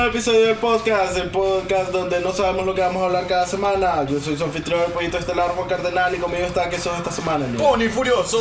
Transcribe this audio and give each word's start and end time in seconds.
nuevo 0.00 0.16
episodio 0.16 0.46
del 0.46 0.56
podcast, 0.56 1.14
el 1.18 1.28
podcast 1.28 1.92
donde 1.92 2.20
no 2.20 2.32
sabemos 2.32 2.64
lo 2.64 2.74
que 2.74 2.80
vamos 2.80 3.02
a 3.02 3.04
hablar 3.04 3.26
cada 3.26 3.46
semana. 3.46 4.06
Yo 4.06 4.18
soy 4.18 4.34
su 4.34 4.44
anfitrión, 4.44 4.80
el 4.86 4.92
pollito 4.92 5.18
estelar 5.18 5.50
Juan 5.50 5.68
Cardenal, 5.68 6.14
y 6.14 6.18
conmigo 6.18 6.46
está 6.46 6.70
que 6.70 6.78
sos 6.78 6.96
esta 6.96 7.10
semana. 7.10 7.46
Leo? 7.46 7.60
¡Pony 7.60 7.90
furioso! 7.90 8.38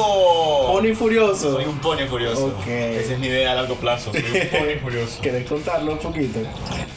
Pony 0.67 0.95
Furioso. 0.95 1.55
Soy 1.55 1.65
un 1.65 1.77
pony 1.79 2.07
furioso. 2.09 2.45
Ok. 2.45 2.67
Esa 2.67 3.13
es 3.13 3.19
mi 3.19 3.27
idea 3.27 3.51
a 3.51 3.55
largo 3.55 3.75
plazo. 3.75 4.13
Soy 4.13 4.21
un 4.21 4.47
pony 4.47 4.79
furioso. 4.81 5.21
¿Querés 5.21 5.49
contarlo 5.49 5.91
un 5.91 5.97
poquito? 5.97 6.39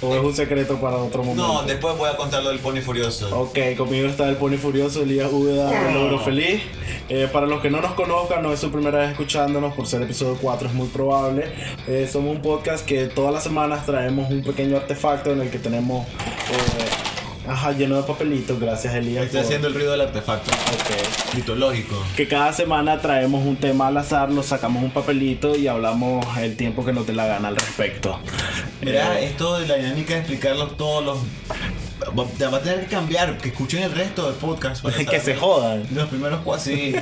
¿O 0.00 0.14
es 0.14 0.22
un 0.22 0.34
secreto 0.34 0.76
para 0.80 0.96
otro 0.96 1.24
momento? 1.24 1.44
No, 1.44 1.62
después 1.64 1.98
voy 1.98 2.10
a 2.10 2.16
contar 2.16 2.44
lo 2.44 2.50
del 2.50 2.60
pony 2.60 2.82
furioso. 2.82 3.36
Ok, 3.36 3.58
conmigo 3.76 4.06
está 4.06 4.28
el 4.28 4.36
Pony 4.36 4.58
Furioso, 4.58 5.02
Elías 5.02 5.30
Úbeda, 5.32 5.88
el 5.88 5.94
logro 5.94 6.20
feliz. 6.20 6.62
Eh, 7.08 7.28
para 7.32 7.46
los 7.46 7.60
que 7.60 7.70
no 7.70 7.80
nos 7.80 7.92
conozcan, 7.92 8.42
no 8.42 8.52
es 8.52 8.60
su 8.60 8.70
primera 8.70 9.00
vez 9.00 9.10
escuchándonos, 9.10 9.74
por 9.74 9.86
ser 9.86 10.02
episodio 10.02 10.38
4 10.40 10.68
es 10.68 10.74
muy 10.74 10.88
probable. 10.88 11.52
Eh, 11.88 12.08
somos 12.10 12.36
un 12.36 12.42
podcast 12.42 12.86
que 12.86 13.06
todas 13.06 13.32
las 13.32 13.42
semanas 13.42 13.84
traemos 13.86 14.30
un 14.30 14.42
pequeño 14.52 14.76
artefacto 14.76 15.32
en 15.32 15.40
el 15.42 15.50
que 15.50 15.58
tenemos, 15.58 16.06
eh, 16.06 17.48
ajá, 17.48 17.72
lleno 17.72 17.96
de 17.96 18.02
papelitos, 18.04 18.58
gracias 18.60 18.94
Elías. 18.94 19.24
Estoy 19.24 19.40
por- 19.40 19.46
haciendo 19.46 19.68
el 19.68 19.74
ruido 19.74 19.92
del 19.92 20.00
artefacto. 20.02 20.50
Ok. 20.50 21.34
Mitológico. 21.36 21.96
Que 22.16 22.28
cada 22.28 22.52
semana 22.52 23.00
traemos 23.00 23.44
un 23.44 23.56
tema 23.56 23.88
al 23.88 23.96
azar, 23.96 24.28
nos 24.30 24.46
sacamos 24.46 24.82
un 24.82 24.90
papelito 24.90 25.56
y 25.56 25.66
hablamos 25.68 26.24
el 26.38 26.56
tiempo 26.56 26.84
que 26.84 26.92
nos 26.92 27.06
dé 27.06 27.12
la 27.14 27.26
gana 27.26 27.48
al 27.48 27.56
respecto. 27.56 28.18
Mira, 28.82 29.18
Eh, 29.20 29.26
esto 29.26 29.58
de 29.58 29.66
la 29.66 29.76
dinámica 29.76 30.14
de 30.14 30.20
explicarlo 30.20 30.68
todos 30.68 31.04
los. 31.04 31.18
Va 32.10 32.48
va 32.48 32.56
a 32.56 32.60
tener 32.60 32.80
que 32.80 32.86
cambiar, 32.86 33.38
que 33.38 33.48
escuchen 33.48 33.82
el 33.82 33.92
resto 33.92 34.26
del 34.26 34.34
podcast. 34.34 34.82
para 34.82 34.96
que 35.04 35.20
se 35.20 35.34
jodan. 35.36 35.86
Los 35.94 36.08
primeros 36.08 36.40
cuatro, 36.44 36.64
sí. 36.64 36.94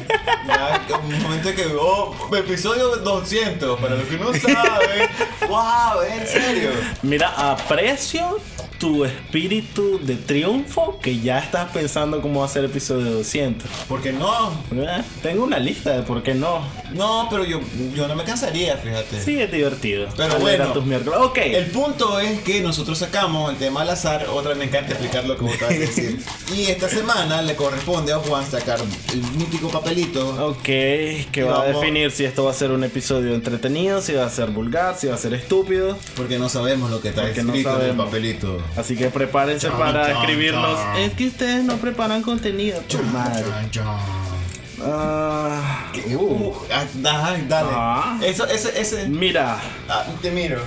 Ya, 0.47 0.87
un 1.03 1.23
momento 1.23 1.55
que, 1.55 1.67
oh, 1.81 2.15
episodio 2.37 2.97
200, 2.97 3.81
para 3.81 3.97
los 3.97 4.05
que 4.05 4.17
no 4.19 4.33
saben. 4.33 5.09
¡Wow! 5.49 6.03
¿En 6.03 6.27
serio? 6.27 6.71
Mira, 7.03 7.29
aprecio 7.29 8.39
tu 8.81 9.05
espíritu 9.05 10.01
de 10.03 10.17
triunfo 10.17 10.99
que 11.03 11.21
ya 11.21 11.39
estás 11.39 11.71
pensando 11.71 12.23
cómo 12.23 12.43
hacer 12.43 12.65
episodio 12.65 13.13
200. 13.13 13.69
¿Por 13.87 14.01
qué 14.01 14.11
no? 14.11 14.51
Eh, 14.75 15.03
Tengo 15.23 15.45
una 15.45 15.59
lista 15.59 15.99
de 15.99 16.03
por 16.03 16.23
qué 16.23 16.33
no. 16.35 16.63
No, 16.95 17.29
pero 17.31 17.45
yo, 17.45 17.61
yo 17.95 18.09
no 18.09 18.17
me 18.17 18.25
cansaría, 18.25 18.79
fíjate. 18.79 19.21
Sí, 19.21 19.39
es 19.39 19.53
divertido. 19.53 20.09
Pero 20.17 20.39
bueno. 20.39 20.73
tus 20.73 20.87
miércoles. 20.87 21.21
Ok. 21.23 21.37
El 21.37 21.67
punto 21.67 22.19
es 22.21 22.41
que 22.41 22.63
nosotros 22.63 22.97
sacamos 22.97 23.51
el 23.53 23.59
tema 23.59 23.83
al 23.83 23.91
azar, 23.91 24.27
otra 24.33 24.51
vez 24.51 24.59
me 24.59 24.65
encanta 24.65 24.93
explicar 24.93 25.27
lo 25.27 25.37
que 25.37 25.45
vos 25.45 25.55
acabas 25.55 25.75
de 25.75 25.81
decir. 25.81 26.19
Y 26.57 26.63
esta 26.65 26.89
semana 26.89 27.43
le 27.43 27.55
corresponde 27.55 28.13
a 28.13 28.19
Juan 28.19 28.51
sacar 28.51 28.81
el 29.13 29.23
mítico 29.39 29.69
papelito. 29.69 30.49
Ok, 30.49 30.65
que 30.65 31.45
va 31.47 31.63
a 31.63 31.67
definir 31.67 32.11
si 32.11 32.25
esto 32.25 32.45
va 32.45 32.51
a 32.51 32.55
ser 32.55 32.73
un 32.73 32.83
episodio 32.83 33.35
entretenido, 33.35 34.01
si 34.01 34.15
va 34.15 34.25
a 34.25 34.31
ser 34.31 34.51
vulgar, 34.51 34.97
si 34.99 35.07
va 35.07 35.15
a 35.15 35.19
ser 35.19 35.35
estúpido. 35.35 35.97
Porque 36.17 36.39
no 36.39 36.49
sabemos 36.49 36.91
lo 36.91 37.01
que 37.01 37.11
está 37.11 37.23
Porque 37.23 37.43
no 37.43 37.53
escrito 37.53 37.81
en 37.83 37.91
el 37.91 37.97
papelito. 37.97 38.59
Así 38.77 38.97
que 38.97 39.09
prepárense 39.11 39.69
Chan, 39.69 39.79
para 39.79 40.07
chan, 40.07 40.17
escribirnos. 40.17 40.77
chan. 40.77 40.97
Es 40.99 41.13
que 41.15 41.27
ustedes 41.29 41.65
no 41.65 41.77
preparan 41.77 42.23
contenido. 42.23 42.81
madre. 43.13 43.45
Chan, 43.45 43.71
chan. 43.71 43.87
Ah, 44.83 45.91
uh. 46.15 46.19
Uh, 46.19 46.55
ah, 46.73 46.85
dale. 47.49 47.69
Ah. 47.73 48.19
Eso, 48.23 48.47
ese, 48.47 48.81
ese. 48.81 49.09
Mira, 49.09 49.59
Ah, 49.89 50.05
te 50.23 50.31
miro. 50.31 50.61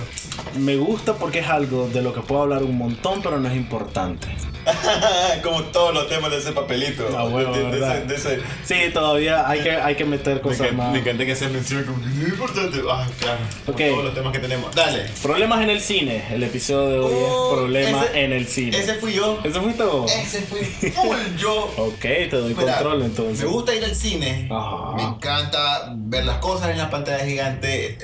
me 0.58 0.76
gusta 0.76 1.14
porque 1.14 1.40
es 1.40 1.48
algo 1.48 1.88
de 1.88 2.00
lo 2.02 2.12
que 2.14 2.20
puedo 2.20 2.42
hablar 2.42 2.62
un 2.62 2.78
montón, 2.78 3.20
pero 3.22 3.40
no 3.40 3.48
es 3.48 3.56
importante. 3.56 4.28
Como 5.42 5.62
todos 5.64 5.94
los 5.94 6.08
temas 6.08 6.30
de 6.30 6.38
ese 6.38 6.52
papelito. 6.52 7.06
Ah, 7.16 7.24
bueno, 7.24 7.52
de, 7.52 7.58
de- 7.58 7.64
de 7.66 7.70
¿verdad? 7.80 7.96
ese, 7.98 8.06
de 8.06 8.14
ese- 8.36 8.40
Sí, 8.64 8.92
todavía 8.92 9.48
hay 9.48 9.60
que, 9.62 9.70
hay 9.72 9.94
que 9.94 10.04
meter 10.04 10.36
Me, 10.36 10.40
cosas 10.40 10.60
encanta, 10.60 10.82
más. 10.84 10.92
me 10.92 10.98
encanta 11.00 11.26
que 11.26 11.36
se 11.36 11.48
mencione 11.48 11.84
como 11.84 11.98
muy 11.98 12.24
importante. 12.30 12.78
Ah, 12.90 13.06
claro. 13.20 13.38
Como 13.66 13.76
Ok. 13.76 13.82
Todos 13.90 14.04
los 14.04 14.14
temas 14.14 14.32
que 14.32 14.38
tenemos. 14.38 14.74
Dale. 14.74 15.06
Problemas 15.22 15.62
en 15.62 15.70
el 15.70 15.80
cine. 15.80 16.24
El 16.30 16.42
episodio 16.42 16.88
de 16.90 16.98
hoy 17.00 17.12
Oh, 17.14 17.50
es 17.52 17.58
Problemas 17.58 18.06
ese- 18.06 18.24
en 18.24 18.32
el 18.32 18.46
cine. 18.46 18.78
Ese 18.78 18.94
fui 18.94 19.12
yo. 19.12 19.38
¿Eso 19.44 19.62
fuiste 19.62 19.82
vos? 19.84 20.12
Ese 20.12 20.40
fui 20.42 20.60
full 20.60 21.16
yo. 21.36 21.70
Ok, 21.76 22.00
te 22.00 22.28
doy 22.30 22.54
Mira, 22.54 22.74
control 22.76 23.02
entonces. 23.02 23.44
Me 23.44 23.50
gusta 23.50 23.74
ir 23.74 23.84
al 23.84 23.94
cine. 23.94 24.48
Ajá. 24.50 24.96
Me 24.96 25.02
encanta 25.02 25.92
ver 25.96 26.24
las 26.24 26.38
cosas 26.38 26.70
en 26.70 26.78
la 26.78 26.88
pantalla 26.90 27.24
gigante. 27.24 27.98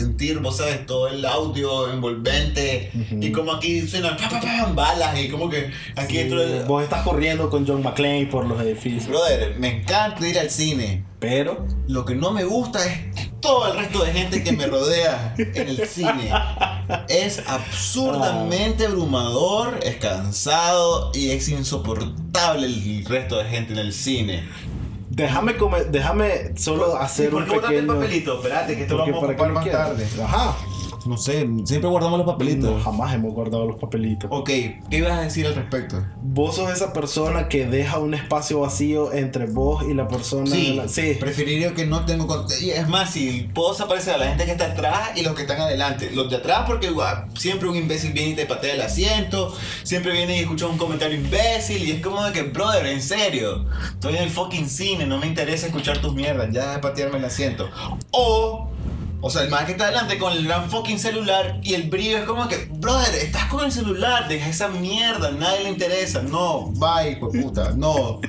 Sentir, 0.00 0.38
vos 0.38 0.56
sabes, 0.56 0.86
todo 0.86 1.08
el 1.08 1.22
audio 1.26 1.92
envolvente. 1.92 2.90
Y 3.20 3.30
como 3.32 3.52
aquí 3.52 3.86
suenan 3.86 4.16
pa, 4.16 4.30
pa, 4.30 4.40
pa, 4.40 4.72
balas. 4.72 5.20
Y 5.20 5.28
como 5.28 5.50
que 5.50 5.70
aquí 5.94 6.16
dentro 6.16 6.40
del. 6.40 6.64
Vos 6.64 6.82
estás 6.82 7.02
corriendo 7.02 7.50
con 7.50 7.66
John 7.66 7.82
McClane 7.82 8.26
por 8.26 8.46
los 8.46 8.60
edificios. 8.62 9.08
Brother, 9.08 9.56
me 9.58 9.80
encanta 9.80 10.26
ir 10.26 10.38
al 10.38 10.48
cine. 10.48 11.04
Pero, 11.18 11.66
Lo 11.86 12.06
que 12.06 12.14
no 12.14 12.30
me 12.30 12.44
gusta 12.44 12.82
es 12.86 13.30
todo 13.40 13.70
el 13.70 13.78
resto 13.78 14.02
de 14.04 14.12
gente 14.12 14.42
que 14.42 14.52
me 14.52 14.66
rodea 14.66 15.34
en 15.36 15.68
el 15.68 15.86
cine. 15.86 16.30
Es 17.08 17.42
absurdamente 17.46 18.86
abrumador, 18.86 19.80
es 19.82 19.96
cansado 19.96 21.12
y 21.14 21.30
es 21.30 21.48
insoportable 21.48 22.66
el 22.66 23.04
resto 23.04 23.36
de 23.36 23.44
gente 23.44 23.74
en 23.74 23.78
el 23.80 23.92
cine. 23.92 24.48
Déjame 25.10 25.56
come- 25.56 25.84
déjame 25.84 26.52
solo 26.56 26.96
hacer 26.96 27.34
un 27.34 27.44
pequeño. 27.44 27.86
papelito? 27.94 28.36
Espérate, 28.36 28.76
que 28.76 28.82
esto 28.82 28.96
lo 28.96 29.02
vamos 29.06 29.22
a 29.22 29.26
ocupar 29.26 29.52
más 29.52 29.70
tarde. 29.70 30.06
Ajá. 30.22 30.56
No 31.06 31.16
sé, 31.16 31.48
siempre 31.64 31.88
guardamos 31.88 32.18
los 32.18 32.26
papelitos. 32.26 32.70
No, 32.76 32.80
jamás 32.82 33.14
hemos 33.14 33.32
guardado 33.32 33.66
los 33.66 33.76
papelitos. 33.76 34.28
Ok, 34.32 34.48
¿qué 34.48 34.98
ibas 34.98 35.12
a 35.12 35.22
decir 35.22 35.46
al 35.46 35.54
respecto? 35.54 36.04
Vos 36.22 36.56
sos 36.56 36.70
esa 36.70 36.92
persona 36.92 37.48
que 37.48 37.66
deja 37.66 37.98
un 37.98 38.12
espacio 38.14 38.60
vacío 38.60 39.12
entre 39.12 39.46
vos 39.46 39.84
y 39.88 39.94
la 39.94 40.08
persona. 40.08 40.50
Sí, 40.50 40.74
la- 40.74 40.88
sí. 40.88 41.16
preferiría 41.18 41.72
que 41.74 41.86
no 41.86 42.04
tengo 42.04 42.46
y 42.60 42.70
Es 42.70 42.88
más, 42.88 43.10
si 43.10 43.48
puedo 43.54 43.72
desaparecer 43.72 44.14
a 44.14 44.18
la 44.18 44.26
gente 44.28 44.44
que 44.44 44.52
está 44.52 44.66
atrás 44.66 45.10
y 45.16 45.22
los 45.22 45.34
que 45.34 45.42
están 45.42 45.60
adelante. 45.60 46.10
Los 46.12 46.28
de 46.30 46.36
atrás, 46.36 46.64
porque 46.66 46.90
guau, 46.90 47.24
siempre 47.36 47.68
un 47.68 47.76
imbécil 47.76 48.12
viene 48.12 48.30
y 48.30 48.34
te 48.34 48.46
patea 48.46 48.74
el 48.74 48.82
asiento. 48.82 49.54
Siempre 49.82 50.12
viene 50.12 50.36
y 50.36 50.40
escucha 50.40 50.66
un 50.66 50.76
comentario 50.78 51.16
imbécil. 51.18 51.82
Y 51.88 51.92
es 51.92 52.02
como 52.02 52.22
de 52.24 52.32
que, 52.32 52.42
brother, 52.42 52.86
en 52.86 53.00
serio. 53.02 53.64
Estoy 53.94 54.16
en 54.16 54.24
el 54.24 54.30
fucking 54.30 54.68
cine, 54.68 55.06
no 55.06 55.18
me 55.18 55.26
interesa 55.26 55.66
escuchar 55.66 55.98
tus 55.98 56.14
mierdas. 56.14 56.48
Ya 56.52 56.72
de 56.72 56.78
patearme 56.78 57.18
el 57.18 57.24
asiento. 57.24 57.68
O. 58.10 58.68
O 59.22 59.28
sea, 59.30 59.42
el 59.42 59.50
man 59.50 59.66
que 59.66 59.72
está 59.72 59.84
adelante 59.84 60.18
con 60.18 60.32
el 60.32 60.46
gran 60.46 60.70
fucking 60.70 60.98
celular 60.98 61.60
y 61.62 61.74
el 61.74 61.90
brillo 61.90 62.18
es 62.18 62.24
como 62.24 62.48
que, 62.48 62.68
brother, 62.70 63.14
estás 63.16 63.46
con 63.46 63.64
el 63.64 63.70
celular, 63.70 64.28
deja 64.28 64.48
esa 64.48 64.68
mierda, 64.68 65.30
nadie 65.30 65.64
le 65.64 65.68
interesa. 65.70 66.22
No, 66.22 66.68
bye, 66.72 67.16
de 67.16 67.42
puta, 67.42 67.72
no. 67.76 68.20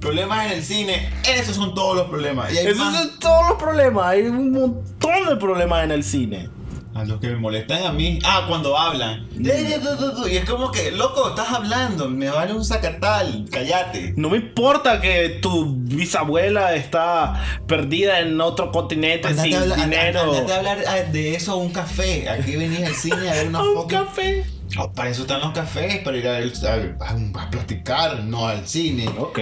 Problemas 0.00 0.46
en 0.46 0.52
el 0.52 0.64
cine, 0.64 1.10
esos 1.26 1.56
son 1.56 1.74
todos 1.74 1.96
los 1.96 2.08
problemas. 2.08 2.52
Y 2.52 2.58
hay 2.58 2.66
Esos 2.66 2.78
más 2.78 2.94
son 2.94 3.18
todos 3.18 3.48
los 3.48 3.58
problemas. 3.58 4.06
Hay 4.06 4.22
un 4.22 4.52
montón 4.52 5.28
de 5.28 5.36
problemas 5.36 5.84
en 5.84 5.90
el 5.92 6.04
cine. 6.04 6.50
A 6.98 7.04
los 7.04 7.20
que 7.20 7.28
me 7.28 7.36
molestan 7.36 7.84
a 7.84 7.92
mí. 7.92 8.18
Ah, 8.24 8.44
cuando 8.48 8.76
hablan. 8.76 9.28
Y 9.38 10.36
es 10.36 10.44
como 10.48 10.70
que, 10.72 10.90
loco, 10.92 11.28
estás 11.30 11.52
hablando, 11.52 12.08
me 12.08 12.28
vale 12.28 12.52
un 12.52 12.64
sacatal, 12.64 13.46
cállate. 13.50 14.14
No 14.16 14.30
me 14.30 14.38
importa 14.38 15.00
que 15.00 15.38
tu 15.40 15.74
bisabuela 15.76 16.74
está 16.74 17.42
perdida 17.66 18.20
en 18.20 18.40
otro 18.40 18.70
continente 18.72 19.28
Andate 19.28 19.48
sin 19.48 19.56
a, 19.56 19.60
hablar, 19.62 19.78
dinero. 19.80 20.20
andate 20.22 20.52
a 20.52 20.56
hablar 20.56 20.78
ah, 20.88 20.96
de 21.12 21.34
eso 21.34 21.52
a 21.52 21.56
un 21.56 21.70
café. 21.70 22.28
Aquí 22.28 22.56
venís 22.56 22.82
al 22.84 22.94
cine 22.94 23.30
a 23.30 23.34
ver 23.34 23.48
una 23.48 23.58
A 23.60 23.62
un 23.62 23.74
fucking 23.74 23.98
café. 23.98 24.44
Oh, 24.78 24.92
para 24.92 25.08
eso 25.08 25.22
están 25.22 25.40
los 25.40 25.52
cafés, 25.52 25.98
para 26.00 26.16
ir 26.18 26.28
a, 26.28 26.36
a- 26.36 27.42
a 27.42 27.50
platicar, 27.50 28.22
no 28.24 28.46
al 28.46 28.66
cine. 28.68 29.08
Ok. 29.18 29.38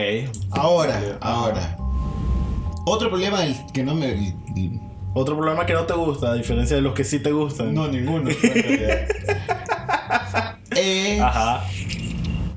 Ahora, 0.53 1.19
ahora. 1.21 1.77
Otro 2.87 3.09
problema 3.09 3.41
que 3.75 3.83
no 3.83 3.95
me. 3.95 4.35
Otro 5.19 5.35
problema 5.35 5.65
que 5.65 5.73
no 5.73 5.87
te 5.87 5.95
gusta, 5.95 6.33
a 6.33 6.35
diferencia 6.35 6.77
de 6.77 6.83
los 6.83 6.93
que 6.93 7.03
sí 7.03 7.21
te 7.21 7.33
gustan. 7.33 7.73
No, 7.73 7.89
ninguno. 7.89 8.29
es 10.71 11.21
Ajá. 11.23 11.65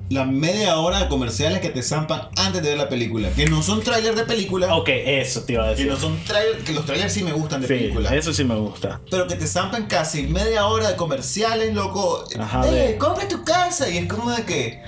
La 0.09 0.25
media 0.25 0.77
hora 0.79 0.99
de 0.99 1.07
comerciales 1.07 1.59
que 1.59 1.69
te 1.69 1.83
zampan 1.83 2.29
antes 2.37 2.63
de 2.63 2.69
ver 2.69 2.77
la 2.79 2.89
película. 2.89 3.29
Que 3.35 3.45
no 3.45 3.61
son 3.61 3.81
trailers 3.81 4.15
de 4.15 4.23
película. 4.23 4.75
Ok, 4.75 4.89
eso 4.89 5.41
te 5.43 5.53
iba 5.53 5.63
a 5.63 5.67
Que 5.67 5.71
decir. 5.75 5.87
no 5.91 5.97
son 5.97 6.17
trailers. 6.23 6.63
Que 6.63 6.73
los 6.73 6.83
trailers 6.85 7.13
sí 7.13 7.23
me 7.23 7.31
gustan 7.31 7.61
de 7.61 7.67
Sí, 7.67 7.73
película. 7.75 8.15
eso 8.15 8.33
sí 8.33 8.43
me 8.43 8.55
gusta. 8.55 8.99
Pero 9.11 9.27
que 9.27 9.35
te 9.35 9.45
zampan 9.45 9.85
casi 9.85 10.23
media 10.23 10.65
hora 10.65 10.89
de 10.89 10.95
comerciales, 10.95 11.75
loco. 11.75 12.23
Ajá, 12.39 12.63
eh, 12.73 12.97
compra 12.99 13.27
tu 13.27 13.43
casa. 13.43 13.87
Y 13.87 13.99
es 13.99 14.07
como 14.07 14.31
de 14.31 14.43
que. 14.45 14.81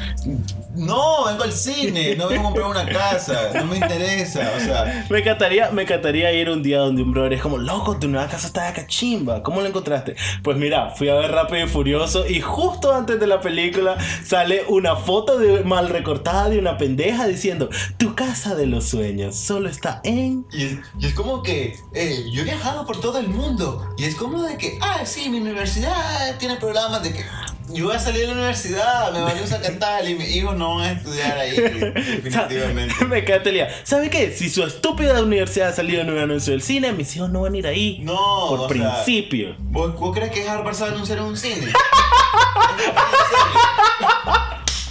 No, 0.75 1.25
vengo 1.25 1.43
al 1.43 1.51
cine. 1.53 2.15
No 2.15 2.27
vengo 2.27 2.41
a 2.41 2.45
comprar 2.45 2.67
una 2.67 2.85
casa. 2.87 3.51
No 3.53 3.65
me 3.65 3.77
interesa. 3.77 4.51
O 4.57 4.59
sea. 4.59 5.05
Me 5.07 5.19
encantaría, 5.19 5.69
me 5.69 5.83
encantaría 5.83 6.31
ir 6.33 6.49
un 6.49 6.63
día 6.63 6.79
donde 6.79 7.03
un 7.03 7.11
brother 7.11 7.33
es 7.33 7.41
como, 7.43 7.59
loco, 7.59 7.97
tu 7.99 8.07
nueva 8.07 8.27
casa 8.27 8.47
está 8.47 8.65
de 8.67 8.73
cachimba. 8.73 9.43
¿Cómo 9.43 9.61
la 9.61 9.67
encontraste? 9.69 10.15
Pues 10.43 10.57
mira, 10.57 10.89
fui 10.91 11.09
a 11.09 11.13
ver 11.15 11.31
Rápido 11.31 11.65
y 11.65 11.69
Furioso 11.69 12.25
y 12.27 12.41
justo 12.41 12.91
antes 12.95 13.19
de 13.19 13.27
la 13.27 13.39
película 13.39 13.97
sale 14.25 14.63
una 14.67 14.95
foto 14.95 15.10
de, 15.19 15.63
mal 15.63 15.89
recortada 15.89 16.49
de 16.49 16.57
una 16.57 16.77
pendeja 16.77 17.27
diciendo, 17.27 17.69
tu 17.97 18.15
casa 18.15 18.55
de 18.55 18.65
los 18.65 18.85
sueños 18.85 19.35
solo 19.35 19.69
está 19.69 20.01
en... 20.03 20.45
Y 20.51 20.63
es, 20.63 20.77
y 20.99 21.05
es 21.07 21.13
como 21.13 21.43
que 21.43 21.75
eh, 21.93 22.25
yo 22.31 22.41
he 22.41 22.45
viajado 22.45 22.85
por 22.85 22.99
todo 22.99 23.19
el 23.19 23.27
mundo. 23.27 23.93
Y 23.97 24.05
es 24.05 24.15
como 24.15 24.41
de 24.43 24.57
que, 24.57 24.77
ah, 24.81 25.05
sí, 25.05 25.29
mi 25.29 25.39
universidad 25.39 26.37
tiene 26.39 26.55
programas 26.55 27.03
de 27.03 27.13
que. 27.13 27.25
yo 27.73 27.87
voy 27.87 27.95
a 27.95 27.99
salir 27.99 28.21
de 28.21 28.27
la 28.27 28.33
universidad, 28.33 29.11
me 29.11 29.21
valió 29.21 29.45
Zacatal 29.45 30.09
y 30.09 30.15
mis 30.15 30.35
hijos 30.35 30.55
no 30.55 30.75
van 30.75 30.87
a 30.87 30.91
estudiar 30.93 31.37
ahí, 31.37 31.55
definitivamente. 32.23 33.05
Me 33.05 33.25
quedé 33.25 33.41
telía. 33.41 33.69
¿Sabe 33.83 34.09
qué? 34.09 34.31
Si 34.31 34.49
su 34.49 34.63
estúpida 34.63 35.21
universidad 35.21 35.69
ha 35.69 35.73
salido 35.73 36.01
en 36.01 36.09
un 36.09 36.17
anuncio 36.17 36.51
del 36.51 36.61
cine, 36.61 36.93
mis 36.93 37.15
hijos 37.15 37.29
no 37.29 37.41
van 37.41 37.53
a 37.53 37.57
ir 37.57 37.67
ahí. 37.67 37.99
No, 38.01 38.47
Por 38.49 38.59
o 38.61 38.69
sea, 38.69 39.03
principio. 39.03 39.55
¿Vos, 39.59 39.93
vos 39.99 40.15
crees 40.15 40.31
que 40.31 40.47
Harvard 40.47 40.75
se 40.75 40.83
va 40.83 40.89
a 40.89 40.93
anunciar 40.93 41.17
en 41.19 41.25
un 41.25 41.37
cine? 41.37 41.67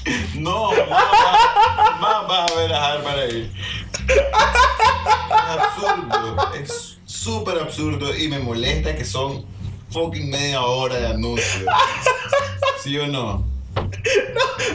no, 0.35 0.71
más 0.71 0.89
vas, 0.89 2.01
más 2.01 2.29
vas 2.29 2.53
a 2.53 2.55
ver 2.57 2.73
a 2.73 2.93
Harvard 2.93 3.19
ahí. 3.19 3.53
Es 4.09 5.59
absurdo, 5.59 6.53
es 6.55 6.99
súper 7.05 7.59
absurdo 7.59 8.17
y 8.17 8.29
me 8.29 8.39
molesta 8.39 8.95
que 8.97 9.05
son 9.05 9.45
fucking 9.91 10.31
media 10.31 10.63
hora 10.63 10.97
de 10.97 11.07
anuncio. 11.09 11.67
¿Sí 12.83 12.97
o 12.99 13.07
no? 13.07 13.45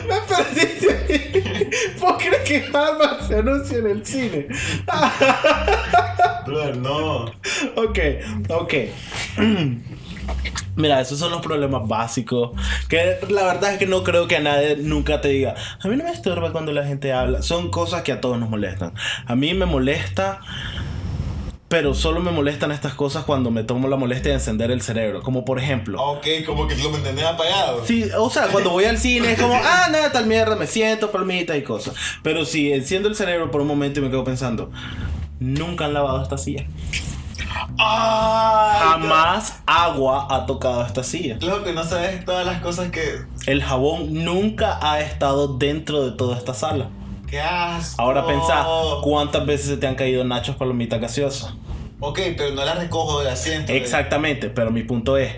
Me 0.07 0.21
perdiste. 0.27 1.69
¿Vos 1.99 2.15
crees 2.17 2.43
que 2.47 2.77
Harvard 2.77 3.27
se 3.27 3.35
anuncia 3.39 3.77
en 3.77 3.87
el 3.87 4.05
cine? 4.05 4.47
Brother, 6.45 6.77
no. 6.77 7.25
Ok, 7.75 7.99
ok. 8.49 8.73
Mira, 10.75 10.99
esos 10.99 11.17
son 11.17 11.31
los 11.31 11.41
problemas 11.41 11.87
básicos. 11.87 12.51
Que 12.89 13.17
la 13.29 13.43
verdad 13.43 13.73
es 13.73 13.79
que 13.79 13.85
no 13.85 14.03
creo 14.03 14.27
que 14.27 14.37
a 14.37 14.41
nadie 14.41 14.77
nunca 14.77 15.21
te 15.21 15.29
diga. 15.29 15.55
A 15.81 15.87
mí 15.87 15.95
no 15.95 16.03
me 16.03 16.11
estorba 16.11 16.51
cuando 16.51 16.71
la 16.71 16.85
gente 16.85 17.13
habla. 17.13 17.41
Son 17.41 17.71
cosas 17.71 18.03
que 18.03 18.11
a 18.11 18.21
todos 18.21 18.37
nos 18.39 18.49
molestan. 18.49 18.93
A 19.25 19.35
mí 19.35 19.53
me 19.53 19.65
molesta. 19.65 20.41
Pero 21.67 21.95
solo 21.95 22.19
me 22.19 22.31
molestan 22.31 22.71
estas 22.71 22.93
cosas 22.93 23.23
cuando 23.23 23.49
me 23.49 23.63
tomo 23.63 23.87
la 23.87 23.95
molestia 23.95 24.29
de 24.29 24.35
encender 24.35 24.69
el 24.69 24.81
cerebro. 24.81 25.23
Como 25.23 25.45
por 25.45 25.59
ejemplo. 25.59 26.01
Ok, 26.01 26.27
como 26.45 26.67
que 26.67 26.75
lo 26.75 26.89
mantenés 26.89 27.23
apagado. 27.23 27.83
Sí, 27.85 28.05
o 28.17 28.29
sea, 28.29 28.47
cuando 28.47 28.69
voy 28.69 28.85
al 28.85 28.97
cine 28.97 29.31
es 29.31 29.41
como, 29.41 29.55
ah, 29.55 29.87
nada, 29.91 30.11
tal 30.11 30.27
mierda, 30.27 30.55
me 30.55 30.67
siento, 30.67 31.11
palmita 31.11 31.57
y 31.57 31.63
cosas. 31.63 31.95
Pero 32.21 32.45
si 32.45 32.71
enciendo 32.71 33.09
el 33.09 33.15
cerebro 33.15 33.49
por 33.49 33.61
un 33.61 33.67
momento 33.67 33.99
y 33.99 34.03
me 34.03 34.09
quedo 34.09 34.23
pensando, 34.23 34.71
nunca 35.39 35.85
han 35.85 35.93
lavado 35.93 36.21
esta 36.21 36.37
silla. 36.37 36.67
Ay, 37.77 38.79
Jamás 38.81 39.61
agua 39.65 40.27
ha 40.29 40.45
tocado 40.45 40.85
esta 40.85 41.03
silla. 41.03 41.37
Claro 41.37 41.63
que 41.63 41.73
no 41.73 41.83
sabes 41.83 42.23
todas 42.25 42.45
las 42.45 42.61
cosas 42.61 42.89
que. 42.91 43.19
El 43.47 43.63
jabón 43.63 44.23
nunca 44.25 44.79
ha 44.81 44.99
estado 45.01 45.57
dentro 45.57 46.05
de 46.05 46.11
toda 46.17 46.37
esta 46.37 46.53
sala. 46.53 46.89
¡Qué 47.29 47.41
asco! 47.41 48.01
Ahora 48.01 48.25
pensá, 48.25 48.65
¿cuántas 49.01 49.45
veces 49.45 49.67
se 49.67 49.77
te 49.77 49.87
han 49.87 49.95
caído 49.95 50.23
nachos 50.23 50.55
palomitas 50.55 51.01
gaseosas? 51.01 51.53
Ok, 51.99 52.19
pero 52.37 52.53
no 52.53 52.63
la 52.65 52.75
recojo 52.75 53.19
del 53.19 53.29
asiento. 53.29 53.71
de- 53.71 53.77
Exactamente, 53.77 54.49
pero 54.49 54.69
mi 54.71 54.83
punto 54.83 55.17
es, 55.17 55.33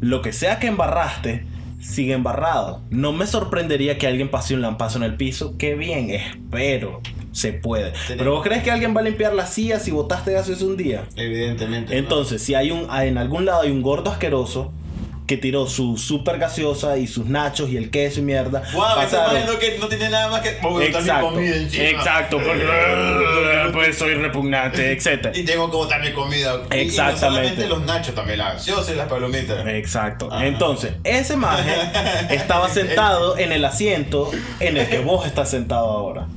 lo 0.00 0.22
que 0.22 0.32
sea 0.32 0.58
que 0.58 0.66
embarraste, 0.68 1.46
sigue 1.80 2.12
embarrado. 2.14 2.80
No 2.90 3.12
me 3.12 3.26
sorprendería 3.26 3.98
que 3.98 4.06
alguien 4.06 4.30
pase 4.30 4.54
un 4.54 4.62
lampazo 4.62 4.98
en 4.98 5.04
el 5.04 5.16
piso. 5.16 5.54
Qué 5.58 5.74
bien, 5.74 6.10
espero. 6.10 7.00
Se 7.36 7.52
puede. 7.52 7.92
Pero 8.08 8.32
vos 8.32 8.42
crees 8.42 8.62
que 8.62 8.70
alguien 8.70 8.96
va 8.96 9.00
a 9.00 9.04
limpiar 9.04 9.34
la 9.34 9.46
silla 9.46 9.78
si 9.78 9.90
botaste 9.90 10.32
gases 10.32 10.62
un 10.62 10.76
día? 10.76 11.04
Evidentemente. 11.16 11.92
¿no? 11.92 11.98
Entonces, 11.98 12.42
si 12.42 12.54
hay 12.54 12.70
un, 12.70 12.88
en 12.90 13.18
algún 13.18 13.44
lado 13.44 13.60
hay 13.62 13.70
un 13.70 13.82
gordo 13.82 14.10
asqueroso 14.10 14.72
que 15.26 15.36
tiró 15.36 15.66
su 15.66 15.98
super 15.98 16.38
gaseosa 16.38 16.98
y 16.98 17.08
sus 17.08 17.26
nachos 17.26 17.68
y 17.68 17.76
el 17.76 17.90
queso 17.90 18.20
y 18.20 18.22
mierda. 18.22 18.62
Wow, 18.72 18.82
pasaron- 18.94 19.58
que 19.58 19.76
no 19.78 19.88
tiene 19.88 20.08
nada 20.08 20.28
más 20.30 20.40
que. 20.40 20.50
Mi 20.62 20.84
Exacto, 20.84 21.26
comida 21.30 21.56
encima. 21.56 21.84
exacto, 21.84 22.36
porque 22.38 22.64
pues 23.72 23.98
soy 23.98 24.14
repugnante, 24.14 24.92
etc. 24.92 25.34
Y 25.34 25.42
tengo 25.42 25.68
que 25.68 25.76
botar 25.76 26.00
mi 26.00 26.12
comida. 26.12 26.54
Y- 26.54 26.74
Y 26.74 26.76
no 26.76 26.80
Exactamente. 26.82 27.20
solamente 27.20 27.66
los 27.66 27.82
nachos, 27.84 28.14
también 28.14 28.38
las 28.38 28.54
gaseosas 28.54 28.94
y 28.94 28.96
las 28.96 29.08
palomitas. 29.08 29.66
Exacto. 29.66 30.28
Ajá. 30.32 30.46
Entonces, 30.46 30.92
ese 31.02 31.36
maje 31.36 31.72
estaba 32.30 32.68
sentado 32.68 33.36
en 33.36 33.50
el 33.50 33.64
asiento 33.64 34.30
en 34.60 34.76
el 34.76 34.88
que 34.88 35.00
vos 35.00 35.26
estás 35.26 35.50
sentado 35.50 35.86
ahora. 35.90 36.28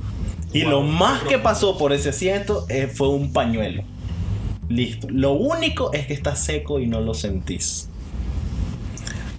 Y 0.52 0.62
lo 0.62 0.82
más 0.82 1.22
que 1.22 1.38
pasó 1.38 1.78
por 1.78 1.92
ese 1.92 2.10
asiento 2.10 2.66
eh, 2.68 2.90
fue 2.92 3.08
un 3.08 3.32
pañuelo. 3.32 3.84
Listo. 4.68 5.08
Lo 5.10 5.32
único 5.32 5.92
es 5.92 6.06
que 6.06 6.14
está 6.14 6.36
seco 6.36 6.80
y 6.80 6.86
no 6.86 7.00
lo 7.00 7.14
sentís. 7.14 7.88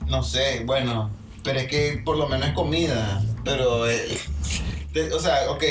No 0.08 0.24
sé, 0.24 0.64
bueno. 0.66 1.10
Pero 1.44 1.60
es 1.60 1.68
que 1.68 2.02
por 2.04 2.18
lo 2.18 2.28
menos 2.28 2.50
es 2.50 2.54
comida. 2.54 3.24
Pero. 3.44 3.90
eh, 3.90 4.18
o 5.14 5.20
sea, 5.20 5.50
ok. 5.52 5.64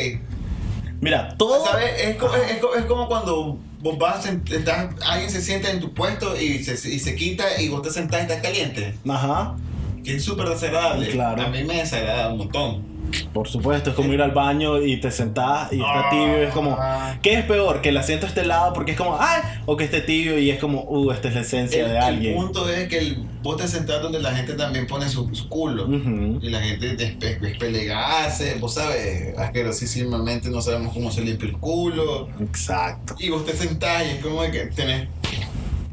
Mira, 1.01 1.37
todo. 1.37 1.65
¿Sabes? 1.65 1.93
Es, 2.01 2.17
es, 2.17 2.61
es 2.79 2.85
como 2.87 3.07
cuando 3.07 3.59
vos 3.81 3.99
vas, 3.99 4.27
estás, 4.27 4.95
alguien 5.07 5.31
se 5.31 5.41
sienta 5.41 5.71
en 5.71 5.81
tu 5.81 5.95
puesto 5.95 6.39
y 6.39 6.63
se, 6.63 6.73
y 6.89 6.99
se 6.99 7.15
quita 7.15 7.61
y 7.61 7.69
vos 7.69 7.83
te 7.83 7.91
sentás 7.91 8.21
y 8.21 8.23
estás 8.23 8.43
caliente. 8.43 8.95
Ajá. 9.09 9.57
Que 10.05 10.17
es 10.17 10.25
súper 10.25 10.49
desagradable. 10.49 11.11
Claro. 11.11 11.43
A 11.43 11.49
mí 11.49 11.65
me 11.65 11.77
desagrada 11.77 12.31
un 12.31 12.39
montón. 12.39 12.90
Por 13.33 13.49
supuesto, 13.49 13.91
es 13.91 13.97
como 13.97 14.13
ir 14.13 14.21
al 14.23 14.31
baño 14.33 14.81
y 14.83 14.99
te 15.01 15.11
sentás 15.11 15.73
y 15.73 15.77
está 15.81 16.09
tibio. 16.11 16.37
Es 16.43 16.53
como, 16.53 16.77
Ah. 16.81 17.17
¿qué 17.23 17.35
es 17.35 17.45
peor? 17.45 17.81
Que 17.81 17.91
el 17.91 17.97
asiento 17.97 18.27
esté 18.27 18.41
helado 18.43 18.73
porque 18.73 18.93
es 18.93 18.97
como, 18.99 19.17
¡ay! 19.21 19.43
O 19.67 19.77
que 19.77 19.85
esté 19.85 20.01
tibio 20.01 20.39
y 20.39 20.51
es 20.51 20.59
como, 20.59 20.83
¡uh! 20.83 21.11
Esta 21.13 21.29
es 21.29 21.35
la 21.35 21.41
esencia 21.43 21.81
El, 21.85 21.89
de 21.93 21.97
el 21.99 22.03
alguien. 22.03 22.35
punto 22.37 22.69
es 22.69 22.89
que 22.89 22.99
el, 22.99 23.17
vos 23.43 23.57
te 23.57 23.69
sentás 23.69 24.03
donde 24.03 24.21
la 24.21 24.33
gente 24.35 24.55
también 24.55 24.87
pone 24.87 25.09
su, 25.09 25.33
su 25.35 25.49
culo. 25.49 25.85
Ujú. 25.85 26.39
Y 26.43 26.51
la 26.51 26.61
gente 26.61 26.97
despe- 26.97 27.39
despelega 27.41 28.01
gases, 28.01 28.61
vos 28.61 28.75
sabes, 28.75 29.37
asquerosísimamente 29.39 30.51
no 30.51 30.61
sabemos 30.61 30.93
cómo 30.93 31.11
se 31.11 31.23
limpia 31.23 31.49
el 31.49 31.57
culo. 31.59 32.29
Exacto. 32.41 33.15
Y 33.19 33.31
vos 33.31 33.45
te 33.45 33.55
sentás 33.57 34.05
y 34.07 34.11
es 34.17 34.23
como 34.25 34.43
que 34.51 34.67
tenés 34.67 35.09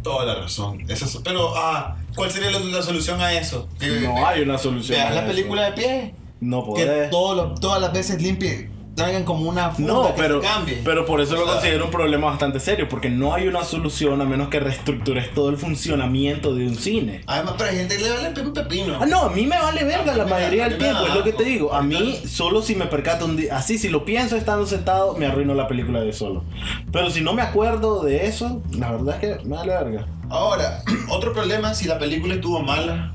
toda 0.04 0.26
la 0.26 0.36
razón. 0.36 0.84
Eso 0.88 1.06
es- 1.06 1.20
pero, 1.24 1.54
ah, 1.56 1.98
¿cuál 2.16 2.32
sería 2.32 2.50
la, 2.52 2.60
la 2.60 2.82
solución 2.82 3.22
a 3.22 3.34
eso? 3.34 3.68
No 4.02 4.26
hay 4.28 4.42
una 4.42 4.58
solución. 4.58 4.98
veas 4.98 5.14
la 5.16 5.26
película 5.26 5.66
de 5.66 5.72
pie. 5.74 6.14
No 6.40 6.64
Que 6.74 6.86
podés. 6.86 7.10
todo 7.10 7.36
lo- 7.36 7.56
todas 7.56 7.82
las 7.82 7.92
veces 7.94 8.22
limpie, 8.22 8.70
traigan 8.96 9.24
como 9.26 9.48
una 9.48 9.70
funda 9.72 9.94
No, 9.94 10.08
que 10.16 10.22
pero, 10.22 10.42
se 10.42 10.48
cambie. 10.48 10.82
pero 10.84 11.06
por 11.06 11.22
eso 11.22 11.36
lo 11.36 11.46
considero 11.46 11.86
un 11.86 11.92
problema 11.92 12.28
bastante 12.28 12.60
serio, 12.60 12.88
porque 12.90 13.10
no 13.12 13.34
hay 13.36 13.48
una 13.48 13.64
solución 13.64 14.20
a 14.22 14.26
menos 14.26 14.50
que 14.50 14.60
reestructures 14.60 15.34
todo 15.36 15.50
el 15.50 15.58
funcionamiento 15.58 16.56
de 16.56 16.68
un 16.68 16.76
cine. 16.76 17.22
Además, 17.28 17.56
pero 17.58 17.70
hay 17.70 17.78
gente 17.78 17.96
que 17.98 18.04
le 18.04 18.10
vale 18.10 18.42
un 18.42 18.54
pepino. 18.54 18.98
Ah, 19.00 19.06
no, 19.06 19.22
a 19.24 19.30
mí 19.30 19.46
me 19.46 19.58
vale 19.58 19.84
verga 19.84 20.14
A 20.14 20.18
la 20.18 20.26
mayoría 20.26 20.64
del 20.66 20.74
a 20.74 20.78
tiempo, 20.80 21.08
es 21.08 21.14
lo 21.16 21.24
que 21.24 21.34
te 21.34 21.44
digo. 21.44 21.74
A 21.74 21.82
mí, 21.84 22.20
solo 22.28 22.62
si 22.64 22.76
me 22.76 22.86
percato 22.88 23.26
un 23.26 23.38
día, 23.38 23.56
así, 23.56 23.78
si 23.78 23.90
lo 23.90 24.04
pienso 24.06 24.36
estando 24.36 24.66
sentado, 24.66 25.16
me 25.16 25.26
arruino 25.28 25.54
la 25.54 25.68
película 25.68 26.02
de 26.02 26.12
solo. 26.14 26.44
Pero 26.92 27.10
si 27.12 27.22
no 27.22 27.34
me 27.34 27.42
acuerdo 27.44 28.04
de 28.04 28.26
eso, 28.28 28.62
la 28.72 28.92
verdad 28.92 29.16
es 29.24 29.38
que 29.40 29.46
me 29.48 29.56
vale 29.58 29.74
verga. 29.74 30.08
Ahora, 30.30 30.82
otro 31.10 31.34
problema, 31.34 31.74
si 31.76 31.88
la 31.88 32.00
película 32.00 32.34
estuvo 32.36 32.62
mala, 32.62 33.12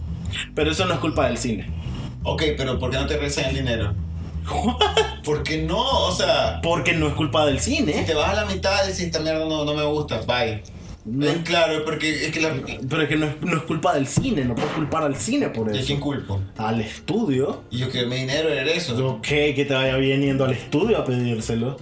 Pero 0.54 0.70
eso 0.70 0.86
no 0.86 0.94
es 0.94 1.00
culpa 1.00 1.26
del 1.26 1.36
cine. 1.36 1.70
Ok, 2.24 2.42
pero 2.56 2.78
¿por 2.78 2.90
qué 2.90 2.96
no 2.98 3.06
te 3.06 3.14
regresan 3.14 3.46
el 3.46 3.56
dinero? 3.56 3.94
¿Por 5.24 5.42
qué 5.42 5.62
no? 5.62 5.80
O 6.06 6.12
sea, 6.12 6.60
Porque 6.62 6.92
no 6.94 7.08
es 7.08 7.14
culpa 7.14 7.46
del 7.46 7.60
si 7.60 7.76
cine. 7.76 7.92
te 8.04 8.14
vas 8.14 8.30
a 8.30 8.44
la 8.44 8.44
mitad 8.52 8.84
y 8.84 8.88
decís, 8.88 9.04
esta 9.04 9.20
mierda 9.20 9.44
no, 9.46 9.64
no 9.64 9.74
me 9.74 9.84
gusta, 9.84 10.20
bye. 10.26 10.62
No. 11.04 11.26
Es 11.28 11.38
claro, 11.38 11.84
porque 11.84 12.26
es 12.26 12.32
que 12.32 12.40
la... 12.40 12.54
Pero 12.88 13.02
es 13.02 13.08
que 13.08 13.16
no 13.16 13.26
es, 13.26 13.40
no 13.42 13.56
es 13.56 13.62
culpa 13.64 13.94
del 13.94 14.06
cine, 14.06 14.44
no 14.44 14.54
puedo 14.54 14.68
culpar 14.68 15.02
al 15.02 15.16
cine 15.16 15.48
por 15.48 15.66
¿Y 15.68 15.76
a 15.76 15.80
eso. 15.80 15.86
quién 15.88 15.98
culpo? 16.00 16.40
Al 16.56 16.80
estudio. 16.80 17.62
Y 17.70 17.78
yo 17.78 17.88
que 17.90 18.06
mi 18.06 18.16
dinero 18.16 18.48
era 18.50 18.70
eso. 18.70 18.94
Ok, 19.06 19.26
que 19.26 19.64
te 19.66 19.74
vaya 19.74 19.96
bien 19.96 20.20
yendo 20.22 20.44
al 20.44 20.52
estudio 20.52 20.98
a 20.98 21.04
pedírselo. 21.04 21.76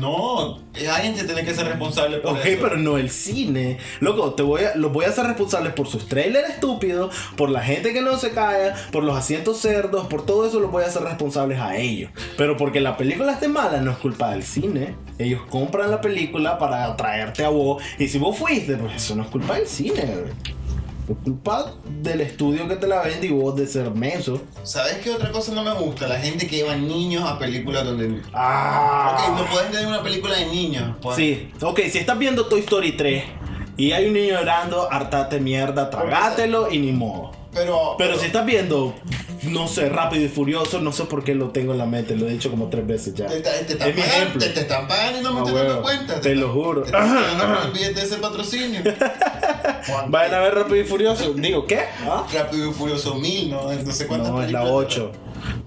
No, 0.00 0.58
es 0.74 0.88
alguien 0.88 1.14
que 1.14 1.24
tiene 1.24 1.44
que 1.44 1.54
ser 1.54 1.66
responsable 1.66 2.18
por 2.18 2.32
Ok, 2.34 2.44
eso. 2.44 2.58
pero 2.62 2.76
no 2.76 2.98
el 2.98 3.10
cine. 3.10 3.78
Loco, 4.00 4.34
te 4.34 4.42
voy 4.42 4.62
a, 4.64 4.74
los 4.76 4.92
voy 4.92 5.04
a 5.04 5.08
hacer 5.08 5.24
responsables 5.26 5.72
por 5.72 5.86
sus 5.86 6.06
trailers 6.08 6.50
estúpidos, 6.50 7.14
por 7.36 7.50
la 7.50 7.60
gente 7.62 7.92
que 7.92 8.00
no 8.00 8.18
se 8.18 8.30
calla, 8.32 8.74
por 8.92 9.04
los 9.04 9.16
asientos 9.16 9.58
cerdos, 9.60 10.06
por 10.06 10.26
todo 10.26 10.46
eso 10.46 10.60
los 10.60 10.70
voy 10.70 10.84
a 10.84 10.86
hacer 10.86 11.02
responsables 11.02 11.60
a 11.60 11.76
ellos. 11.76 12.10
Pero 12.36 12.56
porque 12.56 12.80
la 12.80 12.96
película 12.96 13.32
esté 13.32 13.48
mala 13.48 13.80
no 13.80 13.90
es 13.92 13.98
culpa 13.98 14.30
del 14.32 14.42
cine. 14.42 14.94
Ellos 15.18 15.42
compran 15.48 15.90
la 15.90 16.00
película 16.00 16.58
para 16.58 16.84
atraerte 16.86 17.44
a 17.44 17.48
vos. 17.50 17.82
Y 17.98 18.08
si 18.08 18.18
vos 18.18 18.36
fuiste, 18.36 18.76
pues 18.76 18.96
eso 18.96 19.14
no 19.14 19.22
es 19.22 19.28
culpa 19.28 19.54
del 19.54 19.66
cine. 19.68 20.02
güey. 20.04 20.63
Es 21.08 21.16
culpa 21.22 21.72
del 22.02 22.22
estudio 22.22 22.66
que 22.66 22.76
te 22.76 22.86
la 22.86 23.02
vende 23.02 23.26
y 23.26 23.30
vos 23.30 23.54
de 23.56 23.66
ser 23.66 23.90
menso. 23.90 24.40
¿Sabes 24.62 24.94
qué 25.04 25.10
otra 25.10 25.30
cosa 25.30 25.52
no 25.52 25.62
me 25.62 25.72
gusta? 25.74 26.06
La 26.08 26.18
gente 26.18 26.46
que 26.46 26.56
lleva 26.56 26.74
niños 26.76 27.24
a 27.28 27.38
películas 27.38 27.84
donde... 27.84 28.22
Ah. 28.32 29.14
Ok, 29.30 29.38
no 29.38 29.44
puedes 29.50 29.70
tener 29.70 29.86
una 29.86 30.02
película 30.02 30.34
de 30.36 30.46
niños. 30.46 30.96
pues. 31.02 31.16
Sí, 31.16 31.50
ok, 31.60 31.80
si 31.90 31.98
estás 31.98 32.18
viendo 32.18 32.46
Toy 32.46 32.60
Story 32.60 32.92
3 32.92 33.24
y 33.76 33.92
hay 33.92 34.06
un 34.06 34.14
niño 34.14 34.34
llorando, 34.38 34.90
hartate 34.90 35.40
mierda, 35.40 35.90
tragátelo 35.90 36.70
y 36.70 36.78
ni 36.78 36.92
modo. 36.92 37.32
Pero... 37.52 37.96
Pero 37.98 38.18
si 38.18 38.26
estás 38.26 38.46
viendo, 38.46 38.94
no 39.42 39.68
sé, 39.68 39.88
Rápido 39.90 40.24
y 40.24 40.28
Furioso, 40.28 40.80
no 40.80 40.90
sé 40.90 41.04
por 41.04 41.22
qué 41.22 41.34
lo 41.34 41.50
tengo 41.50 41.72
en 41.72 41.78
la 41.78 41.86
mente, 41.86 42.16
lo 42.16 42.26
he 42.26 42.30
dicho 42.30 42.50
como 42.50 42.68
tres 42.68 42.86
veces 42.86 43.14
ya. 43.14 43.26
Te, 43.26 43.40
te- 43.40 43.74
te 43.76 43.90
Es 43.90 43.94
mi 43.94 44.00
ejemplo. 44.00 44.40
te, 44.40 44.48
te 44.48 44.60
están 44.60 44.88
pagando 44.88 45.18
y 45.20 45.22
no 45.22 45.32
me 45.34 45.40
Ah, 45.40 45.42
estoy 45.44 45.54
dando 45.66 45.82
cuenta. 45.82 46.20
Te 46.20 46.34
lo 46.34 46.50
juro. 46.52 46.80
Te 46.82 46.86
están 46.88 47.14
pagando 47.14 47.54
por 47.58 47.66
el 47.66 47.72
billete 47.72 48.00
de 48.00 48.06
ese 48.06 48.16
patrocinio. 48.16 48.80
Vayan 50.08 50.34
a 50.34 50.40
ver 50.40 50.54
Rápido 50.54 50.76
y 50.76 50.84
Furioso. 50.84 51.32
Digo, 51.34 51.66
¿qué? 51.66 51.80
¿Ah? 52.06 52.26
Rápido 52.32 52.70
y 52.70 52.72
Furioso 52.72 53.14
1000, 53.16 53.50
¿no? 53.50 53.72
No 53.72 53.92
sé 53.92 54.06
cuántas 54.06 54.30
No, 54.30 54.42
es 54.42 54.50
la 54.52 54.60
películas. 54.62 54.86
8. 54.86 55.12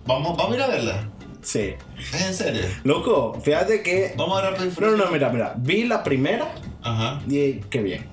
Vamos, 0.05 0.37
vamos 0.37 0.53
a 0.53 0.55
ir 0.55 0.61
a 0.63 0.67
verla. 0.67 1.09
Sí. 1.41 1.73
¿Es 2.13 2.21
en 2.25 2.33
serio? 2.33 2.63
Loco, 2.83 3.39
fíjate 3.43 3.81
que. 3.81 4.13
Vamos 4.17 4.37
a 4.39 4.41
ver 4.41 4.51
Rápido 4.51 4.67
y 4.67 4.71
Furioso. 4.71 4.97
no, 4.97 5.05
no, 5.05 5.11
mira, 5.11 5.29
mira. 5.29 5.53
Vi 5.57 5.83
la 5.85 6.03
primera 6.03 6.53
Ajá. 6.81 7.21
y 7.27 7.53
qué 7.69 7.81
bien. 7.81 8.05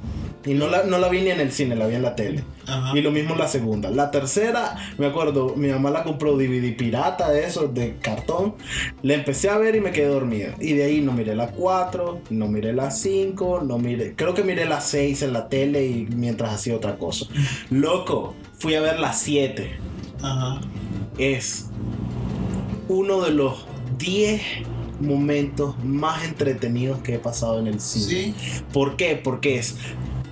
Y 0.45 0.55
no 0.55 0.69
la, 0.69 0.83
no 0.85 0.99
la 0.99 1.09
vi 1.09 1.23
ni 1.23 1.31
en 1.31 1.41
el 1.41 1.53
cine, 1.53 1.75
la 1.75 1.87
vi 1.87 1.95
en 1.95 2.03
la 2.03 2.15
tele. 2.15 2.45
Ajá. 2.67 2.97
Y 2.97 3.03
lo 3.03 3.11
mismo 3.11 3.35
la 3.35 3.49
segunda. 3.49 3.91
La 3.91 4.11
tercera, 4.11 4.77
me 4.99 5.07
acuerdo, 5.07 5.55
mi 5.57 5.69
mamá 5.69 5.91
la 5.91 6.05
compró 6.05 6.37
DVD 6.37 6.77
pirata 6.77 7.31
de 7.31 7.45
esos, 7.45 7.75
de 7.75 7.97
cartón. 8.01 8.55
La 9.03 9.15
empecé 9.15 9.49
a 9.49 9.59
ver 9.59 9.77
y 9.77 9.81
me 9.81 9.93
quedé 9.93 10.07
dormido. 10.07 10.53
Y 10.61 10.75
de 10.75 10.85
ahí 10.85 11.01
no 11.01 11.13
miré 11.13 11.35
la 11.35 11.49
4, 11.49 12.21
no 12.31 12.49
miré 12.49 12.73
la 12.73 12.91
5, 12.91 13.63
no 13.65 13.79
miré. 13.79 14.15
Creo 14.15 14.35
que 14.35 14.43
miré 14.43 14.65
la 14.65 14.81
6 14.81 15.23
en 15.23 15.33
la 15.33 15.49
tele 15.49 15.87
y 15.87 16.07
mientras 16.07 16.55
hacía 16.55 16.77
otra 16.77 16.97
cosa. 16.97 17.27
Loco, 17.71 18.35
fui 18.59 18.75
a 18.75 18.81
ver 18.81 18.99
la 18.99 19.13
7. 19.13 19.71
Ajá. 20.23 20.61
Es 21.19 21.67
uno 22.89 23.23
de 23.23 23.31
los 23.31 23.67
10 23.99 24.43
momentos 25.01 25.77
más 25.85 26.25
entretenidos 26.25 26.99
que 27.01 27.15
he 27.15 27.19
pasado 27.19 27.59
en 27.59 27.67
el 27.67 27.81
cine. 27.81 28.35
Sí. 28.35 28.63
¿Por 28.73 28.97
qué? 28.97 29.21
Porque 29.23 29.59
es 29.59 29.77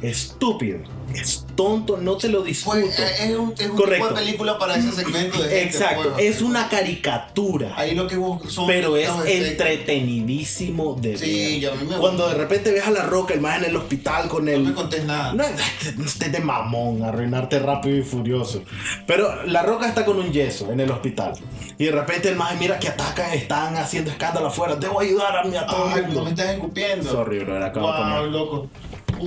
estúpido, 0.01 0.79
es 1.15 1.47
tonto, 1.55 1.97
no 1.97 2.17
te 2.17 2.29
lo 2.29 2.43
discuto. 2.43 2.79
Pues 2.81 2.99
es 2.99 3.37
un, 3.37 3.55
es 3.59 3.69
un 3.71 3.77
Correcto. 3.77 4.09
tipo 4.09 4.19
de 4.19 4.25
película 4.25 4.59
para 4.59 4.77
ese 4.77 4.93
segmento 4.93 5.43
de 5.43 5.49
gente. 5.49 5.63
Exacto, 5.65 6.13
pues. 6.15 6.25
es 6.37 6.43
una 6.43 6.69
caricatura, 6.69 7.75
Ahí 7.77 7.95
lo 7.95 8.07
que 8.07 8.17
son. 8.49 8.67
pero 8.67 8.97
es 8.97 9.09
entretenidísimo 9.25 10.95
de 11.01 11.17
Sí, 11.17 11.61
ver. 11.61 11.73
a 11.73 11.75
mí 11.77 11.87
me 11.89 11.97
Cuando 11.97 12.29
de 12.29 12.35
repente 12.35 12.71
ves 12.73 12.87
a 12.87 12.91
la 12.91 13.03
roca, 13.05 13.35
el 13.35 13.41
más 13.41 13.59
en 13.59 13.65
el 13.67 13.77
hospital 13.77 14.29
con 14.29 14.45
No 14.45 14.51
el. 14.51 14.61
me 14.63 14.73
contés 14.73 15.05
nada. 15.05 15.33
No, 15.35 15.45
estés 16.05 16.33
de 16.33 16.41
mamón, 16.41 17.03
arruinarte 17.03 17.59
rápido 17.59 17.97
y 17.97 18.03
furioso. 18.03 18.63
Pero 19.07 19.45
la 19.47 19.63
roca 19.63 19.89
está 19.89 20.05
con 20.05 20.19
un 20.19 20.33
yeso 20.33 20.71
en 20.73 20.81
el 20.81 20.91
hospital. 20.91 21.33
Y 21.79 21.87
de 21.87 21.93
repente 21.93 22.29
el 22.29 22.37
más 22.37 22.59
mira 22.59 22.79
que 22.79 22.89
atacan, 22.89 23.33
están 23.33 23.77
haciendo 23.77 24.11
escándalo 24.11 24.49
afuera. 24.49 24.77
Debo 24.77 25.01
ayudar 25.01 25.37
a, 25.37 25.45
mí, 25.45 25.57
a 25.57 25.67
todo 25.67 25.89
Ay, 25.89 25.99
el 26.01 26.03
no 26.03 26.09
me 26.09 26.15
mundo. 26.15 26.31
estás 26.31 26.51
escupiendo. 26.55 27.11
Sorry, 27.11 27.39
bro, 27.41 27.57
era 27.57 27.71
de 27.71 27.81
Wow, 27.81 28.27
loco. 28.31 28.69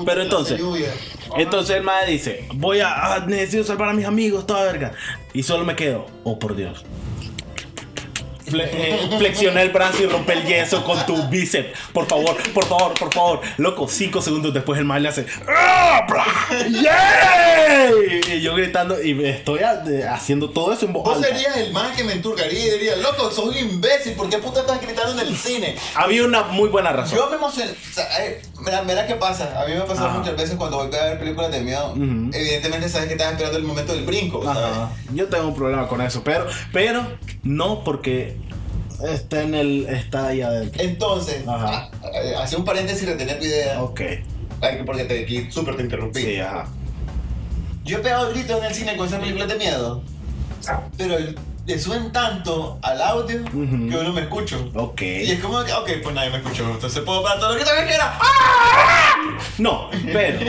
Pero 0.03 0.21
entonces-. 0.21 0.59
Entonces 1.37 1.75
el 1.77 1.83
madre 1.83 2.11
dice, 2.11 2.47
voy 2.55 2.79
a, 2.79 3.15
ah, 3.15 3.25
necesito 3.27 3.63
salvar 3.63 3.89
a 3.89 3.93
mis 3.93 4.05
amigos, 4.05 4.45
toda 4.45 4.63
verga. 4.63 4.93
Y 5.33 5.43
solo 5.43 5.65
me 5.65 5.75
quedo, 5.75 6.05
oh 6.23 6.39
por 6.39 6.55
Dios. 6.55 6.85
Fle- 8.47 8.69
eh, 8.71 9.09
flexioné 9.17 9.61
el 9.63 9.69
brazo 9.69 10.03
y 10.03 10.05
rompe 10.05 10.33
el 10.33 10.45
yeso 10.45 10.83
con 10.83 11.03
tu 11.05 11.15
bíceps. 11.29 11.77
Por 11.93 12.05
favor, 12.07 12.35
por 12.53 12.65
favor, 12.65 12.93
por 12.93 13.13
favor. 13.13 13.41
Loco, 13.57 13.87
cinco 13.87 14.21
segundos 14.21 14.53
después 14.53 14.77
el 14.79 14.85
mal 14.85 15.01
le 15.03 15.09
hace. 15.09 15.25
¡Ah! 15.47 16.05
Y 18.33 18.41
yo 18.41 18.55
gritando 18.55 19.01
y 19.01 19.23
estoy 19.25 19.59
haciendo 20.09 20.49
todo 20.49 20.73
eso 20.73 20.85
en 20.85 20.93
voz 20.93 21.03
Vos 21.03 21.15
alta. 21.17 21.27
serías 21.29 21.57
el 21.57 21.71
más 21.73 21.95
que 21.95 22.03
me 22.03 22.13
enturgaría 22.13 22.67
y 22.67 22.69
diría, 22.71 22.95
loco, 22.97 23.31
sos 23.31 23.45
un 23.45 23.57
imbécil, 23.57 24.13
¿por 24.13 24.29
qué 24.29 24.37
puta 24.37 24.61
estás 24.61 24.81
gritando 24.81 25.13
en 25.21 25.27
el 25.27 25.35
cine? 25.35 25.75
Había 25.95 26.23
una 26.23 26.43
muy 26.43 26.69
buena 26.69 26.91
razón. 26.91 27.17
Yo 27.17 27.29
me 27.29 27.35
emocioné. 27.37 27.71
O 27.71 27.93
sea, 27.93 28.25
eh, 28.25 28.41
mira, 28.59 28.81
mira 28.83 29.07
qué 29.07 29.15
pasa. 29.15 29.59
A 29.61 29.65
mí 29.65 29.73
me 29.73 29.79
ha 29.81 29.85
pasado 29.85 30.07
Ajá. 30.09 30.19
muchas 30.19 30.35
veces 30.35 30.55
cuando 30.55 30.77
voy 30.77 30.95
a 30.95 31.05
ver 31.05 31.19
películas 31.19 31.51
de 31.51 31.61
miedo. 31.61 31.91
Ujú. 31.91 32.29
Evidentemente 32.33 32.89
sabes 32.89 33.07
que 33.07 33.13
estás 33.13 33.31
esperando 33.31 33.57
el 33.57 33.63
momento 33.63 33.93
del 33.93 34.03
brinco, 34.05 34.43
¿sabes? 34.43 34.89
Yo 35.13 35.27
tengo 35.27 35.47
un 35.47 35.55
problema 35.55 35.87
con 35.87 36.01
eso, 36.01 36.23
pero, 36.23 36.45
pero 36.71 37.05
no 37.43 37.83
porque 37.83 38.35
está 39.09 39.41
en 39.41 39.55
el 39.55 39.87
está 39.87 40.27
ahí 40.27 40.41
adentro. 40.41 40.81
Entonces, 40.83 41.43
ah, 41.47 41.89
hacía 42.41 42.57
un 42.57 42.65
paréntesis 42.65 43.03
y 43.03 43.05
retener 43.05 43.39
tu 43.39 43.45
idea. 43.45 43.81
Ok. 43.81 44.01
Ay, 44.61 44.81
porque 44.85 45.03
te, 45.05 45.23
aquí 45.23 45.51
súper 45.51 45.75
te 45.75 45.83
interrumpí. 45.83 46.21
Sí, 46.21 46.39
ajá. 46.39 46.67
Yo 47.83 47.97
he 47.97 48.01
pegado 48.01 48.31
gritos 48.31 48.57
en 48.57 48.63
el 48.65 48.73
cine 48.73 48.97
con 48.97 49.07
esas 49.07 49.19
películas 49.19 49.47
de 49.47 49.55
miedo, 49.55 50.01
pero 50.97 51.17
le 51.65 51.79
suben 51.79 52.11
tanto 52.11 52.79
al 52.81 53.01
audio 53.01 53.43
que 53.43 53.57
uno 53.57 54.13
me 54.13 54.21
escucho. 54.21 54.71
Ok. 54.73 55.01
Y 55.01 55.31
es 55.31 55.39
como 55.39 55.63
que, 55.63 55.73
ok, 55.73 55.89
pues 56.01 56.15
nadie 56.15 56.31
me 56.31 56.37
escuchó, 56.37 56.69
entonces 56.69 57.03
puedo 57.03 57.21
parar 57.21 57.39
todo 57.39 57.53
lo 57.53 57.59
que 57.59 57.65
también 57.65 57.87
quiera. 57.87 58.19
No, 59.57 59.89
pero 60.11 60.39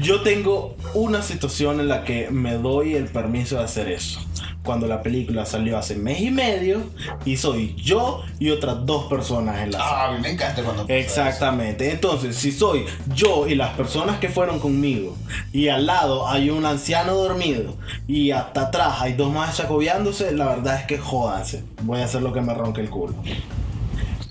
yo 0.00 0.22
tengo 0.22 0.76
una 0.94 1.22
situación 1.22 1.80
en 1.80 1.88
la 1.88 2.04
que 2.04 2.28
me 2.30 2.54
doy 2.54 2.94
el 2.94 3.06
permiso 3.06 3.56
de 3.58 3.64
hacer 3.64 3.88
eso. 3.88 4.20
Cuando 4.66 4.86
la 4.86 5.00
película 5.02 5.46
salió 5.46 5.78
hace 5.78 5.94
mes 5.94 6.20
y 6.20 6.30
medio 6.30 6.82
y 7.24 7.36
soy 7.38 7.74
yo 7.76 8.22
y 8.38 8.50
otras 8.50 8.84
dos 8.84 9.06
personas 9.06 9.60
en 9.62 9.70
la 9.72 9.78
sala. 9.78 9.90
Ah, 9.90 10.08
a 10.08 10.12
mí 10.12 10.18
me 10.20 10.30
encanta 10.32 10.62
cuando 10.62 10.84
Exactamente. 10.88 11.90
Entonces, 11.90 12.36
si 12.36 12.52
soy 12.52 12.84
yo 13.14 13.46
y 13.46 13.54
las 13.54 13.70
personas 13.76 14.18
que 14.18 14.28
fueron 14.28 14.58
conmigo 14.58 15.16
y 15.52 15.68
al 15.68 15.86
lado 15.86 16.28
hay 16.28 16.50
un 16.50 16.66
anciano 16.66 17.14
dormido 17.14 17.74
y 18.06 18.32
hasta 18.32 18.62
atrás 18.62 18.96
hay 19.00 19.14
dos 19.14 19.32
más 19.32 19.56
chacobeándose, 19.56 20.32
la 20.32 20.46
verdad 20.46 20.80
es 20.80 20.86
que 20.86 20.98
jódanse. 20.98 21.62
Voy 21.82 22.00
a 22.00 22.04
hacer 22.04 22.20
lo 22.22 22.32
que 22.32 22.40
me 22.42 22.52
ronque 22.52 22.80
el 22.82 22.90
culo. 22.90 23.14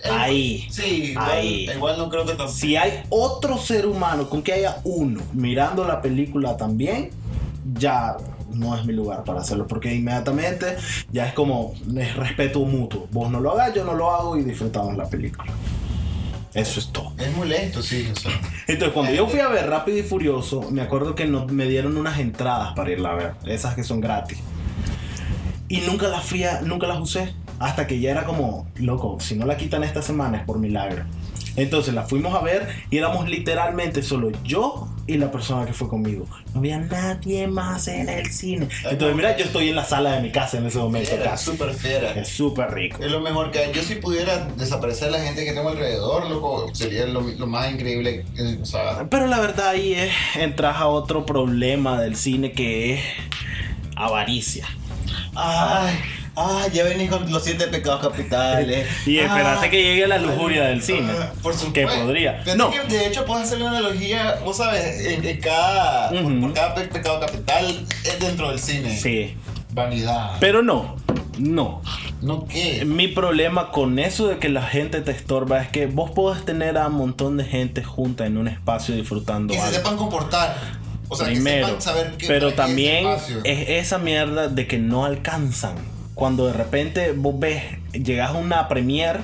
eso. 0.04 0.14
Ahí. 0.14 0.68
Sí, 0.70 1.12
igual, 1.12 1.32
Ahí. 1.32 1.70
igual 1.74 1.98
no 1.98 2.10
creo 2.10 2.24
que 2.26 2.34
tampoco. 2.34 2.52
Si 2.52 2.76
hay 2.76 3.04
otro 3.10 3.58
ser 3.58 3.88
humano 3.88 4.30
con 4.30 4.44
que 4.44 4.54
haya 4.54 4.78
uno 4.84 5.22
mirando 5.34 5.84
la 5.86 6.02
película 6.02 6.58
también, 6.58 7.10
ya 7.80 8.18
no 8.56 8.76
es 8.76 8.86
mi 8.86 8.94
lugar 8.94 9.24
para 9.24 9.42
hacerlo. 9.42 9.68
Porque 9.68 9.94
inmediatamente 9.94 10.76
ya 11.12 11.28
es 11.28 11.34
como 11.34 11.74
es 11.98 12.16
respeto 12.16 12.60
mutuo. 12.66 13.08
Vos 13.12 13.30
no 13.30 13.40
lo 13.40 13.52
hagas, 13.52 13.74
yo 13.76 13.84
no 13.86 13.94
lo 13.94 14.12
hago 14.12 14.38
y 14.38 14.44
disfrutamos 14.44 14.96
la 14.98 15.08
película. 15.10 15.52
Eso 16.54 16.80
es 16.80 16.88
todo. 16.94 17.12
Es 17.18 17.36
molesto, 17.36 17.82
sí, 17.82 18.08
o 18.12 18.16
sea. 18.16 18.32
Entonces, 18.68 18.94
cuando 18.94 19.12
yo 19.14 19.28
fui 19.28 19.42
a 19.42 19.50
ver 19.50 19.70
Rápido 19.70 19.98
y 19.98 20.04
Furioso, 20.04 20.72
me 20.72 20.82
acuerdo 20.82 21.14
que 21.14 21.26
nos, 21.26 21.52
me 21.52 21.66
dieron 21.68 21.98
unas 21.98 22.18
entradas 22.20 22.74
para 22.76 22.92
irla 22.92 23.12
a 23.12 23.16
ver, 23.16 23.34
esas 23.46 23.76
que 23.76 23.84
son 23.84 24.00
gratis. 24.00 24.38
Y 25.68 25.80
nunca 25.82 26.08
las 26.08 26.24
fui 26.24 26.44
a- 26.46 26.62
nunca 26.62 26.88
las 26.88 27.00
usé. 27.00 27.34
Hasta 27.60 27.88
que 27.88 28.00
ya 28.00 28.12
era 28.12 28.26
como, 28.26 28.68
loco, 28.76 29.18
si 29.20 29.36
no 29.36 29.46
la 29.46 29.58
quitan 29.58 29.84
esta 29.84 30.02
semana 30.02 30.38
es 30.40 30.44
por 30.46 30.60
milagro. 30.60 31.04
Entonces 31.56 31.94
la 31.94 32.04
fuimos 32.04 32.36
a 32.36 32.42
ver 32.42 32.68
y 32.90 32.98
éramos 32.98 33.30
literalmente 33.30 34.04
solo 34.04 34.30
yo 34.44 34.90
y 35.08 35.18
la 35.18 35.32
persona 35.32 35.66
que 35.66 35.74
fue 35.74 35.88
conmigo. 35.88 36.26
No 36.54 36.60
había 36.60 36.80
nadie 36.80 37.48
más 37.48 37.88
en 37.88 38.10
el 38.10 38.32
cine. 38.32 38.68
Entonces, 38.90 39.16
mira, 39.16 39.38
yo 39.38 39.46
estoy 39.46 39.70
en 39.70 39.76
la 39.76 39.86
sala 39.86 40.14
de 40.14 40.22
mi 40.22 40.32
casa 40.32 40.58
en 40.58 40.66
ese 40.66 40.80
momento. 40.80 41.12
Casi. 41.24 41.46
súper 41.52 41.74
fiera. 41.74 42.12
Es 42.14 42.30
súper 42.30 42.72
rico. 42.74 43.04
Es 43.04 43.12
lo 43.12 43.20
mejor 43.22 43.52
que 43.52 43.60
hay. 43.60 43.72
Yo 43.74 43.84
si 43.84 43.96
pudiera 43.96 44.46
desaparecer 44.58 45.12
la 45.12 45.20
gente 45.20 45.46
que 45.46 45.54
tengo 45.54 45.70
alrededor, 45.70 46.28
loco, 46.30 46.74
sería 46.74 47.06
lo, 47.06 47.22
lo 47.22 47.48
más 47.48 47.72
increíble. 47.72 48.26
O 48.62 48.66
sea, 48.66 49.08
Pero 49.10 49.28
la 49.28 49.40
verdad 49.40 49.70
ahí 49.70 49.94
es, 49.94 50.12
entras 50.36 50.78
a 50.78 50.88
otro 50.88 51.26
problema 51.26 52.02
del 52.02 52.16
cine 52.16 52.52
que 52.52 52.96
es 52.96 53.02
avaricia. 53.96 54.66
ay, 55.36 55.94
ay, 56.36 56.70
ya 56.74 56.84
venís 56.84 57.10
con 57.10 57.32
los 57.32 57.44
siete 57.44 57.68
pecados 57.68 58.02
capitales. 58.02 58.88
Y 59.06 59.20
esperaste 59.20 59.68
Ah, 59.68 59.70
que 59.70 59.82
llegue 59.84 60.08
la 60.08 60.18
lujuria 60.18 60.64
del 60.66 60.82
cine. 60.82 61.12
ah, 61.12 61.32
Por 61.42 61.54
supuesto. 61.54 61.74
Que 61.74 61.88
podría. 61.88 62.44
No. 62.58 62.72
que, 62.72 62.82
de 62.82 63.08
hecho, 63.08 63.26
puedes 63.26 63.46
hacerle 63.48 63.66
una 63.66 63.78
analogía, 63.80 64.40
vos 64.44 64.58
sabes, 64.58 65.06
en, 65.06 65.26
en 65.26 65.40
cada, 65.40 66.10
por- 66.10 66.54
cada 66.54 66.76
pe- 66.76 66.86
pecado 66.88 67.20
capital 67.20 67.86
es 68.04 68.20
dentro 68.20 68.50
del 68.50 68.60
cine. 68.60 68.98
Sí. 68.98 69.36
Vanidad. 69.72 70.38
Pero 70.40 70.62
no. 70.64 70.96
No. 71.38 71.82
¿No 72.22 72.48
qué? 72.48 72.86
Mi 72.86 73.10
problema 73.10 73.72
con 73.72 74.00
eso 74.00 74.28
de 74.28 74.38
que 74.40 74.48
la 74.50 74.64
gente 74.64 75.02
te 75.02 75.12
estorba 75.12 75.62
es 75.62 75.68
que 75.70 75.86
vos 75.86 76.12
podés 76.12 76.46
tener 76.46 76.78
a 76.78 76.88
un 76.88 76.94
montón 76.94 77.36
de 77.38 77.44
gente 77.44 77.84
junta 77.84 78.26
en 78.26 78.38
un 78.38 78.48
espacio 78.48 78.96
disfrutando 78.96 79.54
Que 79.54 79.60
se 79.60 79.72
sepan 79.74 79.98
comportar. 79.98 80.56
O 81.10 81.16
sea, 81.16 81.28
Primero. 81.28 81.66
que 81.68 81.72
sepan 81.74 81.82
saber 81.82 82.14
qué 82.18 82.26
pero 82.28 82.54
también 82.54 83.06
es 83.44 83.70
esa 83.70 83.98
mierda 84.00 84.48
de 84.48 84.66
que 84.66 84.78
no 84.80 85.06
alcanzan. 85.06 85.76
Cuando 86.16 86.48
de 86.48 86.54
repente 86.54 87.12
vos 87.12 87.36
ves, 87.38 87.62
llegas 87.92 88.32
a 88.32 88.34
una 88.34 88.68
premiere 88.68 89.20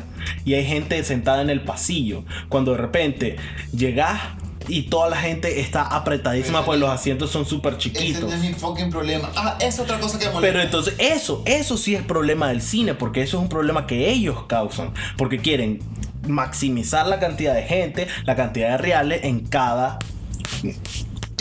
y 0.45 0.53
hay 0.53 0.65
gente 0.65 1.03
sentada 1.03 1.41
en 1.41 1.49
el 1.49 1.61
pasillo. 1.61 2.23
Cuando 2.49 2.71
de 2.73 2.77
repente 2.77 3.37
llegas 3.75 4.19
y 4.67 4.83
toda 4.83 5.09
la 5.09 5.15
gente 5.17 5.59
está 5.61 5.81
apretadísima 5.83 6.59
Ese 6.59 6.65
pues 6.65 6.79
los 6.79 6.89
asientos 6.89 7.31
son 7.31 7.45
súper 7.45 7.73
Ese 7.73 7.79
chiquitos. 7.79 8.21
no 8.29 8.33
es 8.33 8.41
mi 8.41 8.53
fucking 8.53 8.89
problema. 8.91 9.31
Ah, 9.35 9.57
es 9.59 9.79
otra 9.79 9.99
cosa 9.99 10.19
que 10.19 10.25
molesta. 10.25 10.41
Pero 10.41 10.61
entonces 10.61 10.93
eso, 10.99 11.41
eso 11.45 11.77
sí 11.77 11.95
es 11.95 12.03
problema 12.03 12.49
del 12.49 12.61
cine, 12.61 12.93
porque 12.93 13.21
eso 13.23 13.37
es 13.37 13.43
un 13.43 13.49
problema 13.49 13.87
que 13.87 14.09
ellos 14.11 14.43
causan, 14.47 14.93
porque 15.17 15.39
quieren 15.39 15.79
maximizar 16.27 17.07
la 17.07 17.19
cantidad 17.19 17.55
de 17.55 17.63
gente, 17.63 18.07
la 18.25 18.35
cantidad 18.35 18.69
de 18.71 18.77
reales 18.77 19.23
en 19.23 19.39
cada 19.47 19.97
Ese- 19.99 20.20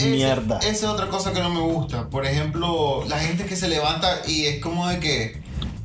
mierda. 0.07 0.57
Esa 0.59 0.69
es 0.71 0.83
otra 0.83 1.07
cosa 1.07 1.33
que 1.33 1.39
no 1.41 1.49
me 1.49 1.61
gusta. 1.61 2.09
Por 2.09 2.25
ejemplo, 2.25 3.03
la 3.07 3.19
gente 3.19 3.45
que 3.45 3.55
se 3.55 3.67
levanta 3.67 4.21
y 4.27 4.45
es 4.45 4.61
como 4.61 4.87
de 4.87 4.99
que, 4.99 5.41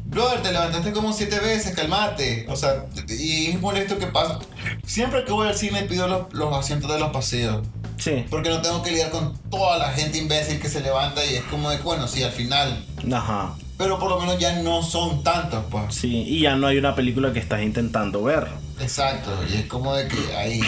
brother, 0.06 0.42
te 0.42 0.52
levantaste 0.52 0.92
como 0.92 1.12
siete 1.12 1.38
veces, 1.40 1.74
calmate. 1.74 2.46
O 2.48 2.56
sea, 2.56 2.86
y 3.08 3.46
es 3.48 3.60
molesto 3.60 3.98
que 3.98 4.06
pasa. 4.06 4.38
Siempre 4.86 5.24
que 5.24 5.32
voy 5.32 5.48
al 5.48 5.56
cine 5.56 5.82
pido 5.82 6.06
los, 6.08 6.32
los 6.32 6.54
asientos 6.54 6.90
de 6.92 6.98
los 6.98 7.10
paseos. 7.10 7.66
Sí, 7.98 8.24
Porque 8.30 8.50
no 8.50 8.60
tengo 8.60 8.82
que 8.82 8.90
lidiar 8.90 9.10
con 9.10 9.36
toda 9.50 9.78
la 9.78 9.90
gente 9.90 10.18
imbécil 10.18 10.60
que 10.60 10.68
se 10.68 10.80
levanta 10.80 11.24
y 11.24 11.34
es 11.36 11.42
como 11.44 11.70
de, 11.70 11.78
bueno, 11.78 12.06
sí, 12.06 12.22
al 12.22 12.30
final. 12.30 12.84
ajá, 13.10 13.54
Pero 13.78 13.98
por 13.98 14.10
lo 14.10 14.20
menos 14.20 14.38
ya 14.38 14.52
no 14.60 14.82
son 14.82 15.22
tantos, 15.24 15.64
pues. 15.70 15.94
sí, 15.94 16.22
y 16.28 16.40
ya 16.40 16.56
no 16.56 16.66
hay 16.66 16.76
una 16.76 16.94
película 16.94 17.32
que 17.32 17.38
estás 17.38 17.62
intentando 17.62 18.22
ver. 18.22 18.48
Exacto, 18.80 19.30
y 19.50 19.56
es 19.56 19.64
como 19.66 19.94
de 19.94 20.06
que 20.08 20.36
ahí. 20.36 20.60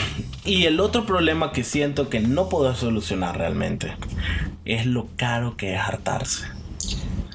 Y 0.48 0.64
el 0.64 0.80
otro 0.80 1.04
problema 1.04 1.52
que 1.52 1.62
siento 1.62 2.08
que 2.08 2.20
no 2.20 2.48
puedo 2.48 2.74
solucionar 2.74 3.36
realmente 3.36 3.94
es 4.64 4.86
lo 4.86 5.06
caro 5.16 5.58
que 5.58 5.74
es 5.74 5.80
hartarse. 5.80 6.46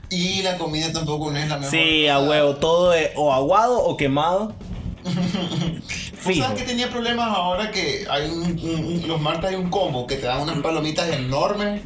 Y 0.10 0.42
la 0.42 0.58
comida 0.58 0.92
tampoco 0.92 1.30
no 1.30 1.38
es 1.38 1.48
la 1.48 1.58
mejor. 1.58 1.72
Sí, 1.72 2.08
a 2.08 2.20
huevo, 2.20 2.56
todo 2.56 2.92
es 2.94 3.12
o 3.16 3.32
aguado 3.32 3.84
o 3.84 3.98
quemado. 3.98 4.56
¿Tú 5.04 6.30
Fijo. 6.30 6.44
sabes 6.44 6.62
que 6.64 6.68
tenía 6.68 6.90
problemas 6.90 7.28
ahora 7.28 7.70
que 7.70 8.08
hay 8.10 8.32
un, 8.32 9.04
los 9.08 9.22
martes 9.22 9.52
hay 9.52 9.56
un 9.58 9.70
combo 9.70 10.08
que 10.08 10.16
te 10.16 10.26
dan 10.26 10.42
unas 10.42 10.58
palomitas 10.60 11.08
enormes? 11.10 11.84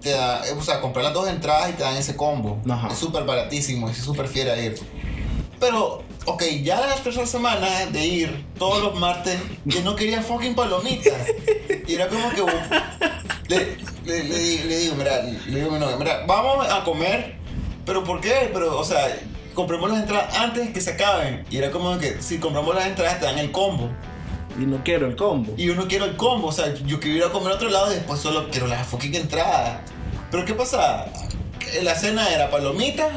Te 0.00 0.10
da, 0.12 0.40
o 0.56 0.62
sea, 0.62 0.80
comprar 0.80 1.04
las 1.04 1.12
dos 1.12 1.28
entradas 1.28 1.68
y 1.68 1.72
te 1.74 1.82
dan 1.82 1.96
ese 1.96 2.16
combo. 2.16 2.62
Ajá. 2.66 2.88
Es 2.92 2.98
súper 2.98 3.24
baratísimo, 3.24 3.90
es 3.90 3.98
súper 3.98 4.26
fiel 4.26 4.48
a 4.48 4.58
ir. 4.58 4.78
Pero, 5.60 6.02
ok, 6.26 6.42
ya 6.62 6.80
la 6.80 6.94
tercera 6.96 7.26
semana 7.26 7.86
de 7.86 8.06
ir 8.06 8.44
todos 8.58 8.82
los 8.82 8.94
martes, 8.98 9.38
que 9.70 9.80
no 9.82 9.96
quería 9.96 10.22
fucking 10.22 10.54
palomitas. 10.54 11.14
Y 11.86 11.94
era 11.94 12.08
como 12.08 12.28
que. 12.30 12.42
Le, 13.48 13.76
le- 14.04 14.24
le 14.24 14.64
le 14.64 14.78
digo, 14.78 14.94
mira, 14.96 15.22
le 15.22 15.60
digo 15.60 15.78
novia, 15.78 15.96
mira, 15.96 16.24
vamos 16.26 16.66
a 16.68 16.82
comer, 16.84 17.36
pero 17.84 18.02
¿por 18.04 18.20
qué? 18.20 18.50
Pero, 18.52 18.78
o 18.78 18.84
sea, 18.84 19.16
compremos 19.54 19.90
las 19.90 20.00
entradas 20.00 20.36
antes 20.36 20.70
que 20.70 20.80
se 20.80 20.90
acaben. 20.92 21.44
Y 21.50 21.58
era 21.58 21.70
como 21.70 21.96
que 21.98 22.20
si 22.20 22.38
compramos 22.38 22.74
las 22.74 22.86
entradas 22.86 23.18
te 23.20 23.24
dan 23.26 23.38
el 23.38 23.50
combo. 23.52 23.88
Y 24.60 24.64
no 24.64 24.82
quiero 24.82 25.06
el 25.06 25.16
combo. 25.16 25.52
Y 25.56 25.66
yo 25.66 25.74
no 25.74 25.86
quiero 25.86 26.06
el 26.06 26.16
combo, 26.16 26.48
o 26.48 26.52
sea, 26.52 26.72
yo 26.74 26.98
quiero 26.98 27.16
ir 27.18 27.24
a 27.24 27.30
comer 27.30 27.52
a 27.52 27.54
otro 27.56 27.68
lado 27.68 27.92
y 27.92 27.96
después 27.96 28.18
solo 28.20 28.48
quiero 28.50 28.66
la 28.66 28.82
fucking 28.84 29.14
entrada. 29.14 29.82
Pero 30.30 30.44
¿qué 30.44 30.54
pasa? 30.54 31.06
La 31.82 31.94
cena 31.94 32.28
era 32.32 32.50
palomitas, 32.50 33.10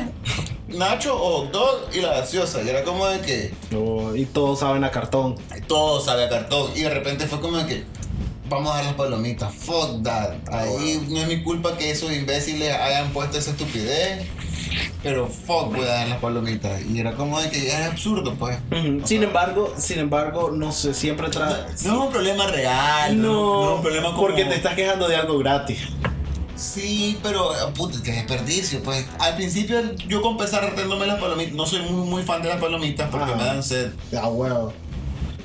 nacho 0.70 1.16
o 1.16 1.42
hot 1.42 1.52
dog 1.52 1.88
y 1.94 2.02
la 2.02 2.10
gaseosa. 2.20 2.62
Y 2.62 2.70
era 2.70 2.84
como 2.84 3.06
de 3.08 3.20
que 3.22 3.54
Oh, 3.76 4.16
y 4.16 4.26
todos 4.26 4.60
saben 4.60 4.84
a 4.84 4.92
cartón. 4.92 5.36
todo 5.68 6.00
sabe 6.02 6.26
a 6.26 6.30
cartón. 6.30 6.72
Y 6.76 6.82
de 6.82 6.90
repente 6.90 7.28
fue 7.28 7.40
como 7.40 7.58
de 7.58 7.66
que 7.66 7.84
vamos 8.50 8.72
a 8.72 8.76
dar 8.78 8.86
las 8.86 8.94
palomitas. 8.96 9.54
Fuck 9.54 10.04
that. 10.04 10.32
Ahí 10.52 11.06
no 11.10 11.20
es 11.20 11.28
mi 11.28 11.44
culpa 11.44 11.78
que 11.78 11.92
esos 11.92 12.12
imbéciles 12.12 12.74
hayan 12.74 13.12
puesto 13.12 13.38
esa 13.38 13.52
estupidez. 13.52 14.26
Pero 15.02 15.28
fuck, 15.28 15.72
voy 15.76 15.82
a 15.82 15.86
dar 15.94 16.08
las 16.10 16.20
palomitas. 16.20 16.82
Y 16.86 17.00
era 17.00 17.14
como 17.14 17.40
de 17.40 17.50
que 17.50 17.68
es 17.68 17.74
absurdo, 17.88 18.36
pues. 18.36 18.58
Ujú. 18.72 19.02
Sin 19.08 19.24
embargo, 19.24 19.74
sin 19.78 20.00
embargo, 20.00 20.52
no 20.52 20.72
sé, 20.72 20.94
siempre 20.94 21.30
trae. 21.30 21.64
No 21.86 21.92
es 21.94 22.06
un 22.08 22.10
problema 22.12 22.48
real. 22.48 23.20
No, 23.22 23.64
no 23.64 23.70
es 23.72 23.76
un 23.78 23.82
problema 23.82 24.08
como... 24.10 24.22
porque 24.28 24.46
te 24.46 24.56
estás 24.56 24.76
quejando 24.76 25.08
de 25.08 25.16
algo 25.16 25.38
gratis. 25.38 25.80
Sí, 26.60 27.18
pero 27.24 27.54
eh, 27.54 27.72
puta, 27.74 27.98
qué 28.04 28.12
desperdicio. 28.12 28.84
Pues 28.84 29.06
al 29.20 29.36
principio 29.36 29.96
yo 30.08 30.22
con 30.22 30.34
empezar 30.34 30.70
retándome 30.70 31.08
las 31.08 31.20
palomitas. 31.20 31.54
No 31.54 31.66
soy 31.66 31.82
muy, 31.84 32.06
muy 32.06 32.24
fan 32.24 32.42
de 32.42 32.50
las 32.50 32.60
palomitas 32.60 33.10
porque 33.10 33.34
me 33.34 33.46
dan 33.46 33.64
sed. 33.64 33.92
Ah, 34.16 34.28
huevo. 34.28 34.74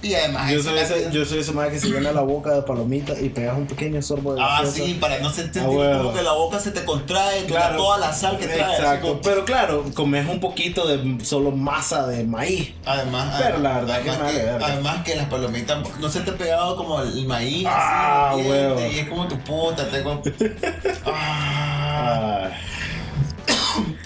Y 0.04 0.14
además. 0.14 0.50
Yo 0.52 0.62
soy 0.62 0.78
ese, 0.78 1.08
yo 1.10 1.24
soy 1.24 1.38
ese 1.38 1.52
man 1.52 1.70
que 1.70 1.80
se 1.80 1.88
llena 1.88 2.12
la 2.12 2.20
boca 2.20 2.50
de 2.52 2.60
palomitas 2.62 3.20
y 3.22 3.30
pegas 3.30 3.56
un 3.56 3.66
pequeño 3.66 4.02
sorbo 4.02 4.34
de 4.34 4.42
Ah, 4.42 4.58
gaseosa. 4.62 4.84
sí, 4.84 4.94
para 5.00 5.18
no 5.20 5.30
sentir 5.32 5.62
Ah, 5.64 5.68
huevo. 5.70 5.98
como 6.04 6.12
que 6.14 6.22
la 6.22 6.32
boca 6.32 6.58
se 6.60 6.70
te 6.72 6.84
contrae, 6.84 7.44
Claro. 7.46 7.76
toda 7.78 7.98
la 7.98 8.12
sal 8.12 8.36
que 8.38 8.46
trae. 8.46 8.74
Exacto. 8.76 9.08
como- 9.08 9.20
Pero 9.22 9.44
claro, 9.46 9.84
comes 9.94 10.28
un 10.28 10.40
poquito 10.40 10.86
de 10.86 11.24
solo 11.24 11.50
masa 11.52 12.06
de 12.06 12.22
maíz. 12.24 12.72
Además, 12.84 13.34
Pero 13.42 13.58
la 13.60 13.76
además- 13.76 13.86
verdad 13.86 14.02
que 14.02 14.10
además 14.10 14.26
vale 14.34 14.44
verga. 14.44 14.66
además 14.66 15.04
que 15.04 15.14
las 15.16 15.28
palomitas 15.30 15.98
no 15.98 16.08
se 16.10 16.20
te 16.20 16.30
ha 16.32 16.36
pegado 16.36 16.76
como 16.76 17.00
el 17.00 17.26
maíz. 17.26 17.66
Ah, 17.66 18.30
así, 18.32 18.40
el 18.42 18.46
huevo. 18.46 18.80
Y 18.92 18.98
es 18.98 19.08
como 19.08 19.26
tu 19.26 19.38
puta, 19.38 19.88
tengo. 19.88 20.20
ah. 21.06 22.50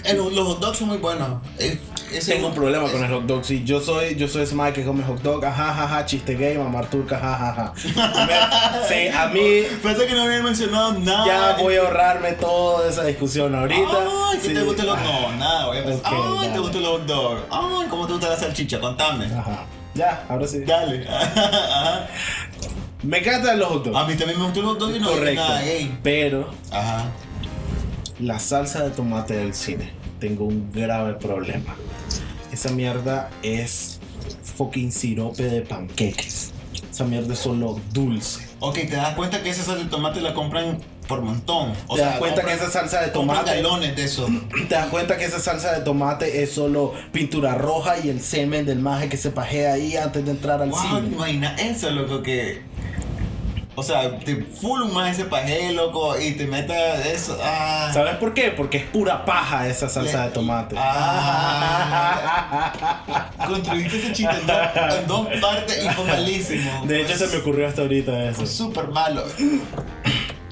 Ah, 0.07 0.13
Los, 0.15 0.31
los 0.33 0.47
hot 0.47 0.59
dogs 0.59 0.77
son 0.77 0.87
muy 0.87 0.97
buenos. 0.97 1.41
Ese- 2.11 2.33
tengo 2.33 2.47
un 2.47 2.53
problema 2.55 2.89
con 2.91 3.03
el 3.03 3.11
hot 3.11 3.23
dog. 3.25 3.43
Sí, 3.45 3.63
yo 3.63 3.79
soy, 3.79 4.15
yo 4.15 4.27
soy 4.27 4.43
ese 4.43 4.55
que 4.73 4.83
come 4.83 5.03
hot 5.03 5.21
dog. 5.21 5.45
Ajá, 5.45 5.69
ajá, 5.69 5.83
ajá, 5.85 6.05
chiste 6.05 6.35
gay, 6.35 6.57
mamar 6.57 6.89
turca, 6.89 7.17
ajá, 7.17 7.49
ajá. 7.51 7.73
Sí, 8.87 9.07
a 9.07 9.27
mí 9.27 9.39
Fíjate 9.81 10.07
que 10.07 10.13
no 10.13 10.23
había 10.23 10.41
mencionado 10.41 10.93
nada. 10.93 11.25
ya 11.25 11.61
voy 11.61 11.75
a 11.75 11.81
ahorrarme 11.81 12.31
toda 12.33 12.89
esa 12.89 13.03
discusión 13.03 13.53
ahorita. 13.55 13.81
Ay, 14.31 14.39
¿qué 14.41 14.47
Sí. 14.49 14.53
te 14.53 14.61
gusta 14.63 14.83
los 14.83 14.97
No, 14.99 15.31
nada, 15.37 15.65
voy 15.67 15.77
a 15.77 15.79
empezar. 15.81 16.01
Ay, 16.05 16.35
dale. 16.37 16.49
te 16.53 16.59
gustan 16.59 16.81
los 16.81 16.91
hot 16.91 17.05
dogs. 17.05 17.41
Ay, 17.51 17.87
¿cómo 17.89 18.07
te 18.07 18.13
gusta 18.13 18.29
la 18.29 18.37
salchicha? 18.37 18.79
Contame. 18.79 19.25
Ajá. 19.25 19.65
Ya, 19.95 20.23
ahora 20.29 20.47
sí. 20.47 20.59
Dale. 20.65 21.07
Ajá. 21.09 22.07
Me 23.03 23.19
encantan 23.19 23.59
los 23.59 23.67
hot 23.69 23.85
dogs. 23.85 23.97
A 23.97 24.05
mí 24.05 24.15
también 24.15 24.39
me 24.39 24.45
gustan 24.45 24.63
los 24.63 24.71
hot 24.73 24.79
dogs 24.79 24.95
y 24.95 24.99
no 24.99 25.09
Correcto. 25.09 25.41
nada 25.41 25.61
gay. 25.61 25.97
Pero 26.03 26.49
Ajá. 26.71 27.05
la 28.19 28.39
salsa 28.39 28.83
de 28.83 28.89
tomate 28.91 29.35
del 29.35 29.53
cine. 29.53 29.91
Tengo 30.19 30.45
un 30.45 30.69
grave 30.73 31.13
problema. 31.13 31.75
Esa 32.59 32.71
mierda 32.71 33.29
es 33.41 33.99
fucking 34.57 34.91
sirope 34.91 35.43
de 35.43 35.61
panqueques. 35.61 36.51
Esa 36.91 37.05
mierda 37.05 37.31
es 37.31 37.39
solo 37.39 37.79
dulce. 37.93 38.45
Ok, 38.59 38.75
te 38.79 38.97
das 38.97 39.15
cuenta 39.15 39.41
que 39.41 39.49
esa 39.49 39.63
salsa 39.63 39.81
de 39.85 39.89
tomate 39.89 40.19
la 40.19 40.33
compran 40.33 40.77
por 41.07 41.21
montón. 41.21 41.71
O 41.87 41.95
Te 41.95 42.01
sea, 42.01 42.09
das 42.09 42.19
cuenta 42.19 42.41
que 42.43 42.51
esa 42.51 42.69
salsa 42.69 42.99
de 42.99 43.07
tomate. 43.11 43.55
galones 43.55 43.95
de 43.95 44.03
eso. 44.03 44.27
Te 44.67 44.75
das 44.75 44.87
cuenta 44.87 45.17
que 45.17 45.23
esa 45.23 45.39
salsa 45.39 45.71
de 45.71 45.85
tomate 45.85 46.43
es 46.43 46.51
solo 46.51 46.93
pintura 47.13 47.55
roja 47.55 47.95
y 48.03 48.09
el 48.09 48.19
semen 48.19 48.65
del 48.65 48.79
maje 48.79 49.07
que 49.07 49.15
se 49.15 49.31
pajea 49.31 49.71
ahí 49.75 49.95
antes 49.95 50.25
de 50.25 50.31
entrar 50.31 50.61
al 50.61 50.71
Wow, 50.71 50.79
cine. 50.81 51.07
imagina 51.15 51.55
eso, 51.55 51.89
loco, 51.91 52.21
que. 52.21 52.61
O 53.79 53.83
sea, 53.83 54.19
te 54.19 54.35
full 54.43 54.91
más 54.91 55.11
ese 55.13 55.23
paje, 55.25 55.71
loco, 55.71 56.19
y 56.19 56.31
te 56.33 56.45
metas 56.45 57.05
eso. 57.05 57.37
Ah. 57.41 57.89
¿Sabes 57.93 58.15
por 58.17 58.33
qué? 58.33 58.51
Porque 58.51 58.77
es 58.79 58.83
pura 58.85 59.23
paja 59.25 59.67
esa 59.67 59.87
salsa 59.87 60.17
Le- 60.23 60.25
de 60.25 60.29
tomate. 60.31 60.75
Ah. 60.77 62.73
Construiste 63.47 63.97
ese 63.99 64.11
chiste 64.13 64.35
en 64.35 64.45
dos, 64.47 64.57
en 64.99 65.07
dos 65.07 65.27
partes 65.41 65.83
y 65.85 65.89
fue 65.89 66.03
malísimo. 66.05 66.85
De 66.85 67.01
hecho, 67.01 67.15
se 67.17 67.27
me 67.27 67.37
ocurrió 67.37 67.67
hasta 67.67 67.81
ahorita 67.83 68.25
eso. 68.25 68.35
Fue 68.35 68.45
súper 68.45 68.87
malo. 68.89 69.23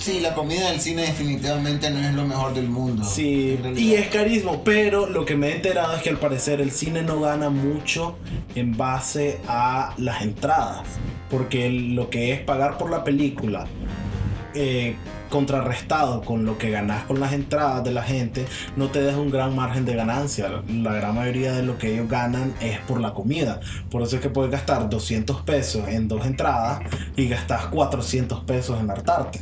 Sí, 0.07 0.21
la 0.21 0.33
comida 0.33 0.71
del 0.71 0.79
cine 0.79 1.01
definitivamente 1.01 1.89
no 1.89 1.99
es 1.99 2.13
lo 2.13 2.25
mejor 2.25 2.53
del 2.53 2.69
mundo. 2.69 3.03
Sí, 3.03 3.59
y 3.75 3.95
es 3.95 4.07
carísimo, 4.07 4.63
pero 4.63 5.05
lo 5.05 5.25
que 5.25 5.35
me 5.35 5.49
he 5.49 5.55
enterado 5.57 5.97
es 5.97 6.01
que 6.01 6.09
al 6.09 6.17
parecer 6.17 6.61
el 6.61 6.71
cine 6.71 7.01
no 7.01 7.19
gana 7.19 7.49
mucho 7.49 8.17
en 8.55 8.77
base 8.77 9.41
a 9.49 9.93
las 9.97 10.21
entradas, 10.21 10.87
porque 11.29 11.69
lo 11.69 12.09
que 12.09 12.31
es 12.31 12.39
pagar 12.39 12.77
por 12.77 12.89
la 12.89 13.03
película 13.03 13.67
eh, 14.53 14.95
contrarrestado 15.29 16.21
con 16.21 16.45
lo 16.45 16.57
que 16.57 16.69
ganas 16.69 17.03
con 17.03 17.19
las 17.19 17.33
entradas 17.33 17.83
de 17.83 17.91
la 17.91 18.03
gente, 18.03 18.45
no 18.77 18.87
te 18.87 19.01
deja 19.01 19.17
un 19.17 19.29
gran 19.29 19.57
margen 19.57 19.83
de 19.83 19.93
ganancia. 19.93 20.63
La 20.69 20.93
gran 20.93 21.15
mayoría 21.15 21.51
de 21.51 21.63
lo 21.63 21.77
que 21.77 21.95
ellos 21.95 22.07
ganan 22.07 22.53
es 22.61 22.79
por 22.79 23.01
la 23.01 23.13
comida. 23.13 23.59
Por 23.91 24.03
eso 24.03 24.15
es 24.15 24.21
que 24.21 24.29
puedes 24.29 24.53
gastar 24.53 24.89
200 24.89 25.41
pesos 25.41 25.85
en 25.89 26.07
dos 26.07 26.25
entradas 26.25 26.79
y 27.17 27.27
gastas 27.27 27.65
400 27.65 28.45
pesos 28.45 28.79
en 28.79 28.89
hartarte. 28.89 29.41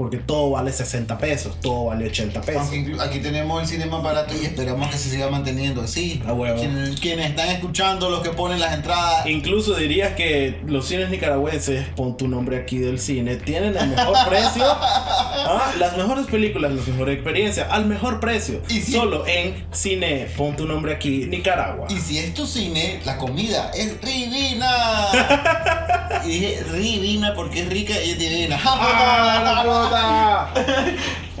Porque 0.00 0.16
todo 0.16 0.48
vale 0.52 0.72
60 0.72 1.18
pesos, 1.18 1.60
todo 1.60 1.84
vale 1.84 2.06
80 2.06 2.40
pesos. 2.40 2.62
Aunque 2.62 2.96
aquí 3.02 3.18
tenemos 3.18 3.60
el 3.60 3.68
cine 3.68 3.84
más 3.84 4.02
barato 4.02 4.32
y 4.34 4.46
esperamos 4.46 4.88
que 4.88 4.96
se 4.96 5.10
siga 5.10 5.28
manteniendo 5.28 5.82
así. 5.82 6.22
A 6.26 6.32
huevo. 6.32 6.58
Quienes, 6.58 6.98
quienes 6.98 7.28
están 7.28 7.50
escuchando, 7.50 8.08
los 8.08 8.20
que 8.22 8.30
ponen 8.30 8.60
las 8.60 8.72
entradas. 8.72 9.26
Incluso 9.26 9.74
dirías 9.74 10.14
que 10.14 10.58
los 10.66 10.88
cines 10.88 11.10
nicaragüenses, 11.10 11.86
pon 11.96 12.16
tu 12.16 12.28
nombre 12.28 12.56
aquí 12.56 12.78
del 12.78 12.98
cine, 12.98 13.36
tienen 13.36 13.76
el 13.76 13.88
mejor 13.88 14.16
precio, 14.30 14.64
ah, 14.64 15.70
las 15.78 15.94
mejores 15.98 16.24
películas, 16.28 16.72
las 16.72 16.88
mejores 16.88 17.16
experiencias, 17.16 17.66
al 17.70 17.84
mejor 17.84 18.20
precio. 18.20 18.62
Y 18.70 18.80
si- 18.80 18.92
Solo 18.92 19.26
en 19.26 19.66
cine, 19.70 20.28
pon 20.34 20.56
tu 20.56 20.64
nombre 20.66 20.94
aquí, 20.94 21.26
Nicaragua. 21.26 21.88
Y 21.90 21.98
si 21.98 22.18
es 22.18 22.32
tu 22.32 22.46
cine, 22.46 23.00
la 23.04 23.18
comida 23.18 23.70
es 23.74 24.00
divina. 24.00 24.70
y 26.24 26.28
dije 26.40 26.64
divina 26.72 27.34
porque 27.34 27.60
es 27.62 27.68
rica 27.68 27.94
y 28.02 28.10
es 28.12 28.18
divina. 28.18 28.58
¡Ah, 28.64 29.42
la 29.44 30.52
puta! 30.54 30.64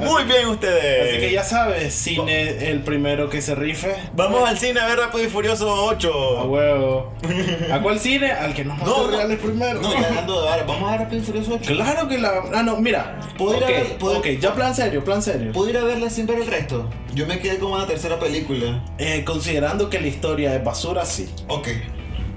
Muy 0.00 0.24
bien 0.24 0.48
ustedes. 0.48 1.10
Así 1.10 1.20
que 1.20 1.32
ya 1.32 1.44
sabes, 1.44 1.92
cine 1.92 2.70
el 2.70 2.80
primero 2.82 3.28
que 3.28 3.42
se 3.42 3.54
rife. 3.54 3.94
Vamos 4.14 4.48
al 4.48 4.56
cine 4.58 4.80
a 4.80 4.86
ver 4.86 4.98
Rápido 4.98 5.24
y 5.24 5.28
Furioso 5.28 5.70
A 5.70 5.82
8. 5.84 6.44
huevo. 6.46 7.12
¿A 7.70 7.80
cuál 7.82 8.00
cine? 8.00 8.32
Al 8.32 8.54
que 8.54 8.64
nos 8.64 8.78
No, 8.78 8.84
mató 8.86 9.02
no. 9.10 9.16
reales 9.16 9.38
primero. 9.38 9.80
No, 9.82 9.92
ya 9.92 10.08
dejando 10.08 10.40
de 10.42 10.48
dar. 10.48 10.66
Vamos 10.66 10.88
a 10.88 10.92
ver 10.92 11.00
Rápido 11.00 11.22
y 11.22 11.24
Furioso 11.26 11.54
8. 11.54 11.74
Claro 11.74 12.08
que 12.08 12.16
la. 12.18 12.32
Ah, 12.54 12.62
no, 12.62 12.76
mira. 12.78 13.20
¿Puedo 13.36 13.58
ir 13.58 13.62
a 13.62 13.66
Ok, 13.66 13.72
ver- 13.72 13.98
puedo- 13.98 14.18
ok, 14.20 14.26
ya 14.40 14.54
plan 14.54 14.74
serio, 14.74 15.04
plan 15.04 15.20
serio. 15.22 15.52
¿Puedo 15.52 15.68
ir 15.68 15.76
a 15.76 15.84
verla 15.84 16.08
sin 16.08 16.26
ver 16.26 16.38
el 16.38 16.46
resto? 16.46 16.88
Yo 17.14 17.26
me 17.26 17.38
quedé 17.38 17.58
como 17.58 17.74
en 17.76 17.82
la 17.82 17.86
tercera 17.88 18.18
película. 18.18 18.82
Eh, 18.96 19.22
considerando 19.24 19.90
que 19.90 20.00
la 20.00 20.06
historia 20.06 20.54
es 20.54 20.64
basura, 20.64 21.04
sí. 21.04 21.28
Ok. 21.48 21.68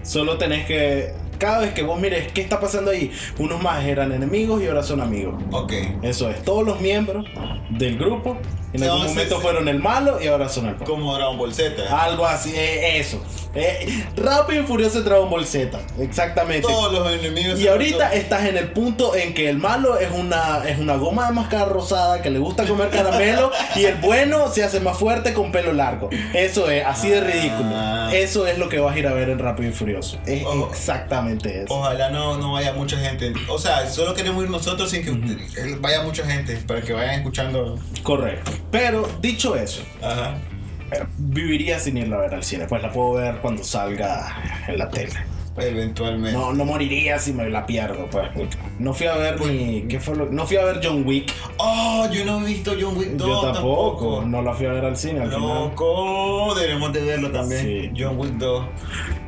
Solo 0.03 0.37
tenés 0.37 0.65
que. 0.65 1.13
Cada 1.43 1.59
vez 1.59 1.73
que 1.73 1.83
vos 1.83 1.99
mires 1.99 2.31
qué 2.31 2.39
está 2.39 2.57
pasando 2.57 2.91
ahí, 2.91 3.11
unos 3.37 3.61
más 3.61 3.83
eran 3.83 4.13
enemigos 4.13 4.63
y 4.63 4.67
ahora 4.67 4.81
son 4.81 5.01
amigos. 5.01 5.43
Ok. 5.51 5.73
Eso 6.01 6.29
es, 6.29 6.41
todos 6.41 6.65
los 6.65 6.79
miembros 6.79 7.25
del 7.69 7.97
grupo 7.97 8.37
en 8.73 8.83
algún 8.83 9.05
momento 9.05 9.35
sí. 9.35 9.41
fueron 9.41 9.67
el 9.67 9.79
malo 9.79 10.21
y 10.21 10.27
ahora 10.27 10.49
son 10.49 10.67
el 10.67 10.75
bueno. 10.75 10.93
Como 10.93 11.15
Dragon 11.15 11.37
Ball 11.37 11.53
Z. 11.53 12.03
Algo 12.03 12.25
así, 12.25 12.53
eh, 12.55 12.99
eso. 12.99 13.21
Eh, 13.55 14.03
Rápido 14.15 14.63
y 14.63 14.65
Furioso 14.65 15.03
Dragon 15.03 15.29
Ball 15.29 15.45
Z, 15.45 15.79
exactamente. 15.99 16.67
Todos 16.67 16.91
los 16.91 17.11
enemigos. 17.11 17.59
Y 17.59 17.67
ahorita 17.67 18.13
estás 18.13 18.45
en 18.45 18.57
el 18.57 18.71
punto 18.71 19.15
en 19.15 19.35
que 19.35 19.47
el 19.47 19.57
malo 19.59 19.99
es 19.99 20.09
una, 20.11 20.63
es 20.67 20.79
una 20.79 20.95
goma 20.95 21.27
de 21.27 21.33
mascar 21.33 21.69
rosada 21.69 22.21
que 22.23 22.31
le 22.31 22.39
gusta 22.39 22.65
comer 22.65 22.89
caramelo 22.89 23.51
y 23.75 23.85
el 23.85 23.95
bueno 23.97 24.51
se 24.51 24.63
hace 24.63 24.79
más 24.79 24.97
fuerte 24.97 25.33
con 25.33 25.51
pelo 25.51 25.71
largo. 25.71 26.09
Eso 26.33 26.69
es, 26.69 26.83
así 26.83 27.09
de 27.09 27.21
ridículo. 27.21 27.69
Ah. 27.73 28.09
Eso 28.11 28.47
es 28.47 28.57
lo 28.57 28.69
que 28.69 28.79
vas 28.79 28.95
a 28.95 28.99
ir 28.99 29.07
a 29.07 29.13
ver 29.13 29.29
en 29.29 29.37
Rápido 29.37 29.69
y 29.69 29.73
Furioso. 29.73 30.17
Es 30.25 30.43
Ojo. 30.43 30.69
exactamente 30.71 31.63
eso. 31.63 31.73
Ojalá 31.75 32.09
no, 32.09 32.37
no 32.37 32.53
vaya 32.53 32.73
mucha 32.73 32.97
gente. 32.97 33.33
O 33.49 33.59
sea, 33.59 33.87
solo 33.87 34.15
queremos 34.15 34.43
ir 34.43 34.49
nosotros 34.49 34.89
sin 34.89 35.03
que 35.03 35.75
vaya 35.79 36.01
mucha 36.01 36.25
gente. 36.25 36.57
Para 36.65 36.81
que 36.81 36.93
vayan 36.93 37.15
escuchando. 37.15 37.77
Correcto. 38.01 38.51
Pero 38.71 39.07
dicho 39.21 39.55
eso, 39.55 39.83
Ajá. 40.01 40.35
viviría 41.17 41.79
sin 41.79 41.97
irla 41.97 42.17
a 42.17 42.21
ver 42.21 42.33
al 42.35 42.43
cine. 42.43 42.65
Pues 42.67 42.81
la 42.81 42.91
puedo 42.91 43.13
ver 43.13 43.35
cuando 43.37 43.63
salga 43.63 44.63
en 44.67 44.77
la 44.77 44.89
tele. 44.89 45.13
Eventualmente. 45.55 46.31
No, 46.35 46.51
no 46.51 46.65
moriría 46.65 47.19
si 47.19 47.31
me 47.31 47.47
la 47.47 47.63
pierdo, 47.67 48.07
pues. 48.09 48.27
No 48.79 48.91
fui 48.91 49.05
a 49.05 49.15
ver 49.17 49.39
ni. 49.39 49.83
¿Qué 49.83 49.99
fue 49.99 50.15
lo- 50.15 50.25
No 50.31 50.47
fui 50.47 50.57
a 50.57 50.65
ver 50.65 50.79
John 50.83 51.03
Wick. 51.05 51.31
Oh, 51.57 52.07
yo 52.11 52.25
no 52.25 52.41
he 52.41 52.45
visto 52.45 52.73
John 52.79 52.97
Wick 52.97 53.09
2 53.11 53.27
Yo 53.27 53.51
tampoco. 53.53 54.23
No 54.25 54.41
la 54.41 54.53
fui 54.53 54.65
a 54.65 54.71
ver 54.71 54.83
al 54.85 54.97
cine 54.97 55.21
al 55.21 55.31
final. 55.31 55.41
Loco, 55.41 56.55
debemos 56.55 56.91
de 56.91 57.03
verlo 57.03 57.29
también. 57.31 57.61
Sí. 57.61 57.91
John 57.95 58.17
Wick 58.17 58.31
2. 58.31 58.65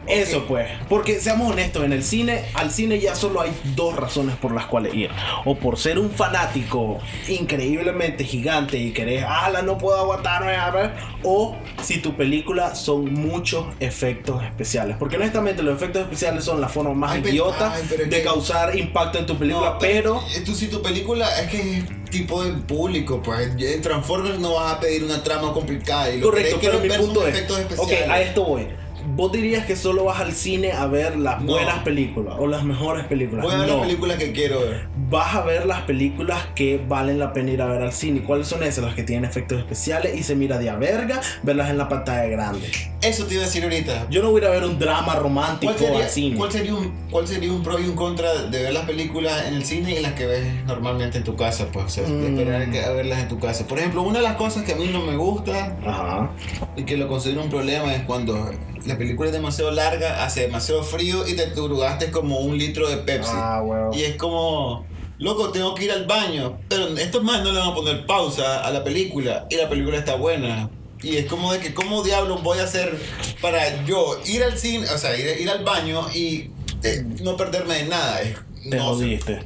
Eso 0.08 0.46
pues, 0.48 0.68
porque 0.90 1.20
seamos 1.20 1.52
honestos, 1.52 1.84
en 1.84 1.94
el 1.94 2.04
cine, 2.04 2.46
al 2.54 2.72
cine 2.72 3.00
ya 3.00 3.16
solo 3.16 3.42
hay 3.42 3.52
dos 3.76 3.96
razones 3.96 4.36
por 4.36 4.54
las 4.54 4.66
cuales 4.66 4.94
ir. 4.94 5.10
O 5.46 5.56
por 5.56 5.78
ser 5.78 5.98
un 6.00 6.12
fanático 6.12 7.00
increíblemente 7.28 8.24
gigante 8.24 8.78
y 8.78 8.92
querés, 8.92 9.24
ala, 9.28 9.62
no 9.62 9.78
puedo 9.78 9.98
aguantarme 10.00 10.56
a 10.56 10.70
ver. 10.72 10.92
O 11.24 11.56
si 11.82 12.00
tu 12.00 12.16
película 12.16 12.76
son 12.76 13.14
muchos 13.14 13.66
efectos 13.80 14.44
especiales. 14.44 14.96
Porque 14.98 15.16
honestamente 15.18 15.64
los 15.64 15.76
efectos 15.76 16.02
especiales 16.04 16.44
son 16.44 16.60
la 16.62 16.70
forma 16.70 16.94
más 16.94 17.12
Ay, 17.14 17.22
idiota 17.26 17.74
pero 17.90 18.04
de 18.04 18.10
que- 18.10 18.24
causar 18.24 18.78
impacto 18.78 19.20
en 19.20 19.26
tu 19.26 19.38
película. 19.38 19.72
No, 19.72 19.80
pero... 19.80 20.22
Tú, 20.46 20.54
si 20.56 20.68
tu 20.68 20.82
película 20.82 21.28
es 21.42 21.50
que 21.50 21.78
es 21.80 21.84
tipo 22.10 22.44
de 22.44 22.52
público, 22.54 23.22
pues 23.24 23.50
en 23.60 23.82
Transformers 23.82 24.40
no 24.40 24.54
vas 24.56 24.74
a 24.76 24.80
pedir 24.80 25.04
una 25.04 25.24
trama 25.24 25.52
complicada. 25.54 26.10
Y 26.14 26.20
lo 26.20 26.28
Correcto, 26.28 26.60
que 26.60 26.68
pero 26.68 26.80
mi 26.80 26.90
punto 26.90 27.28
es, 27.28 27.34
efectos 27.36 27.58
ok, 27.60 27.72
especiales. 27.72 28.10
a 28.10 28.22
esto 28.22 28.44
voy. 28.46 28.68
¿Vos 29.16 29.32
dirías 29.32 29.66
que 29.66 29.76
solo 29.78 30.04
vas 30.04 30.20
al 30.20 30.34
cine 30.34 30.74
a 30.74 30.88
ver 30.88 31.18
las 31.18 31.42
No. 31.42 31.54
buenas 31.54 31.80
películas 31.84 32.36
o 32.38 32.48
las 32.48 32.64
mejores 32.66 33.06
películas? 33.06 33.46
Voy 33.46 33.54
a 33.56 33.60
ver 33.60 33.68
No. 33.70 33.76
la 33.78 33.82
película 33.84 34.18
que 34.18 34.32
quiero 34.34 34.60
ver. 34.60 34.88
vas 35.10 35.36
a 35.36 35.42
ver 35.42 35.66
las 35.68 35.82
películas 35.84 36.48
que 36.56 36.84
valen 36.88 37.20
la 37.20 37.32
pena 37.32 37.52
ir 37.52 37.62
a 37.62 37.68
ver 37.68 37.82
al 37.84 37.94
cine. 37.94 38.24
¿Cuáles 38.24 38.48
son 38.48 38.64
esas? 38.64 38.84
Las 38.84 38.96
que 38.96 39.04
tienen 39.04 39.24
efectos 39.30 39.60
especiales 39.60 40.18
y 40.18 40.24
se 40.24 40.36
mira 40.36 40.58
de 40.58 40.70
a 40.70 40.76
verga 40.78 41.22
verlas 41.44 41.70
en 41.70 41.78
la 41.78 41.88
pantalla 41.88 42.26
grande. 42.26 42.68
Eso 43.02 43.26
te 43.26 43.36
iba 43.36 43.44
a 43.44 43.46
decir 43.46 43.64
ahorita. 43.64 44.08
Yo 44.10 44.24
no 44.24 44.32
voy 44.32 44.42
a 44.42 44.46
ir 44.46 44.50
a 44.50 44.54
ver 44.54 44.64
un 44.66 44.80
drama 44.80 45.16
romántico 45.16 45.72
¿Cuál 45.74 45.86
sería, 45.86 46.04
al 46.06 46.10
cine. 46.10 46.36
cuál 46.38 46.52
sería 46.52 46.74
un, 46.74 46.92
¿Cuál 47.12 47.28
sería 47.28 47.52
un 47.54 47.62
pro 47.64 47.80
y 47.80 47.84
un 47.84 47.96
contra 47.96 48.34
de 48.48 48.64
ver 48.64 48.74
las 48.74 48.86
películas 48.86 49.46
en 49.48 49.54
el 49.54 49.64
cine 49.64 49.98
y 49.98 50.02
las 50.02 50.14
que 50.14 50.26
ves 50.26 50.44
normalmente 50.66 51.20
en 51.20 51.24
tu 51.24 51.36
casa? 51.36 51.68
Pues, 51.72 51.86
o 51.86 51.90
sea, 51.90 52.08
Mm. 52.08 52.26
esperar 52.26 52.72
que- 52.72 52.84
a 52.84 52.90
verlas 52.92 53.20
en 53.20 53.28
tu 53.30 53.40
casa. 53.40 53.66
Por 53.68 53.78
ejemplo, 53.78 54.02
una 54.02 54.18
de 54.20 54.24
las 54.24 54.36
cosas 54.36 54.64
que 54.64 54.74
a 54.74 54.76
mí 54.76 54.90
no 54.92 55.02
me 55.06 55.16
gusta 55.16 55.78
Ajá. 55.86 56.32
y 56.76 56.84
que 56.84 56.98
lo 56.98 57.08
considero 57.08 57.44
un 57.44 57.50
problema 57.50 57.94
es 57.94 58.02
cuando 58.02 58.52
la 58.88 58.98
película 58.98 59.05
es 59.10 59.32
demasiado 59.32 59.72
larga, 59.72 60.24
hace 60.24 60.42
demasiado 60.42 60.84
frío 60.84 61.28
y 61.28 61.34
te 61.36 61.48
turgaste 61.48 62.12
como 62.12 62.40
un 62.40 62.58
litro 62.58 62.88
de 62.90 62.98
Pepsi. 62.98 63.32
Ah, 63.34 63.62
huevo. 63.64 63.92
Y 63.96 64.04
es 64.04 64.16
como, 64.16 64.86
loco, 65.18 65.50
tengo 65.50 65.74
que 65.76 65.86
ir 65.86 65.92
al 65.92 66.06
baño. 66.06 66.58
Pero 66.70 66.88
estos 66.98 67.24
más 67.24 67.44
no 67.44 67.52
le 67.52 67.60
van 67.60 67.70
a 67.70 67.76
poner 67.76 68.06
pausa 68.06 68.64
a 68.66 68.72
la 68.72 68.84
película 68.84 69.46
y 69.50 69.56
la 69.56 69.70
película 69.70 69.98
está 69.98 70.16
buena. 70.16 70.70
Y 71.02 71.18
es 71.18 71.26
como 71.28 71.54
de 71.54 71.60
que, 71.60 71.74
¿cómo 71.74 72.02
diablos 72.04 72.42
voy 72.42 72.58
a 72.60 72.64
hacer 72.64 72.98
para 73.42 73.84
yo 73.86 74.20
ir 74.26 74.44
al 74.44 74.58
cine, 74.58 74.88
o 74.90 74.98
sea, 74.98 75.16
ir, 75.18 75.40
ir 75.42 75.50
al 75.50 75.64
baño 75.64 76.08
y 76.16 76.50
eh, 76.84 77.04
no 77.22 77.38
perderme 77.38 77.76
de 77.76 77.84
nada? 77.86 78.22
Es- 78.22 78.38
Te 78.70 78.78
no 78.78 78.86
jodiste. 78.86 79.42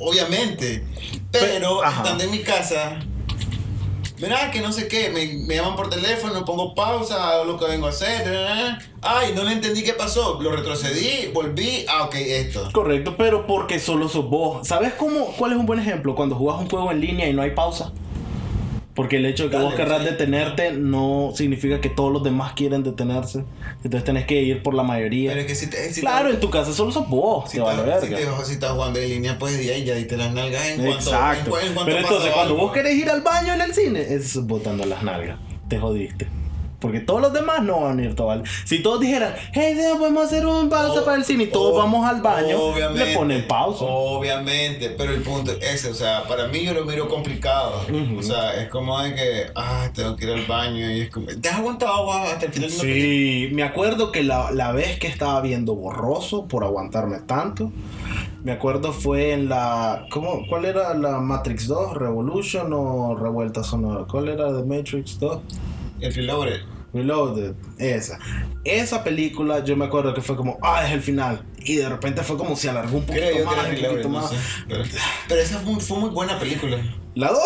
obviamente. 0.00 0.84
Pe- 1.30 1.38
Pero 1.40 1.82
ajá. 1.84 2.02
estando 2.02 2.24
en 2.24 2.30
mi 2.30 2.40
casa, 2.40 2.98
verá 4.22 4.52
que 4.52 4.60
no 4.60 4.70
sé 4.70 4.86
qué, 4.86 5.10
me, 5.10 5.26
me 5.26 5.56
llaman 5.56 5.74
por 5.74 5.90
teléfono, 5.90 6.44
pongo 6.44 6.76
pausa, 6.76 7.30
hago 7.30 7.44
lo 7.44 7.58
que 7.58 7.66
vengo 7.66 7.86
a 7.86 7.90
hacer. 7.90 8.78
Ay, 9.02 9.32
no 9.34 9.42
le 9.42 9.50
entendí 9.52 9.82
qué 9.82 9.94
pasó. 9.94 10.40
Lo 10.40 10.52
retrocedí, 10.52 11.32
volví, 11.34 11.84
ah, 11.88 12.04
ok, 12.04 12.14
esto. 12.14 12.68
Correcto, 12.72 13.16
pero 13.18 13.48
porque 13.48 13.80
solo 13.80 14.08
sos 14.08 14.30
vos. 14.30 14.66
¿Sabes 14.66 14.92
cómo? 14.94 15.34
¿Cuál 15.36 15.52
es 15.52 15.58
un 15.58 15.66
buen 15.66 15.80
ejemplo? 15.80 16.14
Cuando 16.14 16.36
jugás 16.36 16.60
un 16.60 16.70
juego 16.70 16.92
en 16.92 17.00
línea 17.00 17.28
y 17.28 17.32
no 17.32 17.42
hay 17.42 17.50
pausa. 17.50 17.92
Porque 18.94 19.16
el 19.16 19.24
hecho 19.24 19.44
de 19.44 19.48
que 19.50 19.56
Dale, 19.56 19.68
vos 19.68 19.74
querrás 19.74 20.00
sí. 20.00 20.04
detenerte 20.04 20.72
no 20.72 21.32
significa 21.34 21.80
que 21.80 21.88
todos 21.88 22.12
los 22.12 22.22
demás 22.22 22.52
quieren 22.52 22.82
detenerse. 22.82 23.42
Entonces 23.82 24.04
tenés 24.04 24.26
que 24.26 24.42
ir 24.42 24.62
por 24.62 24.74
la 24.74 24.82
mayoría. 24.82 25.30
Pero 25.30 25.40
es 25.40 25.46
que 25.46 25.54
si 25.54 25.68
te, 25.70 25.90
si 25.92 26.02
claro, 26.02 26.28
te- 26.28 26.34
en 26.34 26.40
tu 26.40 26.50
casa 26.50 26.74
solo 26.74 26.92
sos 26.92 27.08
vos. 27.08 27.50
Si 27.50 27.56
te 27.56 27.62
vale 27.62 27.80
si, 27.80 28.08
verga. 28.10 28.36
te- 28.38 28.44
si 28.44 28.52
estás 28.52 28.72
jugando 28.72 28.98
en 28.98 29.08
línea, 29.08 29.38
pues 29.38 29.56
ahí 29.56 29.84
ya 29.84 29.94
diste 29.94 30.18
las 30.18 30.32
nalgas 30.34 30.66
en 30.68 30.76
cuanto, 30.84 30.94
Exacto. 31.10 31.58
en, 31.58 31.66
en 31.68 31.72
cuanto 31.74 31.90
Pero 31.92 31.98
entonces, 32.06 32.30
cuando 32.32 32.52
algo. 32.54 32.66
vos 32.66 32.72
querés 32.74 32.94
ir 32.96 33.08
al 33.08 33.22
baño 33.22 33.54
en 33.54 33.60
el 33.62 33.74
cine, 33.74 34.00
es 34.12 34.36
botando 34.46 34.84
las 34.84 35.02
nalgas. 35.02 35.38
Te 35.68 35.78
jodiste. 35.78 36.26
Porque 36.82 36.98
todos 36.98 37.20
los 37.20 37.32
demás 37.32 37.62
no 37.62 37.82
van 37.82 38.00
a 38.00 38.02
ir 38.02 38.16
todos. 38.16 38.42
Si 38.64 38.82
todos 38.82 39.00
dijeran, 39.00 39.34
hey, 39.52 39.78
podemos 39.96 40.24
hacer 40.24 40.44
un 40.44 40.68
pausa 40.68 41.04
para 41.04 41.16
el 41.16 41.24
cine 41.24 41.44
y 41.44 41.46
todos 41.46 41.78
vamos 41.78 42.04
al 42.04 42.20
baño, 42.20 42.58
le 42.92 43.14
ponen 43.14 43.46
pausa. 43.46 43.84
Obviamente, 43.84 44.90
pero 44.90 45.12
el 45.14 45.22
punto 45.22 45.52
es 45.52 45.62
ese, 45.62 45.90
o 45.90 45.94
sea, 45.94 46.24
para 46.24 46.48
mí 46.48 46.64
yo 46.64 46.74
lo 46.74 46.84
miro 46.84 47.08
complicado. 47.08 47.86
O 48.18 48.22
sea, 48.22 48.60
es 48.60 48.68
como 48.68 49.00
de 49.00 49.14
que, 49.14 49.46
ah, 49.54 49.88
tengo 49.94 50.16
que 50.16 50.24
ir 50.24 50.32
al 50.32 50.44
baño 50.46 50.90
y 50.90 51.02
es 51.02 51.10
como, 51.10 51.26
¿te 51.26 51.48
has 51.48 51.58
aguantado 51.58 52.12
hasta 52.12 52.46
el 52.46 52.52
final 52.52 52.70
de? 52.70 52.76
Sí, 52.76 53.48
me 53.52 53.62
acuerdo 53.62 54.10
que 54.10 54.24
la, 54.24 54.50
la 54.50 54.72
vez 54.72 54.98
que 54.98 55.06
estaba 55.06 55.40
viendo 55.40 55.76
borroso 55.76 56.48
por 56.48 56.64
aguantarme 56.64 57.20
tanto, 57.20 57.70
me 58.42 58.50
acuerdo 58.50 58.92
fue 58.92 59.32
en 59.32 59.48
la. 59.48 60.06
¿cómo, 60.10 60.44
¿Cuál 60.48 60.64
era 60.64 60.94
la 60.94 61.20
Matrix 61.20 61.68
2? 61.68 61.94
¿Revolution 61.94 62.72
o 62.72 63.14
Revuelta 63.14 63.62
Sonora? 63.62 64.04
¿Cuál 64.10 64.28
era 64.28 64.48
The 64.48 64.64
Matrix 64.64 65.20
2? 65.20 65.40
El 66.00 66.12
reloaded. 66.12 66.60
Reloaded, 66.94 67.54
esa. 67.78 68.18
Esa 68.64 69.02
película 69.04 69.64
yo 69.64 69.76
me 69.76 69.84
acuerdo 69.86 70.12
que 70.14 70.20
fue 70.20 70.36
como, 70.36 70.58
ah, 70.62 70.84
es 70.86 70.92
el 70.92 71.00
final. 71.02 71.42
Y 71.64 71.76
de 71.76 71.88
repente 71.88 72.22
fue 72.22 72.36
como 72.36 72.54
si 72.56 72.68
alargó 72.68 72.98
un 72.98 73.04
poquito 73.06 73.24
Creo 73.26 73.44
más, 73.46 73.56
un 73.56 73.64
reloaded, 73.64 73.88
poquito 73.90 74.08
no 74.08 74.20
más. 74.20 74.30
sé. 74.30 74.36
Pero, 74.68 74.84
pero 75.28 75.40
esa 75.40 75.58
fue, 75.60 75.80
fue 75.80 75.98
muy 75.98 76.10
buena 76.10 76.38
película. 76.38 76.76
La 77.14 77.28
2. 77.28 77.38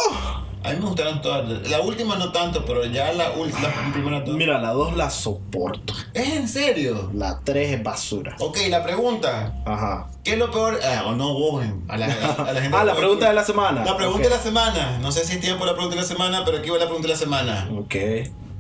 A 0.64 0.70
mí 0.70 0.80
me 0.80 0.86
gustaron 0.86 1.22
todas. 1.22 1.68
La 1.70 1.80
última 1.80 2.16
no 2.16 2.32
tanto, 2.32 2.64
pero 2.64 2.84
ya 2.86 3.12
la, 3.12 3.32
ul- 3.36 3.52
la 3.62 3.92
primera 3.92 4.20
dos. 4.22 4.34
Mira, 4.36 4.58
la 4.58 4.70
2 4.72 4.96
la 4.96 5.10
soporto. 5.10 5.94
¿Es 6.12 6.28
en 6.32 6.48
serio? 6.48 7.08
La 7.14 7.38
3 7.44 7.74
es 7.74 7.82
basura. 7.84 8.34
Ok, 8.40 8.58
la 8.68 8.82
pregunta. 8.82 9.54
Ajá. 9.64 10.10
¿Qué 10.24 10.32
es 10.32 10.38
lo 10.38 10.50
peor? 10.50 10.80
Ah, 10.82 11.04
o 11.06 11.14
no, 11.14 11.34
vos, 11.34 11.64
a 11.86 11.96
la, 11.96 12.06
a 12.06 12.52
la 12.52 12.60
gente. 12.62 12.76
Ah, 12.76 12.82
la 12.82 12.96
pregunta 12.96 13.28
de 13.28 13.34
la 13.34 13.44
semana. 13.44 13.84
La 13.84 13.96
pregunta 13.96 14.26
Ok. 14.26 14.32
de 14.32 14.36
la 14.36 14.42
semana. 14.42 14.98
No 14.98 15.12
sé 15.12 15.24
si 15.24 15.34
es 15.34 15.40
tiempo 15.40 15.64
la 15.66 15.74
pregunta 15.74 15.94
de 15.94 16.02
la 16.02 16.08
semana, 16.08 16.44
pero 16.44 16.58
aquí 16.58 16.68
va 16.70 16.78
la 16.78 16.86
pregunta 16.86 17.06
de 17.06 17.14
la 17.14 17.20
semana. 17.20 17.68
Ok. 17.78 17.94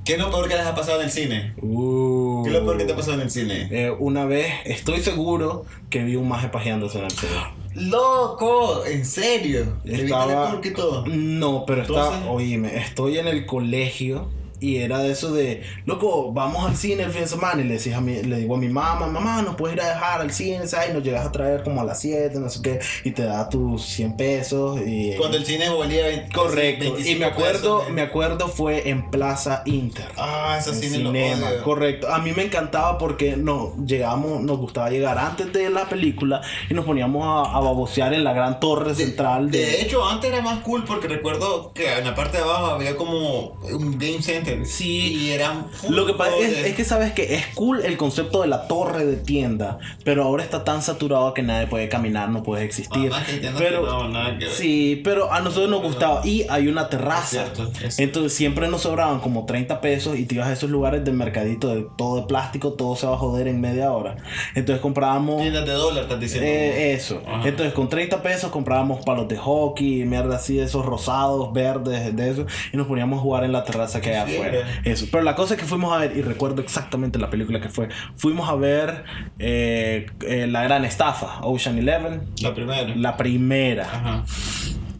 ¿Qué 0.06 0.12
es 0.12 0.20
lo 0.20 0.30
peor 0.30 0.48
que 0.48 0.54
les 0.54 0.64
ha 0.64 0.72
pasado 0.72 1.00
en 1.00 1.06
el 1.06 1.10
cine? 1.10 1.52
Uh. 1.60 2.44
¿Qué 2.44 2.50
es 2.50 2.54
lo 2.54 2.64
peor 2.64 2.78
que 2.78 2.84
te 2.84 2.92
ha 2.92 2.96
pasado 2.96 3.14
en 3.14 3.22
el 3.22 3.30
cine? 3.30 3.66
Eh, 3.72 3.90
una 3.90 4.24
vez, 4.24 4.46
estoy 4.64 5.00
seguro 5.00 5.64
que 5.90 6.04
vi 6.04 6.14
un 6.14 6.28
maje 6.28 6.48
pajeándose 6.48 7.00
en 7.00 7.06
el 7.06 7.10
cine. 7.10 7.32
¡Loco! 7.74 8.84
¿En 8.86 9.04
serio? 9.04 9.78
¿Le 9.82 10.04
viste 10.04 10.16
el 10.16 10.26
peor 10.28 10.60
que 10.60 10.70
todo? 10.70 11.04
No, 11.08 11.64
pero 11.66 11.82
está, 11.82 11.94
Entonces- 11.94 12.22
oíme, 12.28 12.78
estoy 12.78 13.18
en 13.18 13.26
el 13.26 13.46
colegio 13.46 14.28
y 14.60 14.76
era 14.76 15.00
de 15.00 15.12
eso 15.12 15.32
de, 15.32 15.62
loco, 15.84 16.32
vamos 16.32 16.64
al 16.66 16.76
cine 16.76 17.04
el 17.04 17.10
fin 17.10 17.22
de 17.22 17.28
semana 17.28 17.60
y 17.62 17.64
le, 17.64 17.74
decís 17.74 17.94
a 17.94 18.00
mi, 18.00 18.22
le 18.22 18.36
digo 18.36 18.54
a 18.54 18.58
mi 18.58 18.68
mamá, 18.68 19.06
mamá, 19.06 19.42
nos 19.42 19.56
puedes 19.56 19.76
ir 19.76 19.82
a 19.82 19.88
dejar 19.88 20.20
al 20.20 20.32
cine, 20.32 20.66
¿sabes? 20.66 20.90
Y 20.90 20.92
nos 20.92 21.02
llegas 21.02 21.26
a 21.26 21.32
traer 21.32 21.62
como 21.62 21.80
a 21.80 21.84
las 21.84 22.00
7, 22.00 22.38
no 22.38 22.48
sé 22.48 22.62
qué, 22.62 22.80
y 23.04 23.10
te 23.10 23.24
da 23.24 23.48
tus 23.48 23.84
100 23.84 24.16
pesos 24.16 24.80
y... 24.86 25.14
Cuando 25.16 25.36
el 25.36 25.44
cine 25.44 25.68
valía 25.68 26.06
20, 26.06 26.32
Correcto, 26.34 26.84
y 26.84 26.90
25 26.90 27.18
me 27.18 27.26
acuerdo, 27.26 27.78
pesos, 27.78 27.92
me 27.92 28.02
acuerdo 28.02 28.48
fue 28.48 28.88
en 28.88 29.10
Plaza 29.10 29.62
Inter. 29.66 30.06
Ah, 30.16 30.56
ese 30.58 30.74
cine 30.74 30.98
lo 30.98 31.10
cinema, 31.10 31.48
odio. 31.48 31.62
correcto. 31.62 32.12
A 32.12 32.18
mí 32.18 32.32
me 32.32 32.44
encantaba 32.44 32.98
porque 32.98 33.36
no, 33.36 33.74
llegamos, 33.84 34.42
nos 34.42 34.58
gustaba 34.58 34.90
llegar 34.90 35.18
antes 35.18 35.52
de 35.52 35.70
la 35.70 35.88
película 35.88 36.40
y 36.70 36.74
nos 36.74 36.84
poníamos 36.84 37.24
a, 37.24 37.56
a 37.56 37.60
babosear 37.60 38.14
en 38.14 38.24
la 38.24 38.32
gran 38.32 38.60
torre 38.60 38.94
central 38.94 39.50
de, 39.50 39.58
De 39.58 39.82
hecho, 39.82 40.06
antes 40.06 40.30
era 40.30 40.42
más 40.42 40.60
cool 40.60 40.84
porque 40.84 41.08
recuerdo 41.08 41.72
que 41.72 41.98
en 41.98 42.04
la 42.04 42.14
parte 42.14 42.38
de 42.38 42.44
abajo 42.44 42.66
había 42.66 42.96
como 42.96 43.58
un 43.70 43.98
game 43.98 44.22
center. 44.22 44.45
Sí. 44.64 45.14
Y 45.16 45.30
eran 45.30 45.66
Lo 45.88 46.06
que 46.06 46.14
pasa 46.14 46.36
es, 46.38 46.58
es 46.66 46.74
que 46.74 46.84
sabes 46.84 47.12
que 47.12 47.34
es 47.34 47.46
cool 47.54 47.84
el 47.84 47.96
concepto 47.96 48.42
de 48.42 48.48
la 48.48 48.68
torre 48.68 49.04
de 49.04 49.16
tienda, 49.16 49.78
pero 50.04 50.24
ahora 50.24 50.42
está 50.42 50.64
tan 50.64 50.82
saturado 50.82 51.34
que 51.34 51.42
nadie 51.42 51.66
puede 51.66 51.88
caminar, 51.88 52.28
no 52.30 52.42
puede 52.42 52.64
existir. 52.64 53.10
Ah, 53.12 53.22
pero 53.58 53.84
no, 53.84 54.08
nada 54.08 54.38
que 54.38 54.48
sí, 54.48 55.00
pero 55.04 55.32
a 55.32 55.40
nosotros 55.40 55.70
nos 55.70 55.82
gustaba 55.82 56.20
y 56.24 56.46
hay 56.48 56.68
una 56.68 56.88
terraza. 56.88 57.44
Es 57.44 57.52
cierto, 57.54 57.70
es. 57.84 57.98
Entonces 57.98 58.32
siempre 58.34 58.68
nos 58.68 58.82
sobraban 58.82 59.20
como 59.20 59.46
30 59.46 59.80
pesos 59.80 60.18
y 60.18 60.24
te 60.26 60.36
ibas 60.36 60.48
a 60.48 60.52
esos 60.52 60.70
lugares 60.70 61.04
de 61.04 61.12
mercadito 61.12 61.74
de 61.74 61.86
todo 61.96 62.20
de 62.20 62.26
plástico, 62.26 62.72
todo 62.74 62.96
se 62.96 63.06
va 63.06 63.14
a 63.14 63.18
joder 63.18 63.48
en 63.48 63.60
media 63.60 63.92
hora. 63.92 64.16
Entonces 64.54 64.80
comprábamos 64.80 65.40
Tiendas 65.40 65.66
de 65.66 65.72
dólar, 65.72 66.04
estás 66.04 66.20
diciendo. 66.20 66.46
eh, 66.48 66.92
eso. 66.92 67.22
Ajá. 67.26 67.48
Entonces 67.48 67.74
con 67.74 67.88
30 67.88 68.22
pesos 68.22 68.50
comprábamos 68.50 69.04
palos 69.04 69.28
de 69.28 69.36
hockey, 69.36 70.04
mierda 70.04 70.36
así, 70.36 70.58
esos 70.58 70.84
rosados, 70.84 71.52
verdes, 71.52 72.14
de 72.14 72.30
eso, 72.30 72.46
y 72.72 72.76
nos 72.76 72.86
poníamos 72.86 73.18
a 73.18 73.22
jugar 73.22 73.44
en 73.44 73.52
la 73.52 73.64
terraza 73.64 74.00
que 74.00 74.14
hay 74.14 74.35
Eso. 74.84 75.06
Pero 75.10 75.22
la 75.24 75.34
cosa 75.34 75.54
es 75.54 75.60
que 75.60 75.66
fuimos 75.66 75.92
a 75.92 75.98
ver, 75.98 76.16
y 76.16 76.22
recuerdo 76.22 76.62
exactamente 76.62 77.18
la 77.18 77.30
película 77.30 77.60
que 77.60 77.68
fue, 77.68 77.88
fuimos 78.16 78.48
a 78.48 78.54
ver 78.54 79.04
eh, 79.38 80.06
eh, 80.26 80.46
La 80.46 80.62
Gran 80.62 80.84
Estafa, 80.84 81.40
Ocean 81.42 81.78
Eleven, 81.78 82.22
La 82.42 82.54
primera. 82.54 82.94
la 82.96 83.16
primera. 83.16 83.84
Ajá. 83.84 84.24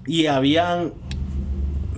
Y 0.06 0.26
habían 0.26 0.92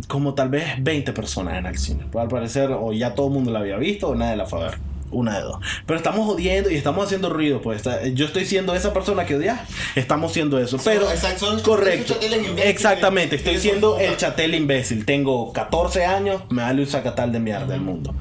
como 0.09 0.35
tal 0.35 0.49
vez 0.49 0.65
20 0.81 1.13
personas 1.13 1.59
en 1.59 1.67
el 1.67 1.79
cine. 1.79 2.05
Pues 2.11 2.23
al 2.23 2.29
parecer 2.29 2.71
o 2.73 2.93
ya 2.93 3.15
todo 3.15 3.27
el 3.29 3.35
mundo 3.35 3.51
la 3.51 3.59
había 3.61 3.77
visto 3.77 4.09
o 4.09 4.15
nadie 4.15 4.37
la 4.37 4.47
fue 4.47 4.61
a 4.61 4.65
ver. 4.71 4.79
Una 5.11 5.37
de 5.37 5.43
dos. 5.43 5.59
Pero 5.87 5.97
estamos 5.97 6.27
jodiendo 6.27 6.71
y 6.71 6.77
estamos 6.77 7.07
haciendo 7.07 7.31
ruido. 7.31 7.61
Pues 7.63 7.83
yo 8.15 8.27
estoy 8.27 8.45
siendo 8.45 8.75
esa 8.75 8.93
persona 8.93 9.25
que 9.25 9.37
odia. 9.37 9.65
Estamos 9.95 10.33
siendo 10.33 10.59
eso. 10.59 10.79
Pero. 10.85 11.11
exacto, 11.11 11.63
correcto. 11.63 12.19
Exactamente. 12.63 13.37
Estoy 13.37 13.59
siendo 13.59 13.99
el 13.99 14.17
chatel 14.17 14.55
imbécil. 14.55 15.05
Tengo 15.05 15.53
14 15.53 16.05
años. 16.05 16.43
Me 16.51 16.63
vale 16.63 16.83
un 16.83 16.89
sacatal 16.89 17.33
de 17.33 17.41
mierda 17.41 17.67
del 17.67 17.81
mundo. 17.81 18.15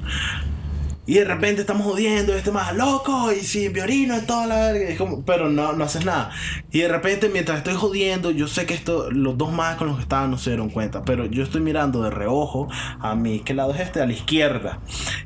Y 1.08 1.14
de 1.14 1.24
repente 1.24 1.62
estamos 1.62 1.86
jodiendo, 1.86 2.34
este 2.34 2.50
más 2.52 2.76
loco, 2.76 3.32
y 3.32 3.40
si 3.40 3.68
violino 3.70 4.14
en 4.14 4.26
toda 4.26 4.46
la 4.46 4.56
verga. 4.56 4.90
es 4.90 4.98
como- 4.98 5.24
pero 5.24 5.48
no, 5.48 5.72
no 5.72 5.82
haces 5.84 6.04
nada. 6.04 6.30
Y 6.70 6.80
de 6.80 6.88
repente, 6.88 7.30
mientras 7.30 7.56
estoy 7.58 7.72
jodiendo, 7.74 8.30
yo 8.30 8.46
sé 8.46 8.66
que 8.66 8.74
esto, 8.74 9.10
los 9.10 9.38
dos 9.38 9.50
más 9.50 9.76
con 9.76 9.86
los 9.88 9.96
que 9.96 10.02
estaban 10.02 10.30
no 10.30 10.36
se 10.36 10.50
dieron 10.50 10.68
cuenta. 10.68 11.04
Pero 11.04 11.24
yo 11.24 11.42
estoy 11.42 11.62
mirando 11.62 12.02
de 12.02 12.10
reojo 12.10 12.68
a 13.00 13.14
mí, 13.14 13.40
¿qué 13.42 13.54
lado 13.54 13.72
es 13.72 13.80
este? 13.80 14.02
A 14.02 14.06
la 14.06 14.12
izquierda. 14.12 14.80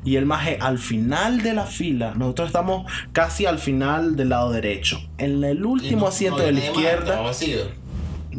Y 0.05 0.15
el 0.15 0.25
maje 0.25 0.57
al 0.61 0.79
final 0.79 1.41
de 1.43 1.53
la 1.53 1.65
fila, 1.65 2.13
nosotros 2.15 2.47
estamos 2.47 2.89
casi 3.11 3.45
al 3.45 3.59
final 3.59 4.15
del 4.15 4.29
lado 4.29 4.51
derecho. 4.53 5.01
En 5.17 5.43
el 5.43 5.65
último 5.65 6.03
no- 6.03 6.07
asiento 6.07 6.37
no 6.37 6.43
de 6.45 6.51
la 6.53 6.59
había 6.59 6.71
más, 6.71 7.41
izquierda. 7.41 7.73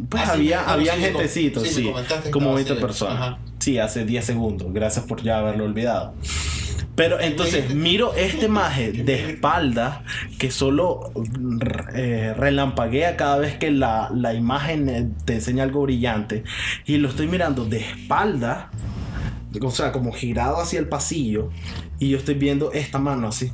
Pues 0.09 0.23
Ah, 0.23 0.25
sí, 0.25 0.31
había, 0.31 0.61
había 0.67 0.95
me 0.95 1.11
com- 1.11 1.21
gentecitos, 1.21 1.61
sí, 1.63 1.69
sí, 1.69 1.83
como 1.83 1.99
estaba 1.99 2.55
20 2.55 2.71
así. 2.73 2.81
personas. 2.81 3.15
Ajá. 3.21 3.37
Sí, 3.59 3.77
hace 3.77 4.03
10 4.03 4.25
segundos. 4.25 4.67
Gracias 4.73 5.05
por 5.05 5.21
ya 5.21 5.37
haberlo 5.37 5.63
olvidado. 5.65 6.15
Pero 6.95 7.19
entonces 7.19 7.73
miro 7.75 8.13
este 8.13 8.47
maje 8.47 8.91
de 8.93 9.31
espalda 9.31 10.03
que 10.39 10.49
solo 10.49 11.11
eh, 11.93 12.33
relampaguea 12.37 13.17
cada 13.17 13.37
vez 13.37 13.57
que 13.57 13.69
la, 13.69 14.09
la 14.15 14.33
imagen 14.33 14.89
eh, 14.89 15.09
te 15.25 15.33
enseña 15.33 15.63
algo 15.63 15.83
brillante. 15.83 16.43
Y 16.85 16.97
lo 16.97 17.09
estoy 17.09 17.27
mirando 17.27 17.65
de 17.65 17.79
espalda, 17.79 18.71
o 19.61 19.71
sea, 19.71 19.91
como 19.91 20.13
girado 20.13 20.61
hacia 20.61 20.79
el 20.79 20.87
pasillo. 20.87 21.49
Y 21.99 22.09
yo 22.09 22.17
estoy 22.17 22.35
viendo 22.35 22.71
esta 22.71 22.97
mano 22.97 23.27
así. 23.27 23.51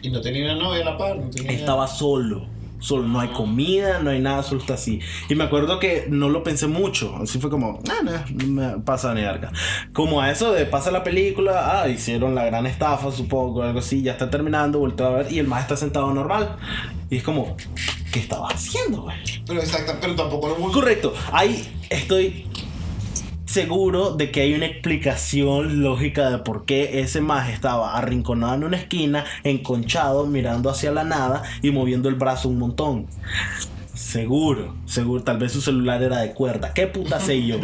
Y 0.00 0.10
no 0.10 0.20
tenía 0.20 0.44
una 0.44 0.62
novia 0.62 0.82
a 0.82 0.84
la 0.92 0.98
par. 0.98 1.16
No 1.16 1.30
tenía... 1.30 1.50
Estaba 1.50 1.88
solo. 1.88 2.57
Solo, 2.80 3.08
no 3.08 3.20
hay 3.20 3.28
comida, 3.28 4.00
no 4.00 4.10
hay 4.10 4.20
nada, 4.20 4.42
solo 4.42 4.60
está 4.60 4.74
así. 4.74 5.00
Y 5.28 5.34
me 5.34 5.44
acuerdo 5.44 5.78
que 5.78 6.06
no 6.08 6.28
lo 6.28 6.42
pensé 6.42 6.66
mucho. 6.66 7.16
Así 7.20 7.38
fue 7.38 7.50
como, 7.50 7.80
ah, 7.90 8.02
no, 8.04 8.46
me 8.46 8.78
pasa 8.80 9.14
ni 9.14 9.22
verga. 9.22 9.52
Como 9.92 10.20
a 10.20 10.30
eso 10.30 10.52
de 10.52 10.64
pasa 10.66 10.90
la 10.90 11.02
película, 11.02 11.80
ah, 11.82 11.88
hicieron 11.88 12.34
la 12.34 12.44
gran 12.44 12.66
estafa, 12.66 13.10
supongo, 13.10 13.62
algo 13.62 13.80
así, 13.80 14.02
ya 14.02 14.12
está 14.12 14.30
terminando, 14.30 14.78
volteo 14.78 15.06
a 15.06 15.10
ver 15.10 15.32
y 15.32 15.38
el 15.38 15.46
más 15.46 15.62
está 15.62 15.76
sentado 15.76 16.12
normal. 16.12 16.56
Y 17.10 17.16
es 17.16 17.22
como, 17.22 17.56
¿qué 18.12 18.20
estabas 18.20 18.54
haciendo, 18.54 19.02
güey? 19.02 19.16
Pero 19.46 19.60
exacto, 19.60 19.94
pero 20.00 20.14
tampoco 20.14 20.48
lo. 20.48 20.56
Correcto, 20.72 21.14
ahí 21.32 21.68
estoy 21.88 22.47
seguro 23.48 24.10
de 24.10 24.30
que 24.30 24.42
hay 24.42 24.54
una 24.54 24.66
explicación 24.66 25.82
lógica 25.82 26.28
de 26.30 26.38
por 26.38 26.66
qué 26.66 27.00
ese 27.00 27.20
maje 27.22 27.52
estaba 27.52 27.96
arrinconado 27.96 28.54
en 28.54 28.64
una 28.64 28.76
esquina, 28.76 29.24
enconchado, 29.42 30.26
mirando 30.26 30.68
hacia 30.70 30.92
la 30.92 31.04
nada 31.04 31.42
y 31.62 31.70
moviendo 31.70 32.08
el 32.08 32.14
brazo 32.14 32.48
un 32.50 32.58
montón. 32.58 33.06
Seguro, 33.94 34.74
seguro, 34.86 35.24
tal 35.24 35.38
vez 35.38 35.52
su 35.52 35.60
celular 35.60 36.02
era 36.02 36.18
de 36.18 36.32
cuerda. 36.32 36.72
¿Qué 36.72 36.86
puta 36.86 37.18
sé 37.18 37.44
yo? 37.44 37.56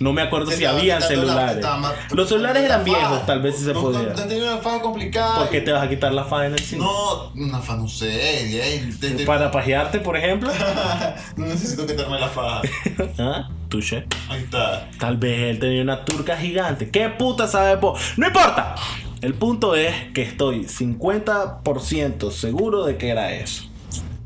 No 0.00 0.12
me 0.12 0.22
acuerdo 0.22 0.50
si 0.50 0.62
la- 0.62 1.00
celulares. 1.00 1.64
Los 2.12 2.28
celulares 2.28 2.62
la 2.62 2.66
eran 2.68 2.84
viejos, 2.84 3.26
tal 3.26 3.42
vez 3.42 3.56
sí 3.58 3.64
se 3.64 3.74
podía. 3.74 4.14
Tenía 4.14 4.52
una 4.54 4.62
faja 4.62 4.80
complicada. 4.80 5.40
¿Por 5.40 5.50
qué 5.50 5.60
te 5.60 5.72
vas 5.72 5.82
a 5.82 5.88
quitar 5.88 6.12
la 6.14 6.24
faja 6.24 6.46
en 6.46 6.52
el 6.54 6.58
cine? 6.60 6.82
No, 6.84 7.30
una 7.34 7.58
faja, 7.60 7.78
no 7.78 7.88
sé. 7.88 8.88
¿Para 9.26 9.50
pajearte, 9.50 9.98
por 9.98 10.16
ejemplo? 10.16 10.50
no 11.36 11.46
necesito 11.46 11.86
quitarme 11.86 12.18
la 12.18 12.28
faja. 12.28 12.62
¿Ah? 13.18 13.48
Touché. 13.74 14.06
Ahí 14.28 14.44
está. 14.44 14.88
Tal 15.00 15.16
vez 15.16 15.50
él 15.50 15.58
tenía 15.58 15.82
una 15.82 16.04
turca 16.04 16.36
gigante. 16.36 16.90
¿Qué 16.90 17.08
puta 17.08 17.48
sabe 17.48 17.76
po? 17.76 17.96
¡No 18.16 18.28
importa! 18.28 18.76
El 19.20 19.34
punto 19.34 19.74
es 19.74 19.92
que 20.12 20.22
estoy 20.22 20.66
50% 20.66 22.30
seguro 22.30 22.84
de 22.84 22.96
que 22.96 23.08
era 23.08 23.34
eso. 23.34 23.64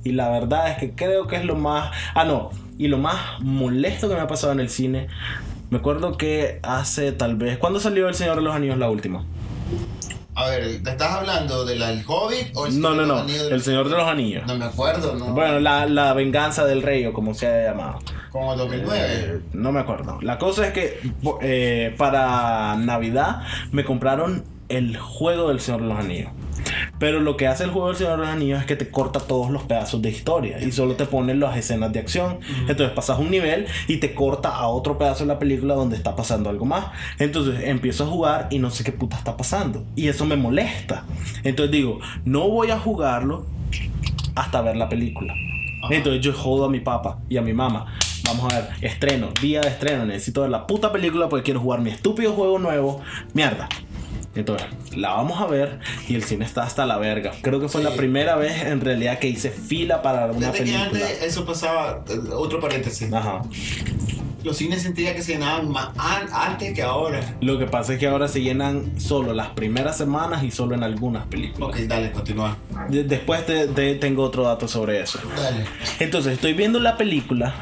Y 0.04 0.12
la 0.12 0.28
verdad 0.28 0.72
es 0.72 0.76
que 0.76 0.90
creo 0.94 1.26
que 1.28 1.36
es 1.36 1.46
lo 1.46 1.54
más... 1.54 1.96
Ah, 2.14 2.26
no. 2.26 2.50
Y 2.76 2.88
lo 2.88 2.98
más 2.98 3.40
molesto 3.40 4.10
que 4.10 4.16
me 4.16 4.20
ha 4.20 4.26
pasado 4.26 4.52
en 4.52 4.60
el 4.60 4.68
cine. 4.68 5.06
Me 5.70 5.78
acuerdo 5.78 6.18
que 6.18 6.60
hace 6.62 7.12
tal 7.12 7.36
vez... 7.36 7.56
¿Cuándo 7.56 7.80
salió 7.80 8.06
El 8.06 8.14
Señor 8.14 8.36
de 8.36 8.42
los 8.42 8.54
Anillos 8.54 8.76
la 8.76 8.90
última? 8.90 9.24
A 10.38 10.50
ver, 10.50 10.80
¿te 10.84 10.90
estás 10.90 11.10
hablando 11.10 11.64
del 11.64 11.82
Hobbit 12.06 12.54
o 12.54 12.66
el 12.66 12.80
No, 12.80 12.94
no, 12.94 13.26
Señor 13.26 13.26
de 13.26 13.48
no. 13.50 13.54
El 13.56 13.62
Señor 13.62 13.88
de 13.88 13.96
los 13.96 14.06
Anillos. 14.06 14.46
No 14.46 14.54
me 14.54 14.66
acuerdo, 14.66 15.16
¿no? 15.16 15.32
Bueno, 15.32 15.58
la, 15.58 15.86
la 15.86 16.12
venganza 16.12 16.64
del 16.64 16.82
rey 16.82 17.04
o 17.06 17.12
como 17.12 17.34
se 17.34 17.48
haya 17.48 17.70
llamado. 17.72 17.98
Como 18.30 18.54
2009. 18.54 19.06
Eh, 19.10 19.40
no 19.54 19.72
me 19.72 19.80
acuerdo. 19.80 20.20
La 20.22 20.38
cosa 20.38 20.68
es 20.68 20.72
que 20.72 21.00
eh, 21.42 21.92
para 21.98 22.76
Navidad 22.76 23.42
me 23.72 23.84
compraron 23.84 24.44
el 24.68 24.96
juego 24.96 25.48
del 25.48 25.58
Señor 25.58 25.82
de 25.82 25.88
los 25.88 25.98
Anillos. 25.98 26.30
Pero 26.98 27.20
lo 27.20 27.36
que 27.36 27.46
hace 27.46 27.64
el 27.64 27.70
juego 27.70 27.88
del 27.88 27.96
Señor 27.96 28.12
de 28.12 28.18
los 28.18 28.28
Anillos 28.28 28.60
es 28.60 28.66
que 28.66 28.76
te 28.76 28.90
corta 28.90 29.20
todos 29.20 29.50
los 29.50 29.62
pedazos 29.62 30.02
de 30.02 30.10
historia 30.10 30.60
y 30.60 30.72
solo 30.72 30.94
te 30.94 31.06
pone 31.06 31.34
las 31.34 31.56
escenas 31.56 31.92
de 31.92 32.00
acción. 32.00 32.38
Entonces 32.60 32.90
pasas 32.90 33.18
un 33.18 33.30
nivel 33.30 33.66
y 33.86 33.98
te 33.98 34.14
corta 34.14 34.50
a 34.50 34.68
otro 34.68 34.98
pedazo 34.98 35.24
de 35.24 35.28
la 35.28 35.38
película 35.38 35.74
donde 35.74 35.96
está 35.96 36.16
pasando 36.16 36.50
algo 36.50 36.64
más. 36.64 36.86
Entonces 37.18 37.60
empiezo 37.64 38.04
a 38.04 38.06
jugar 38.08 38.48
y 38.50 38.58
no 38.58 38.70
sé 38.70 38.84
qué 38.84 38.92
puta 38.92 39.16
está 39.16 39.36
pasando. 39.36 39.84
Y 39.96 40.08
eso 40.08 40.24
me 40.24 40.36
molesta. 40.36 41.04
Entonces 41.44 41.72
digo, 41.72 42.00
no 42.24 42.48
voy 42.48 42.70
a 42.70 42.78
jugarlo 42.78 43.46
hasta 44.34 44.60
ver 44.60 44.76
la 44.76 44.88
película. 44.88 45.34
Ajá. 45.82 45.94
Entonces 45.94 46.20
yo 46.22 46.32
jodo 46.32 46.64
a 46.64 46.68
mi 46.68 46.80
papá 46.80 47.18
y 47.28 47.36
a 47.36 47.42
mi 47.42 47.52
mamá. 47.52 47.86
Vamos 48.24 48.52
a 48.52 48.60
ver, 48.60 48.68
estreno, 48.82 49.28
día 49.40 49.60
de 49.60 49.68
estreno, 49.68 50.04
necesito 50.04 50.42
ver 50.42 50.50
la 50.50 50.66
puta 50.66 50.92
película 50.92 51.28
porque 51.28 51.44
quiero 51.44 51.60
jugar 51.60 51.80
mi 51.80 51.90
estúpido 51.90 52.32
juego 52.32 52.58
nuevo. 52.58 53.00
Mierda. 53.32 53.68
Entonces, 54.34 54.66
la 54.96 55.14
vamos 55.14 55.40
a 55.40 55.46
ver 55.46 55.80
y 56.08 56.14
el 56.14 56.22
cine 56.22 56.44
está 56.44 56.62
hasta 56.62 56.86
la 56.86 56.98
verga. 56.98 57.32
Creo 57.42 57.60
que 57.60 57.68
fue 57.68 57.80
Sí. 57.82 57.88
la 57.88 57.96
primera 57.96 58.36
vez 58.36 58.62
en 58.64 58.80
realidad 58.80 59.18
que 59.18 59.28
hice 59.28 59.50
fila 59.50 60.00
para 60.02 60.26
una 60.26 60.52
que 60.52 60.58
película. 60.60 60.84
antes 60.84 61.22
eso 61.22 61.44
pasaba, 61.44 62.04
eh, 62.08 62.18
otro 62.34 62.60
paréntesis. 62.60 63.12
Ajá. 63.12 63.42
Los 64.44 64.56
cines 64.58 64.82
sentía 64.82 65.16
que 65.16 65.20
se 65.22 65.32
llenaban 65.32 65.68
más 65.68 65.88
an- 65.98 66.28
antes 66.32 66.72
que 66.72 66.80
ahora. 66.82 67.20
Lo 67.40 67.58
que 67.58 67.66
pasa 67.66 67.94
es 67.94 67.98
que 67.98 68.06
ahora 68.06 68.28
se 68.28 68.40
llenan 68.40 69.00
solo 69.00 69.32
las 69.34 69.48
primeras 69.48 69.96
semanas 69.98 70.44
y 70.44 70.52
solo 70.52 70.76
en 70.76 70.84
algunas 70.84 71.26
películas. 71.26 71.70
Ok, 71.70 71.76
dale, 71.88 72.12
continúa. 72.12 72.56
De- 72.88 73.02
después 73.02 73.44
te, 73.46 73.66
te- 73.66 73.96
tengo 73.96 74.22
otro 74.22 74.44
dato 74.44 74.68
sobre 74.68 75.00
eso. 75.00 75.18
Dale. 75.36 75.64
Entonces, 75.98 76.34
estoy 76.34 76.52
viendo 76.52 76.78
la 76.78 76.96
película. 76.96 77.52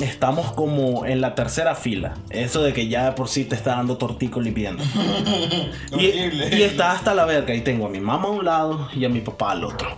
Estamos 0.00 0.52
como 0.52 1.04
en 1.06 1.20
la 1.20 1.34
tercera 1.34 1.74
fila. 1.74 2.14
Eso 2.30 2.62
de 2.62 2.72
que 2.72 2.88
ya 2.88 3.06
de 3.06 3.12
por 3.12 3.28
sí 3.28 3.44
te 3.44 3.56
está 3.56 3.76
dando 3.76 3.96
tortico 3.96 4.40
limpiando. 4.40 4.82
y, 5.98 6.06
y 6.06 6.62
está 6.62 6.92
hasta 6.92 7.14
la 7.14 7.24
verga. 7.24 7.54
Y 7.54 7.62
tengo 7.62 7.86
a 7.86 7.88
mi 7.88 8.00
mamá 8.00 8.28
a 8.28 8.30
un 8.30 8.44
lado 8.44 8.88
y 8.94 9.04
a 9.04 9.08
mi 9.08 9.20
papá 9.20 9.52
al 9.52 9.64
otro. 9.64 9.96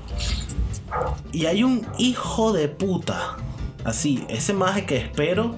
Y 1.33 1.47
hay 1.47 1.63
un 1.63 1.87
hijo 1.99 2.53
de 2.53 2.69
puta. 2.69 3.37
Así, 3.85 4.25
ese 4.29 4.53
maje 4.53 4.85
que 4.85 4.97
espero 4.97 5.57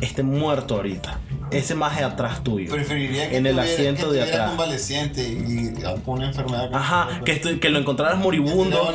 esté 0.00 0.22
muerto 0.22 0.76
ahorita. 0.76 1.20
Ese 1.50 1.74
maje 1.76 2.02
atrás 2.02 2.42
tuyo. 2.42 2.70
Preferiría 2.72 3.30
que 3.30 3.36
En 3.36 3.46
el 3.46 3.54
tuviera- 3.56 3.72
asiento 3.72 4.08
que 4.10 4.14
de 4.16 4.22
atrás. 4.22 4.48
convaleciente 4.50 5.22
y 5.22 5.72
con 6.04 6.18
una 6.18 6.26
enfermedad. 6.28 6.70
Ajá, 6.72 7.20
que, 7.24 7.32
estoy- 7.32 7.60
que 7.60 7.68
lo 7.70 7.78
encontraras 7.78 8.18
moribundo. 8.18 8.92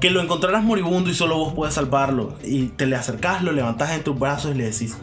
Que 0.00 0.10
lo 0.10 0.20
encontraras 0.20 0.62
moribundo 0.62 1.10
y 1.10 1.14
solo 1.14 1.36
vos 1.38 1.52
puedes 1.54 1.74
salvarlo. 1.74 2.36
Y 2.44 2.66
te 2.68 2.86
le 2.86 2.94
acercás, 2.96 3.42
lo 3.42 3.52
levantás 3.52 3.90
en 3.90 4.04
tus 4.04 4.18
brazos 4.18 4.52
y 4.54 4.58
le 4.58 4.64
decís, 4.70 4.96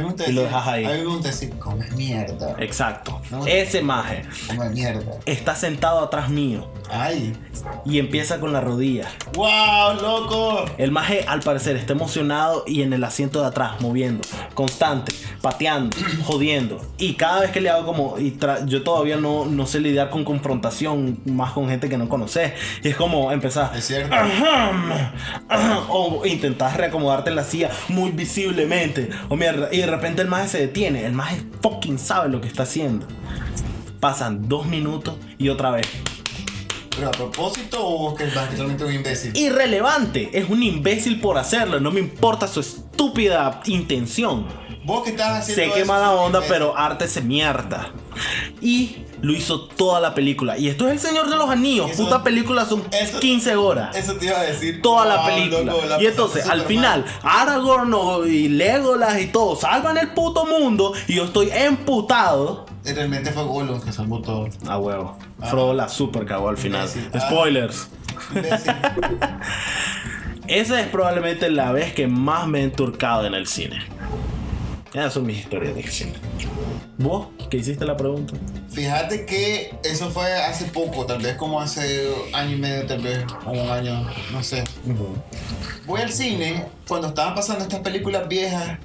gusta 0.00 0.28
Y 0.28 0.32
lo 0.32 0.42
dejas 0.42 0.66
ahí. 0.66 0.84
A 0.84 0.90
mí 0.90 0.98
me 0.98 1.04
gusta 1.04 1.28
decir, 1.28 1.50
come 1.58 1.90
mierda. 1.92 2.54
Exacto. 2.58 3.20
No. 3.30 3.46
Ese 3.46 3.82
maje 3.82 4.22
Come 4.48 4.70
mierda. 4.70 5.12
está 5.26 5.54
sentado 5.54 6.00
atrás 6.00 6.28
mío 6.28 6.66
Ay. 6.90 7.34
y 7.84 7.98
empieza 7.98 8.40
con 8.40 8.52
la 8.52 8.60
rodilla. 8.60 9.08
¡Wow, 9.34 10.00
loco! 10.00 10.64
El 10.78 10.90
maje 10.90 11.24
al 11.26 11.40
parecer 11.40 11.76
está 11.76 11.92
emocionado 11.92 12.64
y 12.66 12.82
en 12.82 12.92
el 12.92 13.02
asiento 13.04 13.40
de 13.40 13.46
atrás 13.48 13.80
moviendo, 13.80 14.22
constante, 14.54 15.12
pateando, 15.40 15.96
jodiendo. 16.24 16.80
Y 16.98 17.14
cada 17.14 17.40
vez 17.40 17.50
que 17.50 17.60
le 17.60 17.70
hago 17.70 17.84
como, 17.86 18.18
y 18.18 18.38
yo 18.66 18.82
todavía 18.82 19.16
no, 19.16 19.44
no 19.46 19.66
sé 19.66 19.80
lidiar 19.80 20.10
con 20.10 20.24
confrontación, 20.24 21.20
más 21.24 21.52
con 21.52 21.68
gente 21.68 21.88
que 21.88 21.96
no 21.98 22.08
conoces. 22.08 22.52
Y 22.82 22.88
es 22.88 22.96
como 22.96 23.32
empezar. 23.32 23.72
Es 23.76 23.86
cierto. 23.86 24.14
Ajá, 24.14 25.12
ajá, 25.48 25.80
o 25.88 26.24
intentas 26.26 26.76
reacomodarte 26.76 27.30
en 27.30 27.36
la 27.36 27.44
silla 27.44 27.70
muy 27.88 28.10
visiblemente. 28.10 29.08
O 29.28 29.36
mierda, 29.36 29.68
y 29.72 29.81
de 29.82 29.90
repente 29.90 30.22
el 30.22 30.28
maje 30.28 30.48
se 30.48 30.58
detiene. 30.58 31.04
El 31.04 31.12
maje 31.12 31.42
fucking 31.60 31.98
sabe 31.98 32.28
lo 32.28 32.40
que 32.40 32.48
está 32.48 32.62
haciendo. 32.62 33.06
Pasan 34.00 34.48
dos 34.48 34.66
minutos 34.66 35.16
y 35.38 35.48
otra 35.48 35.70
vez. 35.70 35.88
¿Pero 36.94 37.08
a 37.08 37.10
propósito 37.10 37.84
o 37.84 38.14
que 38.14 38.24
es 38.24 38.34
realmente 38.34 38.84
un 38.84 38.92
imbécil? 38.92 39.36
Irrelevante, 39.36 40.30
es 40.32 40.48
un 40.48 40.62
imbécil 40.62 41.20
por 41.20 41.38
hacerlo. 41.38 41.80
No 41.80 41.90
me 41.90 42.00
importa 42.00 42.46
su 42.46 42.60
estúpida 42.60 43.60
intención. 43.66 44.46
Vos 44.84 45.04
que 45.04 45.10
estás 45.10 45.38
haciendo 45.48 45.74
Sé 45.74 45.80
que 45.80 45.84
mala 45.86 46.12
onda, 46.12 46.38
imbécil. 46.38 46.52
pero 46.54 46.76
arte 46.76 47.08
se 47.08 47.20
mierda. 47.22 47.92
Y 48.60 49.01
lo 49.22 49.32
hizo 49.32 49.62
toda 49.62 50.00
la 50.00 50.14
película. 50.14 50.58
Y 50.58 50.68
esto 50.68 50.86
es 50.88 50.92
El 50.92 50.98
Señor 50.98 51.30
de 51.30 51.36
los 51.36 51.48
Anillos. 51.48 51.90
Eso- 51.90 52.04
Puta 52.04 52.22
película, 52.22 52.66
son 52.66 52.82
eso- 52.92 53.20
15 53.20 53.56
horas. 53.56 53.96
Eso 53.96 54.14
te 54.14 54.26
iba 54.26 54.38
a 54.38 54.42
decir. 54.42 54.82
toda 54.82 55.06
la 55.06 55.24
película. 55.24 55.62
loco, 55.72 55.86
la 55.86 56.02
y 56.02 56.06
entonces, 56.06 56.46
al 56.48 56.62
final, 56.62 57.04
mal. 57.22 57.32
Aragorn 57.40 57.94
y 58.28 58.48
Legolas 58.48 59.20
y 59.20 59.28
todo 59.28 59.56
salvan 59.56 59.96
el 59.96 60.08
puto 60.08 60.44
mundo. 60.44 60.92
Y 61.08 61.14
yo 61.14 61.24
estoy 61.24 61.50
emputado. 61.52 62.66
Realmente 62.84 63.30
fue 63.30 63.44
Gollum 63.44 63.80
que 63.80 63.92
salvó 63.92 64.20
todo. 64.20 64.48
A 64.68 64.76
huevo. 64.78 65.16
Frodo 65.48 65.72
la 65.72 65.88
super 65.88 66.26
cagó 66.26 66.48
al 66.48 66.58
final. 66.58 66.88
Ah. 67.14 67.20
Spoilers. 67.20 67.88
Esa 70.48 70.80
es 70.80 70.88
probablemente 70.88 71.48
la 71.50 71.72
vez 71.72 71.94
que 71.94 72.08
más 72.08 72.46
me 72.48 72.60
he 72.60 72.64
enturcado 72.64 73.26
en 73.26 73.34
el 73.34 73.46
cine. 73.46 73.78
Esas 74.94 75.14
son 75.14 75.24
mis 75.26 75.38
historias 75.38 75.74
de 75.74 75.82
cine. 75.84 76.12
¿Vos? 76.98 77.28
¿Qué 77.50 77.56
hiciste 77.56 77.84
la 77.86 77.96
pregunta? 77.96 78.34
Fíjate 78.70 79.24
que 79.24 79.74
eso 79.84 80.10
fue 80.10 80.30
hace 80.34 80.66
poco, 80.66 81.06
tal 81.06 81.22
vez 81.22 81.36
como 81.36 81.60
hace 81.60 82.10
año 82.32 82.56
y 82.56 82.58
medio, 82.60 82.86
tal 82.86 83.00
vez, 83.00 83.24
o 83.46 83.52
un 83.52 83.70
año, 83.70 84.06
no 84.32 84.42
sé. 84.42 84.64
Voy 85.86 86.00
al 86.02 86.10
cine 86.12 86.66
cuando 86.86 87.08
estaban 87.08 87.34
pasando 87.34 87.62
estas 87.64 87.80
películas 87.80 88.28
viejas. 88.28 88.78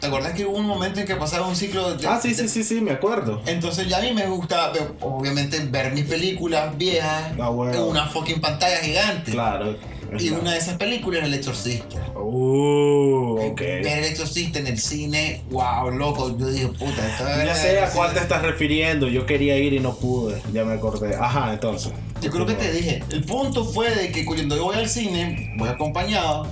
¿Te 0.00 0.06
acuerdas 0.06 0.32
que 0.32 0.46
hubo 0.46 0.56
un 0.56 0.66
momento 0.66 0.98
en 1.00 1.06
que 1.06 1.14
pasaba 1.14 1.46
un 1.46 1.54
ciclo 1.54 1.94
de... 1.94 2.06
Ah, 2.08 2.18
sí, 2.20 2.30
de- 2.30 2.34
sí, 2.34 2.48
sí, 2.48 2.64
sí, 2.64 2.80
me 2.80 2.90
acuerdo. 2.90 3.42
Entonces 3.46 3.86
ya 3.86 3.98
a 3.98 4.00
mí 4.00 4.12
me 4.14 4.26
gustaba, 4.28 4.72
obviamente, 5.02 5.60
ver 5.70 5.92
mis 5.92 6.04
películas 6.06 6.76
viejas 6.78 7.32
Ah, 7.38 7.50
bueno. 7.50 7.74
en 7.74 7.82
una 7.82 8.06
fucking 8.06 8.40
pantalla 8.40 8.78
gigante. 8.78 9.30
Claro. 9.30 9.76
Y 10.18 10.30
una 10.30 10.52
de 10.52 10.58
esas 10.58 10.76
películas 10.76 11.18
era 11.18 11.26
El 11.26 11.34
Exorcista. 11.34 12.00
Uh, 12.14 13.50
ok. 13.50 13.60
Ver 13.60 13.98
El 13.98 14.04
Exorcista 14.04 14.58
en 14.58 14.66
el 14.66 14.78
cine, 14.78 15.42
wow, 15.50 15.90
loco. 15.90 16.36
Yo 16.36 16.46
dije, 16.46 16.66
puta, 16.68 17.06
esta 17.06 17.44
Ya 17.44 17.54
sé 17.54 17.80
a 17.80 17.90
cuál 17.90 18.12
te 18.12 18.20
estás 18.20 18.42
refiriendo. 18.42 19.08
Yo 19.08 19.26
quería 19.26 19.56
ir 19.56 19.72
y 19.72 19.80
no 19.80 19.94
pude. 19.94 20.40
Ya 20.52 20.64
me 20.64 20.74
acordé. 20.74 21.14
Ajá, 21.14 21.52
entonces. 21.52 21.92
Yo 22.20 22.30
creo 22.30 22.46
que 22.46 22.54
te 22.54 22.72
dije, 22.72 23.02
el 23.10 23.24
punto 23.24 23.64
fue 23.64 23.94
de 23.94 24.12
que 24.12 24.24
cuando 24.24 24.56
yo 24.56 24.64
voy 24.64 24.76
al 24.76 24.88
cine, 24.88 25.54
voy 25.56 25.68
acompañado, 25.68 26.46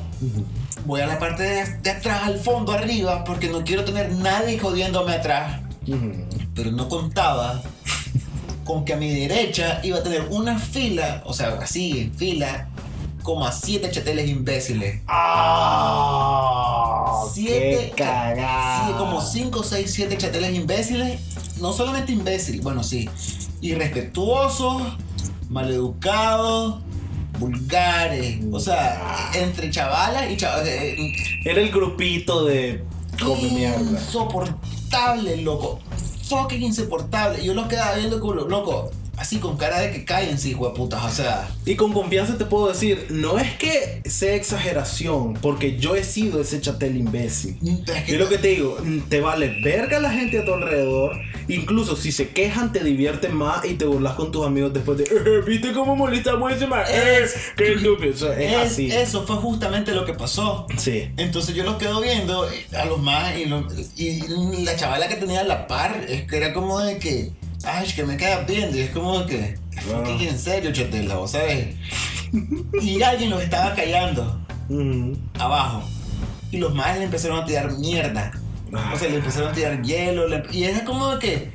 voy 0.86 1.00
a 1.00 1.06
la 1.06 1.18
parte 1.18 1.42
de, 1.42 1.64
de 1.82 1.90
atrás, 1.90 2.22
al 2.24 2.38
fondo, 2.38 2.72
arriba, 2.72 3.24
porque 3.24 3.48
no 3.48 3.64
quiero 3.64 3.84
tener 3.84 4.12
nadie 4.12 4.58
jodiéndome 4.58 5.12
atrás. 5.12 5.60
Ujú. 5.86 6.12
Pero 6.54 6.70
no 6.72 6.88
contaba 6.88 7.62
con 8.64 8.84
que 8.84 8.92
a 8.92 8.96
mi 8.96 9.10
derecha 9.10 9.80
iba 9.82 9.98
a 9.98 10.02
tener 10.02 10.26
una 10.30 10.58
fila, 10.58 11.22
o 11.24 11.32
sea, 11.32 11.58
así, 11.60 12.00
en 12.00 12.14
fila, 12.14 12.68
como 13.22 13.46
a 13.46 13.52
siete 13.52 13.90
chateles 13.90 14.28
imbéciles. 14.28 15.00
¡Ah! 15.06 16.68
Siete, 17.32 17.92
¡Qué 17.94 18.02
cagada! 18.02 18.88
sí, 18.88 18.92
como 18.96 19.20
5, 19.20 19.62
6, 19.62 19.90
7 19.92 20.16
chateles 20.18 20.54
imbéciles. 20.54 21.20
No 21.60 21.72
solamente 21.72 22.12
imbéciles, 22.12 22.62
bueno, 22.62 22.82
sí. 22.82 23.08
Irrespetuosos, 23.60 24.82
maleducados, 25.50 26.80
vulgares. 27.38 28.40
O 28.52 28.60
sea, 28.60 29.30
entre 29.34 29.70
chavalas 29.70 30.30
y 30.30 30.36
chavalas. 30.36 30.68
Era 31.44 31.60
el 31.60 31.70
grupito 31.70 32.44
de 32.44 32.84
come 33.22 33.50
mierda. 33.50 33.80
Insoportable, 33.80 35.36
loco. 35.38 35.80
Fucking 36.28 36.62
insoportable. 36.62 37.44
Yo 37.44 37.54
lo 37.54 37.68
quedaba 37.68 37.96
viendo 37.96 38.20
como 38.20 38.34
loco. 38.34 38.90
Así 39.18 39.38
con 39.38 39.56
cara 39.56 39.80
de 39.80 39.90
que 39.90 40.04
cállense, 40.04 40.54
putas. 40.74 41.04
O 41.04 41.10
sea. 41.10 41.48
Y 41.66 41.74
con 41.76 41.92
confianza 41.92 42.38
te 42.38 42.44
puedo 42.44 42.68
decir, 42.68 43.06
no 43.10 43.38
es 43.38 43.52
que 43.56 44.00
sea 44.04 44.34
exageración, 44.34 45.34
porque 45.34 45.76
yo 45.78 45.96
he 45.96 46.04
sido 46.04 46.40
ese 46.40 46.60
chatel 46.60 46.96
imbécil. 46.96 47.58
es 47.86 48.04
que- 48.04 48.12
Es 48.14 48.18
lo 48.18 48.28
que 48.28 48.38
te 48.38 48.48
digo, 48.48 48.76
te 49.08 49.20
vale 49.20 49.60
verga 49.62 49.98
la 50.00 50.10
gente 50.10 50.38
a 50.38 50.44
tu 50.44 50.54
alrededor. 50.54 51.12
Incluso 51.48 51.96
si 51.96 52.12
se 52.12 52.28
quejan, 52.28 52.72
te 52.72 52.84
divierten 52.84 53.34
más 53.34 53.64
y 53.64 53.74
te 53.74 53.86
burlas 53.86 54.14
con 54.14 54.30
tus 54.30 54.46
amigos 54.46 54.72
después 54.72 54.98
de, 54.98 55.04
"Eh, 55.04 55.40
¿viste 55.46 55.72
cómo 55.72 55.96
molestamos 55.96 56.52
ese? 56.52 56.64
Eh, 56.66 57.20
Es- 57.24 57.34
¡Qué 57.56 57.72
estúpido! 57.72 58.12
Eso 58.12 58.32
es, 58.32 58.52
es- 58.52 58.72
así. 58.72 58.86
Eso 58.90 59.26
fue 59.26 59.36
justamente 59.36 59.92
lo 59.92 60.04
que 60.04 60.12
pasó. 60.14 60.66
Sí. 60.76 61.08
Entonces 61.16 61.54
yo 61.54 61.64
los 61.64 61.76
quedo 61.76 62.00
viendo 62.00 62.46
a 62.76 62.84
los 62.84 63.00
más 63.02 63.34
y, 63.36 63.44
y 63.96 64.20
la 64.64 64.76
chavala 64.76 65.08
que 65.08 65.16
tenía 65.16 65.40
a 65.40 65.44
la 65.44 65.66
par 65.66 66.04
es 66.08 66.22
que 66.26 66.36
era 66.36 66.52
como 66.52 66.78
de 66.80 66.98
que, 66.98 67.30
ay, 67.64 67.86
que 67.94 68.04
me 68.04 68.16
quedas 68.16 68.46
viendo 68.46 68.76
y 68.76 68.80
es 68.80 68.90
como 68.90 69.24
que, 69.26 69.58
Wow. 69.86 70.04
fucking 70.06 70.28
en 70.28 70.38
serio, 70.38 70.72
Chetela, 70.72 71.16
vos 71.16 71.30
sabes. 71.32 71.76
y 72.82 73.00
alguien 73.02 73.30
los 73.30 73.42
estaba 73.42 73.74
callando 73.74 74.40
Ujú. 74.68 75.16
abajo 75.38 75.82
y 76.50 76.58
los 76.58 76.74
más 76.74 76.96
le 76.98 77.04
empezaron 77.04 77.38
a 77.40 77.44
tirar 77.44 77.70
mierda. 77.78 78.32
O 78.94 78.98
sea, 78.98 79.08
le 79.08 79.16
empezaron 79.16 79.48
a 79.50 79.52
tirar 79.52 79.80
hielo 79.82 80.28
le- 80.28 80.42
y 80.52 80.64
era 80.64 80.84
como 80.84 81.18
que, 81.18 81.52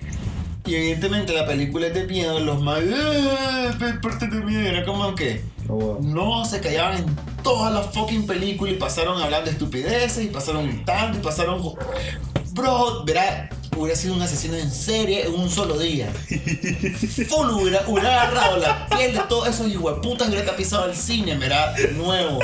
y 0.66 0.74
evidentemente 0.76 1.34
la 1.34 1.46
película 1.46 1.88
es 1.88 1.94
de 1.94 2.06
miedo, 2.08 2.40
los 2.40 2.62
más, 2.62 2.80
¡eh! 2.82 3.70
parte 4.02 4.28
de 4.28 4.40
miedo, 4.42 4.62
era 4.62 4.84
como 4.86 5.14
que... 5.16 5.44
Oh, 5.70 5.76
wow. 5.76 6.02
No, 6.02 6.44
se 6.46 6.60
callaban 6.60 6.98
en 6.98 7.16
toda 7.44 7.70
la 7.72 7.82
fucking 7.82 8.26
película 8.26 8.72
y 8.72 8.76
pasaron 8.76 9.22
hablando 9.22 9.50
estupideces 9.52 10.24
y 10.26 10.28
pasaron 10.28 10.68
gritando 10.68 11.18
y 11.20 11.22
pasaron... 11.22 11.62
Bro, 12.54 13.04
verá, 13.06 13.50
hubiera 13.76 13.96
sido 13.96 14.16
un 14.16 14.22
asesino 14.22 14.56
en 14.56 14.72
serie 14.72 15.26
en 15.26 15.34
un 15.34 15.50
solo 15.50 15.78
día. 15.78 16.12
Full 17.30 17.50
hubiera, 17.52 17.84
hubiera 17.88 18.22
agarrado 18.22 18.58
la 18.58 18.88
piel 18.88 19.14
de 19.14 19.20
todos 19.30 19.48
esos 19.48 19.68
hijueputas 19.72 20.28
y 20.28 20.32
hubiera 20.32 20.52
tapizado 20.52 20.86
el 20.86 20.96
cine, 20.96 21.36
verá, 21.36 21.74
de 21.74 21.92
nuevo. 21.92 22.40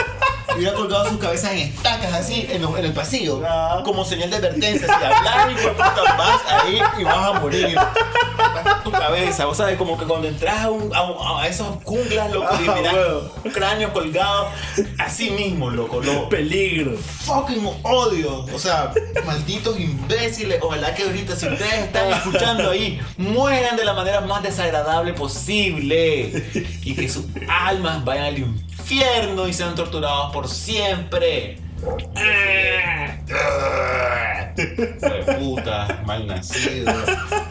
Y 0.56 0.60
hubiera 0.60 0.74
colgado 0.76 1.08
sus 1.10 1.18
cabezas 1.20 1.52
en 1.52 1.60
estacas 1.60 2.14
así 2.14 2.48
en, 2.50 2.62
lo- 2.62 2.78
en 2.78 2.86
el 2.86 2.94
pasillo. 2.94 3.42
Ah. 3.48 3.82
Como 3.86 4.04
señal 4.06 4.30
de 4.30 4.38
advertencia. 4.38 4.88
Si 4.88 4.94
hablas, 5.06 5.52
hijueputa, 5.52 5.96
vas 6.18 6.42
ahí 6.64 6.80
y 7.00 7.04
vas 7.04 7.18
a 7.36 7.40
morir. 7.40 7.78
Tu 8.84 8.92
cabeza, 8.92 9.46
vos 9.46 9.58
sabes, 9.58 9.78
como 9.78 9.98
que 9.98 10.06
cuando 10.06 10.28
entras 10.28 10.60
a, 10.64 10.70
un- 10.72 10.94
a 10.96 11.04
un- 11.04 11.40
a 11.42 11.48
esos 11.48 11.68
junglas, 11.84 12.32
loco, 12.32 12.48
y 12.64 12.68
Ah, 12.68 12.76
huevo. 12.94 13.32
un 13.44 13.52
cráneo 13.52 13.94
colgado, 13.94 14.48
así 14.98 15.30
mismo, 15.32 15.70
loco, 15.70 16.02
lo 16.02 16.30
Peligro. 16.30 16.98
fucking 16.98 17.70
odio. 17.84 18.46
O 18.54 18.58
sea, 18.60 18.92
malditos 19.26 19.80
imbéciles. 19.80 20.60
Ojalá 20.62 20.94
que 20.96 21.04
ahorita, 21.04 21.36
si 21.36 21.48
ustedes 21.48 21.74
están 21.74 22.10
escuchando 22.12 22.72
ahí, 22.72 23.00
mueran 23.18 23.76
de 23.78 23.86
la 23.86 23.94
manera 23.94 24.22
más 24.22 24.42
desagradable 24.44 25.14
posible. 25.14 26.44
Y 26.84 26.96
que 26.96 27.08
sus 27.10 27.26
almas 27.48 28.04
vayan 28.04 28.26
al 28.26 28.38
infierno 28.40 28.69
y 28.92 29.54
sean 29.54 29.76
torturados 29.76 30.34
por 30.34 30.48
siempre. 30.48 31.58
De 34.56 35.34
puta, 35.40 36.02
mal 36.06 36.28
nacido. 36.28 36.92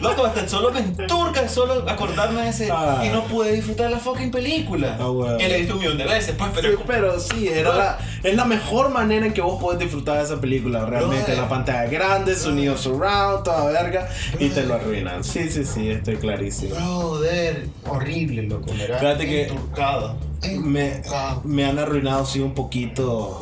Loco, 0.01 0.25
hasta 0.25 0.47
solo 0.47 0.71
me 0.71 0.79
enturca 0.81 1.47
solo 1.49 1.89
acordarme 1.89 2.43
de 2.43 2.49
ese. 2.49 2.69
Ah. 2.71 3.01
Y 3.03 3.09
no 3.09 3.23
pude 3.23 3.53
disfrutar 3.53 3.89
la 3.89 3.97
fucking 3.97 4.29
película. 4.31 4.97
Ah, 4.99 5.07
bueno. 5.07 5.37
Que 5.37 5.47
la 5.47 5.55
he 5.55 5.59
visto 5.59 5.73
un 5.75 5.79
millón 5.79 5.97
de 5.97 6.05
veces, 6.05 6.35
pues, 6.37 6.51
pero. 6.53 6.69
Sí, 6.71 6.83
pero 6.85 7.19
sí, 7.19 7.47
era 7.47 7.73
la, 7.73 7.97
es 8.21 8.35
la 8.35 8.45
mejor 8.45 8.89
manera 8.89 9.25
en 9.25 9.33
que 9.33 9.41
vos 9.41 9.59
podés 9.59 9.79
disfrutar 9.79 10.17
de 10.17 10.23
esa 10.25 10.39
película. 10.39 10.85
Realmente, 10.85 11.23
Brother. 11.23 11.37
la 11.39 11.49
pantalla 11.49 11.89
grande, 11.89 12.35
sonido 12.35 12.77
surround, 12.77 13.43
toda 13.43 13.65
verga, 13.71 14.07
y 14.37 14.49
te 14.49 14.63
lo 14.65 14.75
arruinan. 14.75 15.23
Sí, 15.23 15.49
sí, 15.49 15.63
sí, 15.65 15.89
estoy 15.89 16.17
clarísimo. 16.17 16.75
Brother, 16.75 17.65
horrible, 17.87 18.43
loco. 18.43 18.71
Fíjate 18.71 19.25
que- 19.25 19.47
enturcado. 19.47 20.28
Me, 20.61 21.01
me 21.43 21.65
han 21.65 21.79
arruinado, 21.79 22.25
sí, 22.25 22.39
un 22.39 22.53
poquito 22.53 23.39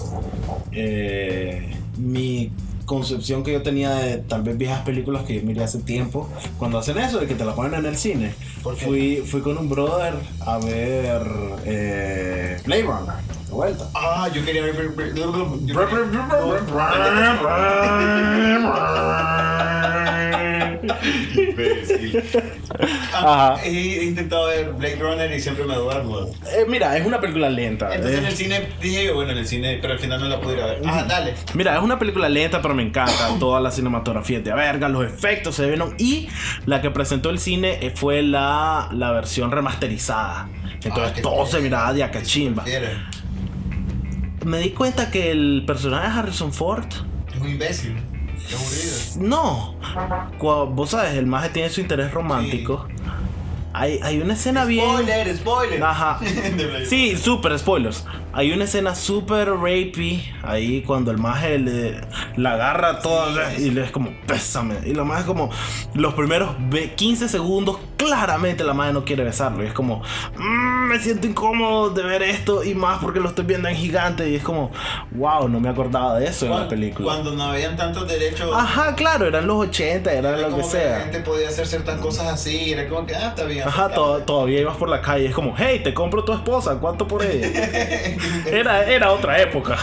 eh, 0.71 1.75
mi 1.97 2.51
concepción 2.85 3.43
que 3.43 3.51
yo 3.51 3.61
tenía 3.61 3.91
de 3.91 4.17
tal 4.17 4.41
vez 4.43 4.57
viejas 4.57 4.81
películas 4.81 5.23
que 5.23 5.35
yo 5.35 5.43
miré 5.43 5.63
hace 5.63 5.79
tiempo. 5.79 6.29
Cuando 6.57 6.79
hacen 6.79 6.97
eso, 6.97 7.19
de 7.19 7.27
que 7.27 7.35
te 7.35 7.45
la 7.45 7.53
ponen 7.53 7.73
en 7.75 7.85
el 7.85 7.97
cine. 7.97 8.33
Fui, 8.77 9.17
fui 9.25 9.41
con 9.41 9.57
un 9.57 9.69
brother 9.69 10.13
a 10.39 10.57
ver 10.57 11.21
eh, 11.65 12.57
Blade 12.65 12.83
Runner, 12.83 13.15
de 13.47 13.53
vuelta. 13.53 13.89
Ah, 13.93 14.29
yo 14.33 14.43
quería 14.43 14.61
ver. 14.63 14.75
Imbécil. 14.75 15.15
Ah, 18.69 20.16
Ajá. 23.13 23.57
He 23.63 24.03
intentado 24.03 24.47
ver 24.47 24.71
Blade 24.73 24.95
Runner 24.97 25.31
y 25.31 25.39
siempre 25.39 25.65
me 25.65 25.75
duermo. 25.75 26.19
Eh, 26.21 26.65
mira, 26.67 26.97
es 26.97 27.05
una 27.05 27.19
película 27.19 27.49
lenta. 27.49 27.93
Entonces 27.93 28.17
eh. 28.17 28.21
en 28.21 28.25
el 28.25 28.33
cine 28.33 28.69
dije 28.81 29.05
yo, 29.05 29.15
bueno, 29.15 29.31
en 29.31 29.39
el 29.39 29.47
cine, 29.47 29.79
pero 29.81 29.93
al 29.93 29.99
final 29.99 30.19
no 30.19 30.27
la 30.27 30.39
pude 30.39 30.53
ir 30.55 30.61
a 30.61 30.65
ver. 30.67 30.81
Ah, 30.85 31.05
dale. 31.07 31.33
Mira, 31.53 31.75
es 31.77 31.83
una 31.83 31.97
película 31.99 32.29
lenta, 32.29 32.61
pero 32.61 32.73
me 32.73 32.83
encanta. 32.83 33.29
Toda 33.39 33.59
la 33.59 33.71
cinematografía 33.71 34.39
es 34.39 34.43
de 34.43 34.53
verga, 34.53 34.89
los 34.89 35.05
efectos 35.05 35.55
se 35.55 35.65
ven. 35.65 35.77
Y 35.97 36.27
la 36.65 36.81
que 36.81 36.89
presentó 36.91 37.29
el 37.29 37.39
cine 37.39 37.77
eh, 37.81 37.91
fue 37.93 38.23
la, 38.23 38.89
la 38.91 39.11
versión 39.11 39.51
remasterizada. 39.51 40.49
Entonces 40.83 41.13
Ah, 41.17 41.21
todo 41.21 41.45
se 41.45 41.59
miraba 41.59 41.93
de 41.93 42.09
cachimba. 42.09 42.63
Fiera. 42.63 43.09
Me 44.45 44.59
di 44.59 44.69
cuenta 44.71 45.11
que 45.11 45.31
el 45.31 45.63
personaje 45.67 46.07
de 46.07 46.19
Harrison 46.19 46.53
Ford. 46.53 46.85
Es 47.33 47.41
un 47.41 47.49
imbécil. 47.49 47.95
No. 49.17 49.75
Vos 50.39 50.89
sabes, 50.89 51.13
el 51.15 51.27
maje 51.27 51.49
tiene 51.49 51.69
su 51.69 51.81
interés 51.81 52.11
romántico. 52.11 52.87
Hay, 53.73 53.99
hay 54.01 54.19
una 54.21 54.33
escena 54.33 54.65
bien. 54.65 54.89
Spoiler, 54.89 55.37
spoiler. 55.37 55.83
Ajá. 55.83 56.19
Sí, 56.87 57.15
súper 57.17 57.57
spoilers. 57.59 58.05
Hay 58.37 58.51
una 58.51 58.65
escena 58.65 58.93
súper 58.93 59.49
rapey 59.49 60.31
ahí 60.43 60.83
cuando 60.83 61.09
el 61.09 61.17
maje 61.17 61.57
le, 61.57 61.99
la 62.35 62.51
agarra 62.53 62.99
toda 63.01 63.55
y 63.55 63.71
le 63.71 63.83
es 63.83 63.89
como, 63.91 64.11
pésame. 64.27 64.75
Y 64.85 64.93
la 64.93 65.03
maje 65.03 65.21
es 65.21 65.25
como, 65.25 65.49
los 65.95 66.13
primeros 66.13 66.51
ve- 66.69 66.93
15 66.93 67.29
segundos, 67.29 67.79
claramente 67.97 68.63
la 68.63 68.75
maje 68.75 68.93
no 68.93 69.03
quiere 69.03 69.23
besarlo. 69.23 69.63
Y 69.63 69.67
es 69.67 69.73
como, 69.73 70.03
"Mm, 70.37 70.87
me 70.87 70.99
siento 70.99 71.25
incómodo 71.25 71.89
de 71.89 72.03
ver 72.03 72.21
esto 72.21 72.63
y 72.63 72.75
más 72.75 72.99
porque 72.99 73.19
lo 73.19 73.29
estoy 73.29 73.43
viendo 73.45 73.69
en 73.69 73.75
gigante. 73.75 74.29
Y 74.29 74.35
es 74.35 74.43
como, 74.43 74.71
wow, 75.15 75.49
no 75.49 75.59
me 75.59 75.69
acordaba 75.69 76.19
de 76.19 76.27
eso 76.27 76.45
en 76.45 76.51
la 76.51 76.67
película. 76.69 77.07
Cuando 77.13 77.31
no 77.31 77.41
habían 77.45 77.75
tantos 77.75 78.07
derechos. 78.07 78.51
Ajá, 78.55 78.93
claro, 78.93 79.25
eran 79.25 79.47
los 79.47 79.57
80, 79.67 80.13
era 80.13 80.29
era 80.29 80.37
lo 80.37 80.45
que 80.49 80.51
como 80.51 80.69
que 80.69 80.77
la 80.77 80.83
sea. 80.83 80.99
gente 81.01 81.19
podía 81.21 81.47
hacer 81.49 81.65
ciertas 81.65 81.99
cosas 81.99 82.27
así. 82.27 82.71
Era 82.71 82.87
como 82.87 83.03
que, 83.07 83.15
ah, 83.15 83.29
está 83.29 83.45
bien. 83.45 83.67
Ajá, 83.67 83.89
to- 83.89 84.19
todavía 84.19 84.61
ibas 84.61 84.77
por 84.77 84.89
la 84.89 85.01
calle, 85.01 85.25
es 85.25 85.33
como, 85.33 85.55
hey, 85.57 85.81
te 85.83 85.91
compro 85.95 86.23
tu 86.23 86.33
esposa, 86.33 86.75
¿cuánto 86.79 87.07
por 87.07 87.23
ella? 87.25 87.47
Era, 88.45 88.85
era 88.85 89.11
otra 89.11 89.41
época. 89.41 89.77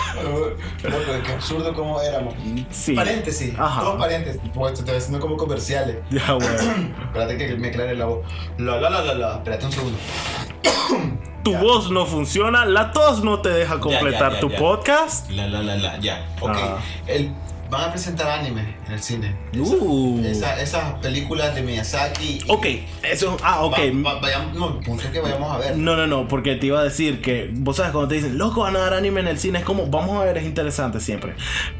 Loco, 0.82 0.99
qué 1.24 1.32
absurdo 1.32 1.72
como 1.74 2.01
éramos. 2.01 2.34
Sí. 2.70 2.95
Paréntesis, 2.95 3.55
Ajá. 3.59 3.82
dos 3.82 3.97
paréntesis. 3.97 4.40
Pues 4.53 4.74
te 4.74 4.80
estoy 4.80 4.97
haciendo 4.97 5.20
como 5.20 5.36
comerciales. 5.36 5.97
Ya, 6.11 6.32
bueno. 6.32 6.55
Espérate 7.07 7.36
que 7.36 7.55
me 7.57 7.68
aclare 7.68 7.95
la 7.95 8.05
voz. 8.07 8.26
La 8.59 8.80
la 8.80 8.90
la 8.90 9.03
la 9.03 9.14
la. 9.14 9.34
Espérate 9.36 9.66
un 9.66 9.72
segundo. 9.72 9.99
Tu 11.45 11.53
Ya. 11.53 11.61
voz 11.61 11.90
no 11.90 12.07
funciona, 12.07 12.64
la 12.64 12.90
tos 12.90 13.22
no 13.22 13.42
te 13.42 13.51
deja 13.51 13.78
completar 13.78 14.32
ya, 14.32 14.40
tu 14.40 14.49
ya. 14.49 14.57
podcast. 14.59 15.30
La 15.30 15.47
la 15.47 15.62
la 15.62 15.76
la. 15.76 15.99
Ya. 16.01 16.26
Ok. 16.40 16.51
Ajá. 16.53 16.78
El, 17.07 17.32
van 17.71 17.89
a 17.89 17.91
presentar 17.91 18.29
anime 18.41 18.77
en 18.87 18.93
el 18.93 19.01
cine. 19.03 19.35
Uh. 19.59 20.21
Esa- 20.25 20.61
esas 20.61 20.95
películas 21.01 21.55
de 21.55 21.62
Miyazaki. 21.62 22.41
Ok, 22.49 22.67
eso. 23.03 23.37
Ah, 23.43 23.62
ok. 23.62 23.77
Va- 24.05 24.15
va- 24.15 24.21
vayamos, 24.21 24.55
no, 24.55 24.81
punto 24.81 25.05
es 25.05 25.11
que 25.11 25.21
vayamos 25.21 25.51
a 25.51 25.59
ver. 25.59 25.77
No, 25.77 25.97
no, 25.97 26.07
no, 26.07 26.29
porque 26.29 26.55
te 26.57 26.67
iba 26.67 26.81
a 26.81 26.85
decir 26.85 27.21
que, 27.21 27.51
vos 27.53 27.77
sabes, 27.77 27.93
cuando 27.93 28.09
te 28.09 28.17
dicen, 28.17 28.39
loco, 28.39 28.61
van 28.62 28.77
a 28.77 28.81
dar 28.81 28.95
anime 28.95 29.21
en 29.21 29.29
el 29.29 29.39
cine, 29.39 29.59
es 29.61 29.65
como, 29.65 29.87
vamos 29.87 30.21
a 30.21 30.25
ver, 30.25 30.39
es 30.39 30.45
interesante 30.45 31.01
siempre. 31.01 31.35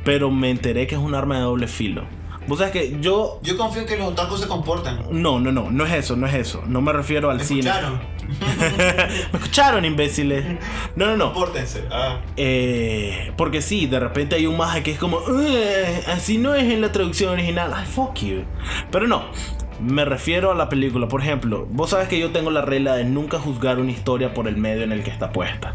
Pero 0.05 0.30
me 0.30 0.51
enteré 0.51 0.87
que 0.87 0.95
es 0.95 1.01
un 1.01 1.14
arma 1.14 1.37
de 1.37 1.43
doble 1.43 1.68
filo. 1.68 2.05
Vos 2.47 2.59
sabes 2.59 2.72
que 2.72 2.97
yo. 3.01 3.38
Yo 3.42 3.57
confío 3.57 3.82
en 3.82 3.88
que 3.88 3.97
los 3.97 4.09
otakus 4.09 4.40
se 4.40 4.49
comportan. 4.49 5.01
No, 5.11 5.40
no, 5.40 5.51
no, 5.53 5.70
no 5.70 5.86
es 5.86 5.92
eso, 5.95 6.16
no 6.16 6.26
es 6.26 6.34
eso. 6.34 6.62
No 6.66 6.80
me 6.80 6.92
refiero 6.92 7.30
al 7.30 7.38
¿Me 7.38 7.45
cine. 7.45 7.61
escucharon? 7.70 8.01
me 9.32 9.38
escucharon, 9.38 9.84
imbéciles. 9.84 10.45
No, 10.97 11.07
no, 11.07 11.16
no. 11.16 11.32
Compórtense. 11.32 11.84
Ah. 11.90 12.18
Eh, 12.36 13.32
porque 13.36 13.62
sí, 13.62 13.86
de 13.86 14.01
repente 14.01 14.36
hay 14.36 14.47
un 14.47 14.57
maje 14.57 14.82
que 14.82 14.90
es 14.92 14.99
como, 14.99 15.20
"Eh, 15.40 16.03
así 16.09 16.38
no 16.38 16.55
es 16.55 16.64
en 16.64 16.80
la 16.80 16.92
traducción 16.92 17.30
original. 17.32 17.72
Ay, 17.74 17.86
fuck 17.86 18.14
you. 18.20 18.42
Pero 18.90 19.07
no, 19.07 19.24
me 19.80 20.05
refiero 20.05 20.51
a 20.53 20.55
la 20.55 20.68
película. 20.68 21.09
Por 21.09 21.20
ejemplo, 21.22 21.66
vos 21.70 21.90
sabes 21.90 22.09
que 22.09 22.18
yo 22.18 22.30
tengo 22.30 22.51
la 22.51 22.62
regla 22.62 22.95
de 22.97 23.05
nunca 23.05 23.38
juzgar 23.38 23.78
una 23.78 23.90
historia 23.90 24.34
por 24.34 24.49
el 24.49 24.57
medio 24.57 24.82
en 24.84 24.92
el 24.92 25.03
que 25.03 25.11
está 25.11 25.32
puesta. 25.32 25.74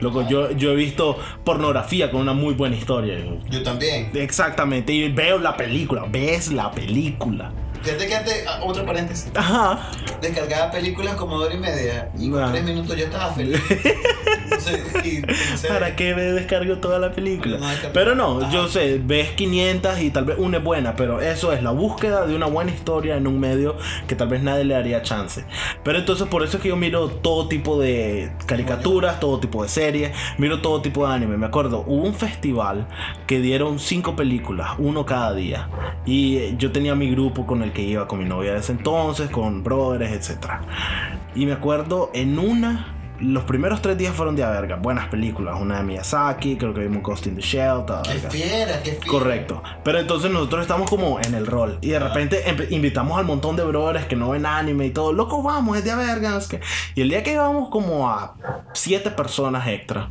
Loco, 0.00 0.26
yo, 0.28 0.50
yo 0.52 0.72
he 0.72 0.76
visto 0.76 1.18
pornografía 1.44 2.10
con 2.10 2.20
una 2.20 2.32
muy 2.32 2.54
buena 2.54 2.76
historia. 2.76 3.18
Yo 3.50 3.62
también. 3.62 4.10
Exactamente, 4.14 4.92
y 4.92 5.10
veo 5.12 5.38
la 5.38 5.56
película, 5.56 6.04
ves 6.08 6.52
la 6.52 6.70
película. 6.70 7.52
Fíjate 7.86 8.06
que 8.08 8.14
antes, 8.16 8.44
ah, 8.48 8.58
otro 8.64 8.84
paréntesis. 8.84 9.30
Ajá. 9.34 9.90
Descargaba 10.20 10.72
películas 10.72 11.14
como 11.14 11.36
hora 11.36 11.54
y 11.54 11.58
media 11.58 12.10
y 12.18 12.30
con 12.30 12.50
tres 12.50 12.64
minutos 12.64 12.96
yo 12.96 13.04
estaba 13.04 13.32
feliz. 13.32 13.60
Y 15.04 15.22
¿Para 15.68 15.94
qué 15.94 16.14
me 16.14 16.22
descargo 16.22 16.78
toda 16.78 16.98
la 16.98 17.12
película? 17.12 17.58
No. 17.58 17.66
Pero 17.92 18.14
no, 18.14 18.40
Ajá. 18.40 18.50
yo 18.50 18.68
sé, 18.68 19.00
ves 19.02 19.30
500 19.32 20.00
y 20.00 20.10
tal 20.10 20.24
vez 20.24 20.36
una 20.38 20.58
es 20.58 20.64
buena, 20.64 20.96
pero 20.96 21.20
eso 21.20 21.52
es 21.52 21.62
la 21.62 21.70
búsqueda 21.70 22.26
de 22.26 22.34
una 22.34 22.46
buena 22.46 22.72
historia 22.72 23.16
en 23.16 23.26
un 23.26 23.38
medio 23.38 23.76
que 24.06 24.14
tal 24.16 24.28
vez 24.28 24.42
nadie 24.42 24.64
le 24.64 24.74
daría 24.74 25.02
chance. 25.02 25.44
Pero 25.84 25.98
entonces 25.98 26.26
por 26.28 26.42
eso 26.42 26.56
es 26.56 26.62
que 26.62 26.68
yo 26.70 26.76
miro 26.76 27.08
todo 27.08 27.48
tipo 27.48 27.78
de 27.78 28.32
caricaturas, 28.46 29.20
todo 29.20 29.38
tipo 29.38 29.62
de 29.62 29.68
series, 29.68 30.12
miro 30.38 30.60
todo 30.60 30.80
tipo 30.82 31.06
de 31.06 31.14
anime. 31.14 31.36
Me 31.36 31.46
acuerdo, 31.46 31.84
hubo 31.86 32.04
un 32.04 32.14
festival 32.14 32.86
que 33.26 33.40
dieron 33.40 33.78
cinco 33.78 34.16
películas, 34.16 34.70
uno 34.78 35.06
cada 35.06 35.34
día. 35.34 35.68
Y 36.04 36.56
yo 36.56 36.72
tenía 36.72 36.94
mi 36.94 37.10
grupo 37.10 37.46
con 37.46 37.62
el 37.62 37.72
que 37.76 37.82
iba 37.82 38.08
con 38.08 38.18
mi 38.18 38.24
novia 38.24 38.54
de 38.54 38.60
ese 38.60 38.72
entonces, 38.72 39.28
con 39.30 39.62
brothers, 39.62 40.30
etc. 40.30 40.46
Y 41.34 41.44
me 41.46 41.52
acuerdo 41.52 42.10
en 42.14 42.38
una 42.38 42.92
los 43.18 43.44
primeros 43.44 43.80
tres 43.80 43.96
días 43.96 44.14
fueron 44.14 44.36
de 44.36 44.44
a 44.44 44.50
verga. 44.50 44.76
Buenas 44.76 45.08
películas. 45.08 45.56
Una 45.58 45.78
de 45.78 45.84
Miyazaki, 45.84 46.56
creo 46.58 46.74
que 46.74 46.80
vimos 46.80 47.02
Ghost 47.02 47.26
in 47.26 47.34
the 47.34 47.40
Shell. 47.40 47.86
toda 47.86 48.02
qué 48.02 48.18
fiera, 48.18 48.82
qué 48.82 48.90
fiera. 48.92 49.06
Correcto. 49.06 49.62
Pero 49.82 49.98
entonces 50.00 50.30
nosotros 50.30 50.60
estamos 50.60 50.90
como 50.90 51.18
en 51.20 51.34
el 51.34 51.46
rol. 51.46 51.78
Y 51.80 51.88
de 51.88 51.98
repente 51.98 52.44
empe- 52.46 52.70
invitamos 52.70 53.18
al 53.18 53.24
montón 53.24 53.56
de 53.56 53.64
brothers 53.64 54.04
que 54.04 54.16
no 54.16 54.28
ven 54.30 54.44
anime 54.44 54.84
y 54.86 54.90
todo. 54.90 55.14
Loco, 55.14 55.42
vamos, 55.42 55.78
es 55.78 55.84
de 55.84 55.92
a 55.92 55.96
verga. 55.96 56.38
Y 56.94 57.00
el 57.00 57.08
día 57.08 57.22
que 57.22 57.32
íbamos 57.32 57.70
como 57.70 58.06
a 58.10 58.34
siete 58.74 59.10
personas 59.10 59.66
extra. 59.66 60.10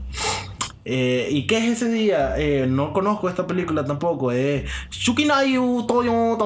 Eh, 0.87 1.29
¿Y 1.31 1.47
qué 1.47 1.57
es 1.57 1.81
ese 1.81 1.89
día? 1.89 2.37
Eh, 2.37 2.67
no 2.67 2.93
conozco 2.93 3.27
esta 3.27 3.47
película 3.47 3.83
tampoco. 3.83 4.31
Es 4.31 4.69
Shukinayu 4.91 5.85
Toyo 5.87 6.37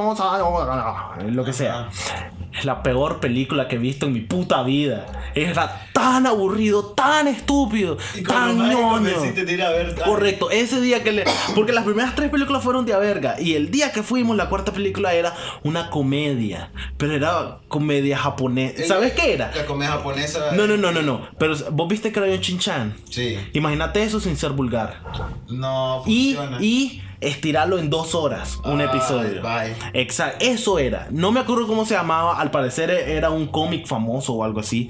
Lo 1.29 1.43
que 1.43 1.51
sea. 1.51 1.89
Es 2.51 2.65
la 2.65 2.81
peor 2.83 3.19
película 3.19 3.67
que 3.67 3.75
he 3.75 3.79
visto 3.79 4.07
en 4.07 4.13
mi 4.13 4.21
puta 4.21 4.63
vida. 4.63 5.05
Era 5.35 5.85
tan 5.93 6.25
aburrido, 6.25 6.83
tan 6.87 7.27
estúpido, 7.27 7.97
Y 8.15 8.23
tan 8.23 8.57
ñoño. 8.57 9.09
Correcto, 10.03 10.49
ese 10.49 10.81
día 10.81 11.03
que 11.03 11.11
le. 11.11 11.25
Porque 11.55 11.71
las 11.71 11.83
primeras 11.85 12.15
tres 12.15 12.29
películas 12.29 12.63
fueron 12.63 12.85
de 12.85 12.93
a 12.93 12.97
verga. 12.97 13.39
Y 13.39 13.53
el 13.53 13.69
día 13.69 13.91
que 13.91 14.01
fuimos, 14.03 14.35
la 14.35 14.49
cuarta 14.49 14.73
película 14.73 15.13
era 15.13 15.33
una 15.63 15.89
comedia. 15.89 16.71
Pero 16.97 17.13
era 17.13 17.59
comedia 17.67 18.17
japonesa. 18.17 18.83
¿Sabes 18.87 19.13
qué 19.13 19.33
era? 19.33 19.51
La 19.55 19.65
comedia 19.65 19.91
japonesa. 19.91 20.51
No, 20.53 20.65
no, 20.67 20.75
no, 20.75 20.91
no, 20.91 21.01
no. 21.01 21.27
Pero 21.37 21.55
vos 21.71 21.87
viste 21.87 22.11
que 22.11 22.19
era 22.19 22.29
un 22.31 22.41
chinchan. 22.41 22.95
Sí. 23.09 23.37
Imagínate 23.53 24.03
eso 24.03 24.19
sin 24.19 24.35
ser 24.37 24.51
vulgar. 24.51 25.01
No 25.49 26.03
Y, 26.07 26.33
funciona. 26.33 26.57
y 26.61 27.03
estirarlo 27.21 27.79
en 27.79 27.89
dos 27.89 28.15
horas, 28.15 28.59
un 28.63 28.79
Ay, 28.81 28.87
episodio. 28.87 29.41
Exacto, 29.93 30.45
eso 30.45 30.79
era. 30.79 31.07
No 31.11 31.31
me 31.31 31.39
acuerdo 31.39 31.67
cómo 31.67 31.85
se 31.85 31.93
llamaba. 31.93 32.39
Al 32.39 32.51
parecer 32.51 32.89
era 32.89 33.29
un 33.29 33.47
cómic 33.47 33.85
famoso 33.85 34.33
o 34.33 34.43
algo 34.43 34.59
así. 34.59 34.89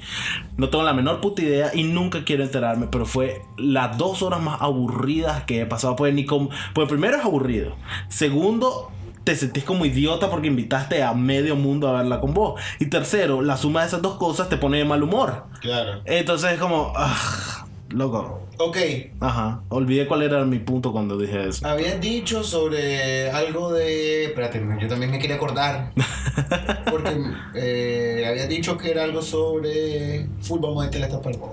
No 0.56 0.68
tengo 0.68 0.84
la 0.84 0.92
menor 0.92 1.20
puta 1.20 1.42
idea 1.42 1.70
y 1.74 1.82
nunca 1.82 2.24
quiero 2.24 2.44
enterarme. 2.44 2.86
Pero 2.86 3.06
fue 3.06 3.42
las 3.56 3.98
dos 3.98 4.22
horas 4.22 4.40
más 4.40 4.60
aburridas 4.60 5.44
que 5.44 5.60
he 5.60 5.66
pasado. 5.66 5.96
Pues 5.96 6.14
ni 6.14 6.24
como. 6.24 6.50
Pues 6.74 6.88
primero 6.88 7.16
es 7.16 7.24
aburrido. 7.24 7.76
Segundo. 8.08 8.90
Te 9.24 9.36
sentís 9.36 9.64
como 9.64 9.84
idiota 9.84 10.30
porque 10.30 10.46
invitaste 10.46 11.02
a 11.02 11.12
medio 11.12 11.54
mundo 11.54 11.86
a 11.88 11.92
verla 11.92 12.20
con 12.20 12.32
vos. 12.32 12.58
Y 12.78 12.86
tercero, 12.86 13.42
la 13.42 13.58
suma 13.58 13.82
de 13.82 13.88
esas 13.88 14.00
dos 14.00 14.14
cosas 14.14 14.48
te 14.48 14.56
pone 14.56 14.78
de 14.78 14.86
mal 14.86 15.02
humor. 15.02 15.44
Claro. 15.60 16.00
Entonces 16.06 16.52
es 16.52 16.58
como. 16.58 16.94
ah, 16.96 17.66
loco. 17.90 18.40
Ok. 18.58 18.76
Ajá. 19.20 19.62
Olvidé 19.68 20.06
cuál 20.06 20.22
era 20.22 20.44
mi 20.44 20.58
punto 20.58 20.92
cuando 20.92 21.16
dije 21.16 21.48
eso. 21.48 21.66
Habías 21.66 22.00
dicho 22.00 22.42
sobre 22.44 23.30
algo 23.30 23.72
de. 23.72 24.26
Espérate, 24.26 24.62
yo 24.80 24.88
también 24.88 25.10
me 25.10 25.18
quería 25.18 25.36
acordar. 25.36 25.92
Porque 26.90 27.16
eh, 27.54 28.24
habías 28.28 28.48
dicho 28.48 28.76
que 28.76 28.90
era 28.90 29.04
algo 29.04 29.22
sobre. 29.22 30.26
Full, 30.42 30.60
vamos 30.60 30.82
a 30.82 30.86
meterle 30.86 31.06
esta 31.06 31.20
parte. 31.22 31.38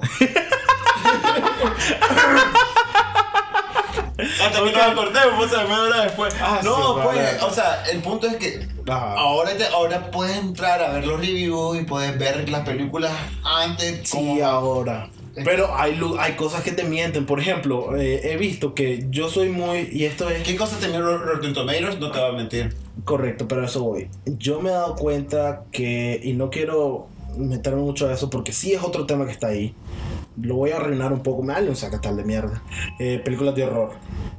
Hasta 4.18 4.64
que 4.64 4.72
nos 4.72 4.82
acordemos, 4.82 5.46
o 5.46 5.48
sea, 5.50 5.64
media 5.64 5.82
hora 5.84 6.02
después. 6.04 6.34
Ah, 6.42 6.60
no, 6.64 6.76
sí, 6.76 7.02
pues, 7.04 7.44
o 7.44 7.52
sea, 7.52 7.84
el 7.92 8.00
punto 8.02 8.26
es 8.28 8.36
que 8.38 8.68
Ajá. 8.88 9.14
ahora, 9.14 9.56
te- 9.56 9.68
ahora 9.68 10.10
puedes 10.10 10.36
entrar 10.38 10.82
a 10.82 10.90
ver 10.94 11.06
los 11.06 11.20
reviews 11.20 11.80
y 11.80 11.84
puedes 11.84 12.18
ver 12.18 12.50
las 12.50 12.62
películas 12.62 13.12
antes. 13.44 14.10
Sí, 14.10 14.18
como- 14.18 14.44
ahora. 14.46 15.08
Pero 15.44 15.76
hay, 15.76 16.00
hay 16.20 16.34
cosas 16.34 16.64
que 16.64 16.72
te 16.72 16.84
mienten. 16.84 17.26
Por 17.26 17.40
ejemplo, 17.40 17.96
eh, 17.96 18.32
he 18.32 18.38
visto 18.38 18.74
que 18.74 19.06
yo 19.10 19.30
soy 19.30 19.50
muy. 19.50 19.90
Y 19.92 20.06
esto 20.06 20.30
es 20.30 20.44
¿Qué 20.44 20.56
cosas 20.56 20.80
tenían 20.80 21.04
los 21.04 21.22
Rotten 21.22 21.54
Tomatoes? 21.54 22.00
No 22.00 22.12
te 22.12 22.20
va 22.20 22.30
a 22.30 22.32
mentir. 22.34 22.76
correcto, 23.04 23.48
pero 23.48 23.66
eso 23.66 23.84
voy. 23.84 24.10
Yo 24.26 24.62
me 24.62 24.70
he 24.70 24.74
dado 24.74 24.96
cuenta 24.96 25.64
que. 25.72 26.20
Y 26.24 26.34
no 26.34 26.50
quiero 26.50 27.08
meterme 27.38 27.82
mucho 27.82 28.08
a 28.08 28.14
eso 28.14 28.30
porque 28.30 28.52
sí 28.52 28.74
es 28.74 28.84
otro 28.84 29.06
tema 29.06 29.26
que 29.26 29.32
está 29.32 29.48
ahí. 29.48 29.74
Lo 30.42 30.56
voy 30.56 30.72
a 30.72 30.78
arruinar 30.78 31.14
un 31.14 31.24
poco. 31.24 31.44
Me 31.44 31.54
vale 31.54 31.70
un 31.70 31.76
sacatal 31.76 32.18
de 32.18 32.24
mierda. 32.24 32.62
Eh, 33.00 33.22
películas 33.24 33.56
de 33.56 33.66
horror. 33.66 33.92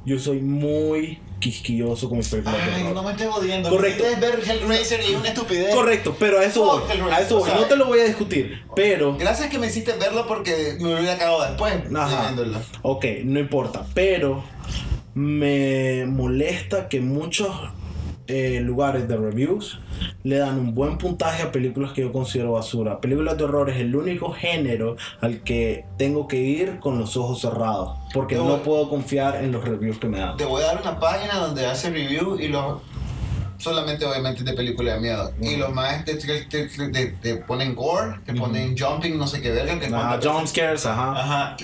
Yo 0.05 0.19
soy 0.19 0.41
muy 0.41 1.19
quisquilloso 1.39 2.09
con 2.09 2.17
mis 2.19 2.27
películas 2.29 2.57
de 2.65 2.71
Ay, 2.73 2.81
horror. 2.83 2.95
no 2.95 3.03
me 3.03 3.11
estés 3.11 3.27
jodiendo. 3.27 3.69
Correcto. 3.69 4.03
Quieres 4.03 4.19
ver 4.19 4.39
Hellraiser 4.47 5.01
y 5.09 5.15
una 5.15 5.29
estupidez. 5.29 5.73
Correcto, 5.73 6.15
pero 6.19 6.39
a 6.39 6.43
eso 6.45 6.63
voy. 6.63 6.83
A 7.11 7.19
eso 7.21 7.39
voy. 7.39 7.49
No 7.55 7.65
te 7.65 7.75
lo 7.75 7.85
voy 7.87 7.99
a 7.99 8.03
discutir. 8.05 8.61
Pero. 8.75 9.15
Gracias 9.17 9.49
que 9.49 9.57
me 9.57 9.67
hiciste 9.67 9.93
verlo 9.93 10.27
porque 10.27 10.75
me 10.79 10.93
hubiera 10.95 11.17
cagado 11.17 11.43
después 11.43 11.73
Ajá. 11.95 12.21
viéndolo. 12.23 12.59
Ok, 12.81 13.05
no 13.23 13.39
importa. 13.39 13.85
Pero 13.93 14.43
me 15.13 16.05
molesta 16.05 16.87
que 16.87 17.01
muchos 17.01 17.49
eh, 18.29 18.59
lugares 18.61 19.07
de 19.07 19.17
reviews 19.17 19.79
le 20.23 20.37
dan 20.37 20.57
un 20.59 20.73
buen 20.73 20.97
puntaje 20.97 21.43
a 21.43 21.51
películas 21.51 21.91
que 21.93 22.01
yo 22.01 22.11
considero 22.11 22.53
basura. 22.53 22.99
Películas 23.01 23.37
de 23.37 23.43
horror 23.45 23.69
es 23.69 23.77
el 23.77 23.95
único 23.95 24.31
género 24.31 24.95
al 25.21 25.41
que 25.43 25.85
tengo 25.97 26.27
que 26.27 26.37
ir 26.37 26.79
con 26.79 26.99
los 26.99 27.17
ojos 27.17 27.41
cerrados. 27.41 27.97
Porque 28.13 28.35
Yo- 28.35 28.45
no 28.45 28.57
puedo 28.63 28.89
confiar 28.89 29.43
en 29.43 29.51
los 29.51 29.63
reviews 29.63 29.97
que 29.97 30.07
me 30.07 30.19
dan. 30.19 30.37
Te 30.37 30.45
voy 30.45 30.61
a 30.63 30.67
dar 30.67 30.81
una 30.81 30.99
página 30.99 31.35
donde 31.39 31.65
hace 31.65 31.89
review 31.89 32.39
y 32.39 32.47
lo 32.47 32.81
solamente 33.59 34.03
obviamente 34.05 34.43
de 34.43 34.53
películas 34.53 34.95
de 34.95 35.01
miedo. 35.01 35.31
Y 35.41 35.55
los 35.57 35.71
más 35.71 36.03
te, 36.05 36.15
te, 36.15 37.07
te- 37.21 37.35
ponen 37.35 37.75
gore, 37.75 38.15
te 38.25 38.33
ponen 38.33 38.75
jumping, 38.75 39.17
no 39.17 39.27
sé 39.27 39.39
qué 39.41 39.51
verga. 39.51 39.79
Que 39.79 39.87
cuando- 39.89 40.31
jump 40.33 40.47
scares, 40.47 40.85
ajá. 40.87 41.11
Ajá. 41.11 41.57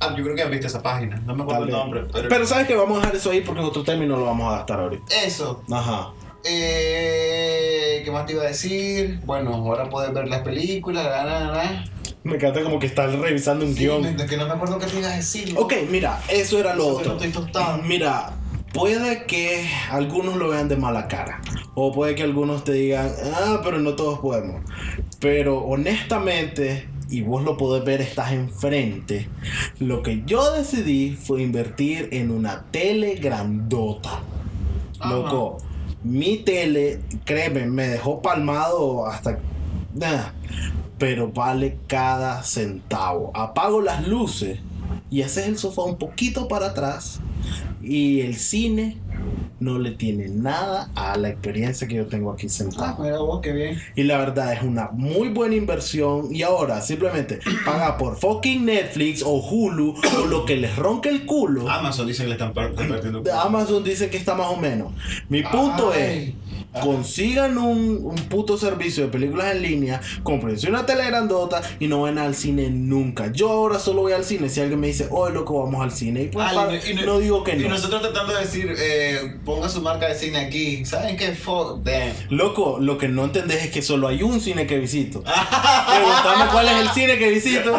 Ah, 0.00 0.14
yo 0.14 0.22
creo 0.24 0.36
que 0.36 0.42
has 0.42 0.50
visto 0.50 0.66
esa 0.66 0.82
página. 0.82 1.16
No 1.24 1.34
me 1.34 1.42
acuerdo 1.44 1.64
el 1.64 1.70
nombre. 1.70 2.04
Pero, 2.12 2.28
Pero 2.28 2.46
sabes 2.46 2.66
que 2.66 2.76
vamos 2.76 2.98
a 2.98 3.00
dejar 3.00 3.16
eso 3.16 3.30
ahí 3.30 3.40
porque 3.40 3.60
en 3.62 3.66
otro 3.66 3.82
término 3.82 4.16
lo 4.18 4.26
vamos 4.26 4.52
a 4.52 4.58
gastar 4.58 4.80
ahorita. 4.80 5.04
eso. 5.24 5.62
Ajá. 5.72 6.10
Eh, 6.44 8.02
¿Qué 8.04 8.10
más 8.10 8.26
te 8.26 8.32
iba 8.32 8.42
a 8.42 8.46
decir? 8.46 9.20
Bueno, 9.24 9.54
ahora 9.54 9.88
puedes 9.88 10.12
ver 10.12 10.28
las 10.28 10.40
películas. 10.42 11.04
La, 11.04 11.24
la, 11.24 11.40
la. 11.52 11.84
Me 12.24 12.34
encanta 12.36 12.62
como 12.62 12.78
que 12.78 12.86
estás 12.86 13.12
revisando 13.14 13.64
un 13.64 13.72
Sí, 13.74 13.80
guion. 13.84 14.16
de 14.16 14.26
que 14.26 14.36
no 14.36 14.46
me 14.46 14.52
acuerdo 14.54 14.78
qué 14.78 14.86
te 14.86 14.98
iba 14.98 15.08
a 15.08 15.16
decir. 15.16 15.54
Ok, 15.56 15.74
mira, 15.90 16.20
eso 16.28 16.58
era 16.58 16.74
lo 16.74 16.82
Eso 16.84 16.96
otro. 16.98 17.08
no 17.14 17.20
estoy 17.22 17.30
tostado. 17.30 17.78
Mira, 17.82 18.32
puede 18.76 19.24
que 19.24 19.66
algunos 19.90 20.36
lo 20.36 20.48
vean 20.48 20.68
de 20.68 20.76
mala 20.76 21.08
cara. 21.08 21.40
O 21.74 21.92
puede 21.92 22.14
que 22.14 22.22
algunos 22.22 22.64
te 22.64 22.72
digan, 22.72 23.10
ah, 23.34 23.60
pero 23.64 23.78
no 23.78 23.94
todos 23.96 24.18
podemos. 24.18 24.62
Pero 25.18 25.58
honestamente, 25.58 26.88
y 27.08 27.22
vos 27.22 27.42
lo 27.42 27.56
podés 27.56 27.84
ver, 27.84 28.00
estás 28.00 28.32
enfrente. 28.32 29.28
Lo 29.78 30.02
que 30.02 30.22
yo 30.26 30.52
decidí 30.52 31.16
fue 31.16 31.42
invertir 31.42 32.10
en 32.12 32.30
una 32.30 32.64
tele 32.70 33.14
grandota. 33.14 34.20
Ajá. 35.00 35.10
Loco, 35.10 35.58
mi 36.04 36.38
tele, 36.38 37.00
créeme, 37.24 37.66
me 37.66 37.88
dejó 37.88 38.22
palmado 38.22 39.06
hasta... 39.06 39.38
Pero 40.98 41.28
vale 41.30 41.78
cada 41.86 42.42
centavo. 42.42 43.30
Apago 43.34 43.82
las 43.82 44.06
luces 44.06 44.60
y 45.16 45.22
haces 45.22 45.46
el 45.46 45.56
sofá 45.58 45.82
un 45.82 45.96
poquito 45.96 46.46
para 46.48 46.66
atrás 46.66 47.20
y 47.82 48.20
el 48.20 48.36
cine 48.36 48.98
no 49.58 49.78
le 49.78 49.92
tiene 49.92 50.28
nada 50.28 50.90
a 50.94 51.16
la 51.16 51.30
experiencia 51.30 51.88
que 51.88 51.94
yo 51.94 52.06
tengo 52.06 52.30
aquí 52.32 52.46
Ah, 52.46 52.50
sentado. 52.50 53.02
mira 53.02 53.18
vos, 53.18 53.40
qué 53.40 53.52
bien. 53.52 53.80
Y 53.94 54.02
la 54.02 54.18
verdad 54.18 54.52
es 54.52 54.62
una 54.62 54.90
muy 54.92 55.28
buena 55.28 55.54
inversión. 55.54 56.28
Y 56.34 56.42
ahora 56.42 56.82
simplemente 56.82 57.38
paga 57.64 57.96
por 57.96 58.18
fucking 58.18 58.66
Netflix 58.66 59.22
o 59.24 59.30
Hulu 59.36 59.94
o 60.22 60.26
lo 60.26 60.44
que 60.44 60.56
les 60.56 60.76
ronque 60.76 61.08
el 61.08 61.24
culo. 61.24 61.70
Amazon 61.70 62.06
dice 62.06 62.24
que 62.24 62.28
le 62.28 62.34
están 62.34 62.52
par- 62.52 62.74
compartiendo. 62.74 63.22
Amazon 63.32 63.82
dice 63.82 64.10
que 64.10 64.18
está 64.18 64.34
más 64.34 64.48
o 64.48 64.56
menos. 64.58 64.92
Mi 65.30 65.42
punto 65.42 65.92
Ay. 65.94 66.34
es, 66.45 66.45
consigan 66.82 67.58
un, 67.58 68.00
un 68.02 68.14
puto 68.28 68.56
servicio 68.58 69.04
de 69.04 69.10
películas 69.10 69.52
en 69.54 69.62
línea, 69.62 70.00
cómprense 70.22 70.68
una 70.68 70.86
tele 70.86 71.04
grandota 71.06 71.62
y 71.80 71.88
no 71.88 72.02
vayan 72.02 72.18
al 72.18 72.34
cine 72.34 72.70
nunca. 72.70 73.30
Yo 73.32 73.50
ahora 73.50 73.78
solo 73.78 74.02
voy 74.02 74.12
al 74.12 74.24
cine 74.24 74.48
si 74.48 74.60
alguien 74.60 74.80
me 74.80 74.88
dice, 74.88 75.08
oh 75.10 75.28
loco, 75.30 75.62
vamos 75.64 75.82
al 75.82 75.92
cine. 75.92 76.22
Y 76.22 76.26
pues, 76.28 76.46
Ah, 76.48 76.68
y- 76.86 76.90
y- 76.90 76.94
no 76.94 77.18
digo 77.18 77.42
que 77.44 77.54
Y 77.56 77.58
no. 77.62 77.68
nosotros 77.70 78.02
tratando 78.02 78.34
de 78.34 78.40
decir, 78.40 78.74
eh, 78.78 79.36
ponga 79.44 79.68
su 79.68 79.80
marca 79.82 80.08
de 80.08 80.14
cine 80.14 80.38
aquí. 80.38 80.84
¿Saben 80.84 81.16
qué? 81.16 81.32
Fuck 81.34 81.82
them. 81.84 82.12
Loco, 82.30 82.78
lo 82.80 82.98
que 82.98 83.08
no 83.08 83.24
entendés 83.24 83.64
es 83.64 83.70
que 83.70 83.82
solo 83.82 84.08
hay 84.08 84.22
un 84.22 84.40
cine 84.40 84.66
que 84.66 84.78
visito. 84.78 85.22
Preguntame 85.86 86.50
cuál 86.52 86.68
es 86.68 86.80
el 86.80 86.88
cine 86.90 87.18
que 87.18 87.30
visito. 87.30 87.72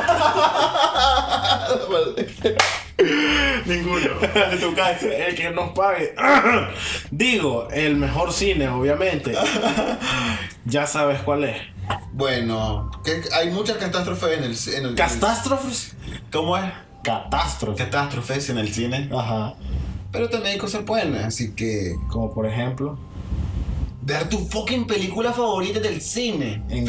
Ninguno. 3.66 4.10
En 4.52 4.60
tu 4.60 4.74
casa. 4.74 5.08
El 5.08 5.36
que 5.36 5.50
nos 5.52 5.72
pague. 5.72 6.16
Digo, 7.12 7.68
el 7.72 7.96
mejor 7.96 8.34
cine, 8.34 8.68
obviamente. 8.70 9.34
Ya 10.66 10.86
sabes 10.86 11.22
cuál 11.22 11.46
es. 11.46 11.56
Bueno, 12.12 12.92
que 13.06 13.22
hay 13.34 13.50
muchas 13.52 13.78
catástrofes 13.78 14.38
en 14.38 14.44
el, 14.44 14.58
en 14.76 14.90
el 14.90 14.96
Catástrofes. 14.96 15.96
¿Cómo 16.30 16.58
es? 16.58 16.66
Catástrofes. 17.06 17.86
Catástrofes 17.86 18.50
en 18.50 18.58
el 18.58 18.74
cine. 18.74 19.10
Ajá. 19.16 19.54
Pero 20.12 20.30
también 20.30 20.56
hay 20.56 20.60
cosas 20.60 20.84
buenas, 20.84 21.24
así 21.24 21.56
que. 21.56 21.96
Como 22.10 22.34
por 22.34 22.46
ejemplo. 22.46 23.00
Ver 24.02 24.28
tu 24.28 24.40
fucking 24.40 24.88
película 24.88 25.32
favorita 25.32 25.80
del 25.80 26.02
cine. 26.02 26.62
En 26.70 26.86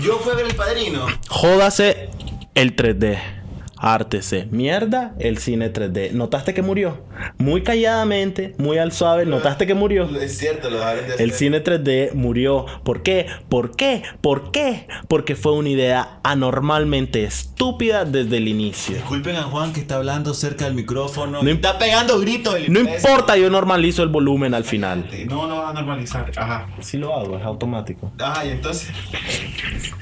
Yo 0.00 0.18
fui 0.20 0.32
a 0.32 0.36
ver 0.36 0.46
El 0.46 0.54
Padrino. 0.54 1.06
Jódase 1.28 2.08
el 2.54 2.76
3D. 2.76 3.41
Ártese. 3.84 4.46
Mierda 4.52 5.12
el 5.18 5.38
cine 5.38 5.72
3D. 5.72 6.12
¿Notaste 6.12 6.54
que 6.54 6.62
murió? 6.62 6.98
Muy 7.38 7.62
calladamente, 7.62 8.54
muy 8.58 8.78
al 8.78 8.92
suave. 8.92 9.26
¿Notaste 9.26 9.66
que 9.66 9.74
murió? 9.74 10.08
Es 10.18 10.38
cierto, 10.38 10.70
lo 10.70 10.78
de 10.80 11.14
El 11.18 11.32
cine 11.32 11.62
3D 11.62 12.12
murió. 12.14 12.66
¿Por 12.84 13.02
qué? 13.02 13.26
¿Por 13.48 13.76
qué? 13.76 14.02
¿Por 14.20 14.50
qué? 14.50 14.86
Porque 15.08 15.36
fue 15.36 15.52
una 15.52 15.68
idea 15.68 16.20
anormalmente 16.22 17.24
estúpida 17.24 18.04
desde 18.04 18.36
el 18.36 18.48
inicio. 18.48 18.96
Disculpen 18.96 19.36
a 19.36 19.42
Juan 19.44 19.72
que 19.72 19.80
está 19.80 19.96
hablando 19.96 20.34
cerca 20.34 20.64
del 20.64 20.74
micrófono. 20.74 21.42
No 21.42 21.50
está 21.50 21.78
pegando 21.78 22.18
gritos. 22.18 22.56
No 22.68 22.80
importa, 22.80 23.36
yo 23.36 23.50
normalizo 23.50 24.02
el 24.02 24.08
volumen 24.08 24.54
al 24.54 24.64
final. 24.64 25.08
No, 25.26 25.46
no 25.46 25.58
va 25.58 25.70
a 25.70 25.72
normalizar. 25.72 26.30
Ajá. 26.36 26.68
Sí 26.80 26.98
lo 26.98 27.14
hago, 27.14 27.38
es 27.38 27.44
automático. 27.44 28.12
Ajá, 28.18 28.44
y 28.44 28.50
entonces. 28.50 28.90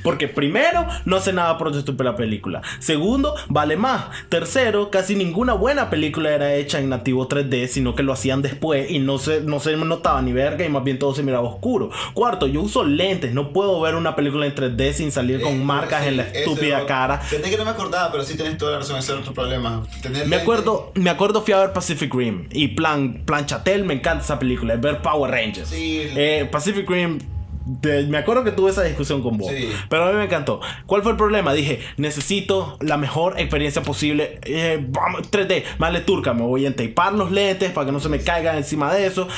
Porque 0.02 0.28
primero, 0.28 0.86
no 1.04 1.16
hace 1.16 1.32
nada 1.32 1.58
por 1.58 1.70
la 2.04 2.16
película. 2.16 2.62
Segundo, 2.78 3.34
vale 3.48 3.76
más. 3.76 4.06
Tercero, 4.28 4.90
casi 4.90 5.14
ninguna 5.14 5.52
buena 5.52 5.90
película 5.90 6.30
era 6.30 6.54
hecha 6.54 6.78
en 6.78 6.88
nativo 6.88 7.09
3D, 7.28 7.66
sino 7.68 7.94
que 7.94 8.02
lo 8.02 8.12
hacían 8.12 8.42
después 8.42 8.90
y 8.90 8.98
no 8.98 9.18
se, 9.18 9.40
no 9.40 9.60
se 9.60 9.76
notaba 9.76 10.20
ni 10.22 10.32
verga 10.32 10.64
y 10.64 10.68
más 10.68 10.84
bien 10.84 10.98
todo 10.98 11.14
se 11.14 11.22
miraba 11.22 11.48
oscuro. 11.48 11.90
Cuarto, 12.14 12.46
yo 12.46 12.62
uso 12.62 12.84
lentes, 12.84 13.32
no 13.34 13.52
puedo 13.52 13.80
ver 13.80 13.94
una 13.94 14.16
película 14.16 14.46
en 14.46 14.54
3D 14.54 14.92
sin 14.92 15.12
salir 15.12 15.40
con 15.40 15.52
Eh, 15.54 15.64
marcas 15.64 16.02
sí, 16.02 16.08
en 16.08 16.16
la 16.18 16.22
estúpida 16.24 16.78
es- 16.80 16.84
cara. 16.86 17.18
Fíjate 17.18 17.50
que 17.50 17.56
no 17.56 17.64
me 17.64 17.70
acordaba, 17.70 18.10
pero 18.12 18.24
sí 18.24 18.36
tienes 18.36 18.56
toda 18.58 18.72
la 18.72 18.78
razón, 18.78 18.96
ese 18.98 19.12
era 19.12 19.20
otro 19.20 19.32
problema. 19.34 19.82
Tener 20.02 20.26
Me 20.26 20.36
acuerdo, 20.36 20.92
me 20.94 21.10
acuerdo 21.10 21.42
fui 21.42 21.52
a 21.54 21.58
ver 21.60 21.72
Pacific 21.72 22.12
Rim 22.14 22.46
y 22.50 22.68
plan, 22.68 23.22
plan 23.24 23.46
Chatel, 23.46 23.84
me 23.84 23.94
encanta 23.94 24.24
esa 24.24 24.38
película, 24.38 24.74
es 24.74 24.80
ver 24.80 25.02
Power 25.02 25.30
Rangers. 25.30 25.68
Sí. 25.68 26.02
Eh, 26.16 26.48
Pacific 26.50 26.88
Rim, 26.88 27.18
de- 27.66 28.06
me 28.06 28.18
acuerdo 28.18 28.44
que 28.44 28.52
tuve 28.52 28.70
esa 28.70 28.82
discusión 28.82 29.22
con 29.22 29.36
vos, 29.38 29.50
Sí. 29.50 29.68
pero 29.88 30.04
a 30.04 30.10
mí 30.10 30.16
me 30.18 30.24
encantó. 30.24 30.60
¿Cuál 30.86 31.02
fue 31.02 31.12
el 31.12 31.18
problema? 31.18 31.52
Dije, 31.52 31.80
necesito 31.96 32.76
la 32.80 32.96
mejor 32.96 33.38
experiencia 33.38 33.82
posible, 33.82 34.38
eh, 34.44 34.84
vamos, 34.88 35.30
3D, 35.30 35.64
vale 35.78 36.00
turca, 36.00 36.32
me 36.34 36.42
voy 36.42 36.64
a 36.64 36.68
entapar 36.68 37.12
los 37.12 37.30
lentes 37.30 37.70
para 37.70 37.86
que 37.86 37.92
no 37.92 38.00
se 38.00 38.08
me 38.08 38.18
caigan 38.20 38.56
encima 38.56 38.92
de 38.92 39.06
eso. 39.06 39.28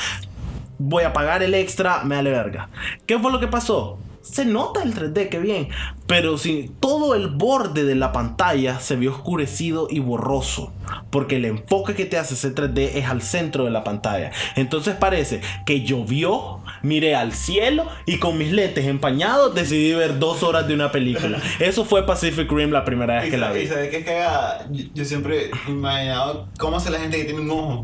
Voy 0.79 1.03
a 1.03 1.13
pagar 1.13 1.43
el 1.43 1.53
extra, 1.53 2.03
me 2.03 2.15
vale 2.15 2.31
verga. 2.31 2.69
¿Qué 3.05 3.17
fue 3.19 3.31
lo 3.31 3.39
que 3.39 3.47
pasó? 3.47 3.99
Se 4.21 4.45
nota 4.45 4.81
el 4.83 4.93
3D, 4.93 5.27
qué 5.27 5.37
bien. 5.37 5.67
Pero 6.07 6.37
si 6.37 6.71
todo 6.79 7.13
el 7.13 7.27
borde 7.27 7.83
de 7.83 7.93
la 7.95 8.13
pantalla 8.13 8.79
se 8.79 8.95
vio 8.95 9.11
oscurecido 9.11 9.87
y 9.89 9.99
borroso. 9.99 10.71
Porque 11.09 11.35
el 11.35 11.45
enfoque 11.45 11.93
que 11.93 12.05
te 12.05 12.17
hace 12.17 12.33
ese 12.35 12.51
3D 12.51 12.91
es 12.95 13.05
al 13.05 13.21
centro 13.21 13.65
de 13.65 13.71
la 13.71 13.83
pantalla. 13.83 14.31
Entonces 14.55 14.95
parece 14.95 15.41
que 15.65 15.81
llovió, 15.83 16.62
miré 16.83 17.15
al 17.15 17.33
cielo 17.33 17.87
y 18.05 18.19
con 18.19 18.37
mis 18.37 18.51
lentes 18.51 18.85
empañados 18.85 19.55
decidí 19.55 19.93
ver 19.93 20.19
dos 20.19 20.43
horas 20.43 20.67
de 20.67 20.75
una 20.75 20.91
película. 20.91 21.41
Eso 21.59 21.85
fue 21.85 22.05
Pacific 22.05 22.51
Rim 22.51 22.71
la 22.71 22.85
primera 22.85 23.21
vez 23.21 23.31
que 23.31 23.37
la 23.37 23.51
vi. 23.51 23.61
y 23.61 23.67
sabe 23.67 23.89
qué 23.89 23.97
es 23.97 24.05
cagada? 24.05 24.67
Yo, 24.69 24.85
yo 24.93 25.05
siempre 25.05 25.49
he 25.67 25.71
imaginado 25.71 26.47
cómo 26.59 26.77
hace 26.77 26.91
la 26.91 26.99
gente 26.99 27.17
que 27.17 27.25
tiene 27.25 27.39
un 27.41 27.49
ojo. 27.49 27.83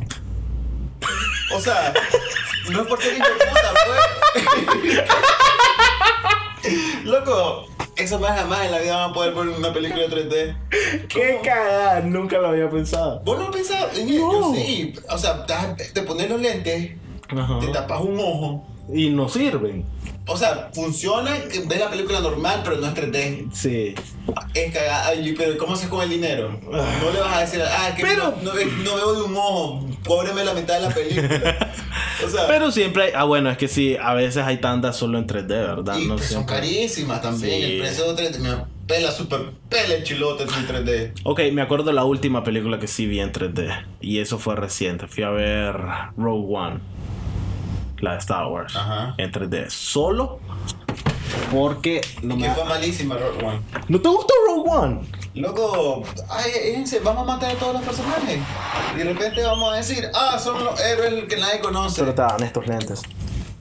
O 1.55 1.59
sea, 1.59 1.93
no 2.71 2.81
es 2.81 2.87
por 2.87 3.01
ser 3.01 3.15
puta, 3.17 3.73
pues. 4.33 4.99
Loco, 7.05 7.67
eso 7.95 8.19
más 8.19 8.37
jamás 8.39 8.65
en 8.65 8.71
la 8.71 8.79
vida 8.79 8.95
van 8.97 9.09
a 9.11 9.13
poder 9.13 9.33
ver 9.33 9.47
una 9.47 9.73
película 9.73 10.07
de 10.07 10.29
3D. 10.29 11.07
Qué 11.07 11.39
cagada, 11.43 12.01
nunca 12.01 12.37
lo 12.37 12.49
había 12.49 12.69
pensado. 12.69 13.21
¿Vos 13.25 13.39
no 13.39 13.51
en 13.95 14.09
ello? 14.09 14.31
Yo 14.31 14.53
sí. 14.53 14.93
O 15.09 15.17
sea, 15.17 15.45
te, 15.45 15.85
te 15.85 16.01
pones 16.03 16.29
los 16.29 16.39
lentes, 16.39 16.91
Ajá. 17.29 17.59
te 17.59 17.67
tapas 17.67 18.01
un 18.01 18.19
ojo. 18.19 18.65
Y 18.93 19.09
no 19.09 19.29
sirven. 19.29 19.85
O 20.27 20.37
sea, 20.37 20.69
funciona, 20.73 21.31
ves 21.65 21.79
la 21.79 21.89
película 21.89 22.19
normal, 22.19 22.61
pero 22.63 22.77
no 22.77 22.85
es 22.87 22.93
3D. 22.93 23.47
Sí. 23.51 23.95
Es 24.53 24.73
cagada. 24.73 25.11
Pero 25.37 25.57
¿cómo 25.57 25.73
haces 25.73 25.87
con 25.89 26.03
el 26.03 26.09
dinero? 26.09 26.59
No 26.71 27.11
le 27.11 27.19
vas 27.19 27.33
a 27.37 27.39
decir, 27.41 27.61
ah, 27.65 27.93
que 27.95 28.03
Pero- 28.03 28.35
no, 28.43 28.43
no 28.43 28.53
ve- 28.53 28.65
no 28.83 28.95
veo 28.95 29.13
de 29.15 29.21
un 29.23 29.35
ojo, 29.35 29.87
cóbreme 30.05 30.43
la 30.43 30.53
mitad 30.53 30.75
de 30.75 30.81
la 30.87 30.89
película. 30.93 31.73
O 32.21 32.27
sea, 32.29 32.47
Pero 32.47 32.69
siempre 32.69 33.03
hay. 33.03 33.11
Ah, 33.15 33.23
bueno, 33.23 33.49
es 33.49 33.57
que 33.57 33.69
sí, 33.69 33.95
a 33.95 34.13
veces 34.13 34.43
hay 34.43 34.57
tandas 34.57 34.97
solo 34.97 35.17
en 35.17 35.25
3D, 35.25 35.47
¿verdad? 35.47 35.97
y 35.97 36.05
No 36.05 36.17
pues 36.17 36.27
son 36.27 36.43
carísimas 36.45 37.21
también. 37.21 37.53
Sí. 37.61 37.63
El 37.75 37.79
precio 37.79 38.13
de 38.13 38.29
3D 38.29 38.39
me 38.39 38.49
pela 38.87 39.09
super 39.09 39.39
pela 39.69 39.93
el 39.95 40.03
chilote 40.03 40.43
en 40.43 40.49
3D. 40.67 41.11
Ok, 41.23 41.39
me 41.53 41.61
acuerdo 41.61 41.85
de 41.85 41.93
la 41.93 42.03
última 42.03 42.43
película 42.43 42.77
que 42.77 42.87
sí 42.87 43.05
vi 43.07 43.21
en 43.21 43.31
3D. 43.31 43.85
Y 44.01 44.19
eso 44.19 44.37
fue 44.37 44.57
reciente. 44.57 45.07
Fui 45.07 45.23
a 45.23 45.29
ver 45.29 45.77
Rogue 46.17 46.45
One. 46.57 46.79
La 48.01 48.13
de 48.13 48.17
Star 48.19 48.47
Wars. 48.47 48.75
Ajá. 48.75 49.13
En 49.17 49.31
3D. 49.31 49.69
Solo 49.69 50.39
porque 51.51 52.01
no 52.21 52.35
me. 52.35 52.43
que 52.43 52.51
fue 52.51 52.65
malísima, 52.65 53.15
Rogue 53.15 53.45
One. 53.45 53.61
¿No 53.87 54.01
te 54.01 54.09
gustó 54.09 54.33
Rogue 54.47 54.69
One? 54.69 55.01
Loco, 55.35 56.03
ay, 56.29 56.83
vamos 57.03 57.23
a 57.23 57.25
matar 57.25 57.51
a 57.51 57.59
todos 57.59 57.73
los 57.73 57.83
personajes. 57.83 58.39
Y 58.95 58.97
de 58.97 59.03
repente 59.03 59.43
vamos 59.43 59.73
a 59.73 59.77
decir, 59.77 60.09
ah, 60.13 60.37
son 60.39 60.63
los 60.63 60.79
héroes 60.79 61.25
que 61.25 61.37
nadie 61.37 61.59
conoce. 61.59 62.01
Pero 62.01 62.13
dan 62.13 62.43
estos 62.43 62.67
lentes. 62.67 63.01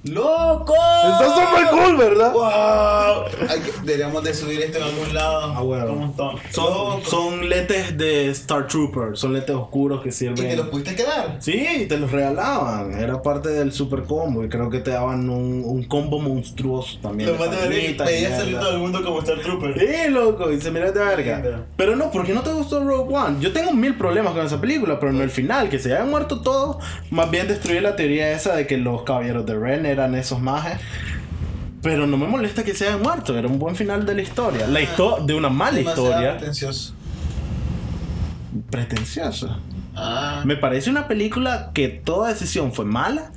¡Loco! 0.08 0.74
Está 0.74 1.24
súper 1.34 1.66
cool, 1.70 1.96
¿verdad? 1.96 2.32
¡Wow! 2.32 3.48
Hay 3.48 3.60
que- 3.60 3.72
deberíamos 3.84 4.22
de 4.24 4.34
subir 4.34 4.60
esto 4.60 4.78
en 4.78 4.84
algún 4.84 5.14
lado. 5.14 5.54
Ah, 5.56 5.60
bueno. 5.62 5.92
Un 5.92 5.98
montón. 6.00 6.36
Son, 6.50 7.02
son 7.04 7.48
lentes 7.48 7.96
de 7.96 8.28
Star 8.30 8.66
Trooper. 8.66 9.16
Son 9.16 9.32
lentes 9.32 9.54
oscuros 9.54 10.00
que 10.02 10.08
¿Y 10.08 10.12
te 10.12 10.16
sirven. 10.16 10.56
los 10.56 10.68
pudiste 10.68 10.94
quedar? 10.94 11.36
Sí, 11.40 11.86
te 11.88 11.96
los 11.98 12.10
regalaban. 12.10 12.92
Era 12.98 13.22
parte 13.22 13.48
del 13.50 13.72
super 13.72 14.04
combo. 14.04 14.44
Y 14.44 14.48
creo 14.48 14.70
que 14.70 14.80
te 14.80 14.90
daban 14.90 15.28
un, 15.30 15.62
un 15.64 15.84
combo 15.84 16.18
monstruoso 16.18 16.98
también. 17.02 17.30
Lo 17.32 17.36
más 17.38 17.50
de 17.50 17.56
ver, 17.56 17.68
palomitas 17.68 18.08
y 18.08 18.12
veía 18.12 18.36
salir 18.36 18.58
todo 18.58 18.70
el 18.72 18.78
mundo 18.78 19.02
como 19.02 19.18
Star 19.20 19.38
Trooper. 19.40 19.78
Sí, 19.78 20.10
loco, 20.10 20.50
y 20.50 20.60
se 20.60 20.70
mira 20.70 20.90
de 20.90 20.98
verga. 21.04 21.66
Pero 21.76 21.96
no, 21.96 22.10
¿por 22.10 22.24
qué 22.24 22.32
no 22.34 22.42
te 22.42 22.52
gustó 22.52 22.82
Rogue 22.82 23.14
One? 23.14 23.36
Yo 23.40 23.52
tengo 23.52 23.72
mil 23.72 23.96
problemas 23.96 24.32
con 24.34 24.44
esa 24.44 24.60
película, 24.60 24.98
pero 25.00 25.12
no 25.12 25.22
el 25.22 25.30
final, 25.30 25.68
que 25.68 25.78
se 25.78 25.94
hayan 25.94 26.10
muerto 26.10 26.40
todos. 26.40 26.76
Más 27.10 27.30
bien 27.30 27.48
destruye 27.48 27.80
la 27.80 27.96
teoría 27.96 28.30
esa 28.32 28.54
de 28.56 28.66
que 28.66 28.76
los 28.76 29.02
caballeros 29.02 29.46
de 29.46 29.58
Ren 29.58 29.86
eran 29.98 30.14
esos 30.14 30.40
majes. 30.40 30.78
Pero 31.82 32.06
no 32.06 32.16
me 32.16 32.26
molesta 32.26 32.64
que 32.64 32.74
se 32.74 32.88
hayan 32.88 33.02
muerto, 33.02 33.38
era 33.38 33.46
un 33.46 33.58
buen 33.58 33.76
final 33.76 34.04
de 34.04 34.14
la 34.14 34.22
historia. 34.22 34.66
La 34.66 34.80
historia 34.80 35.24
de 35.24 35.34
una 35.34 35.48
mala 35.48 35.80
historia. 35.80 36.36
pretencioso. 36.36 36.94
Pretenciosa. 38.70 39.58
Ah. 39.94 40.42
Me 40.44 40.56
parece 40.56 40.90
una 40.90 41.06
película 41.06 41.70
que 41.74 41.88
toda 41.88 42.28
decisión 42.28 42.72
fue 42.72 42.84
mala 42.84 43.32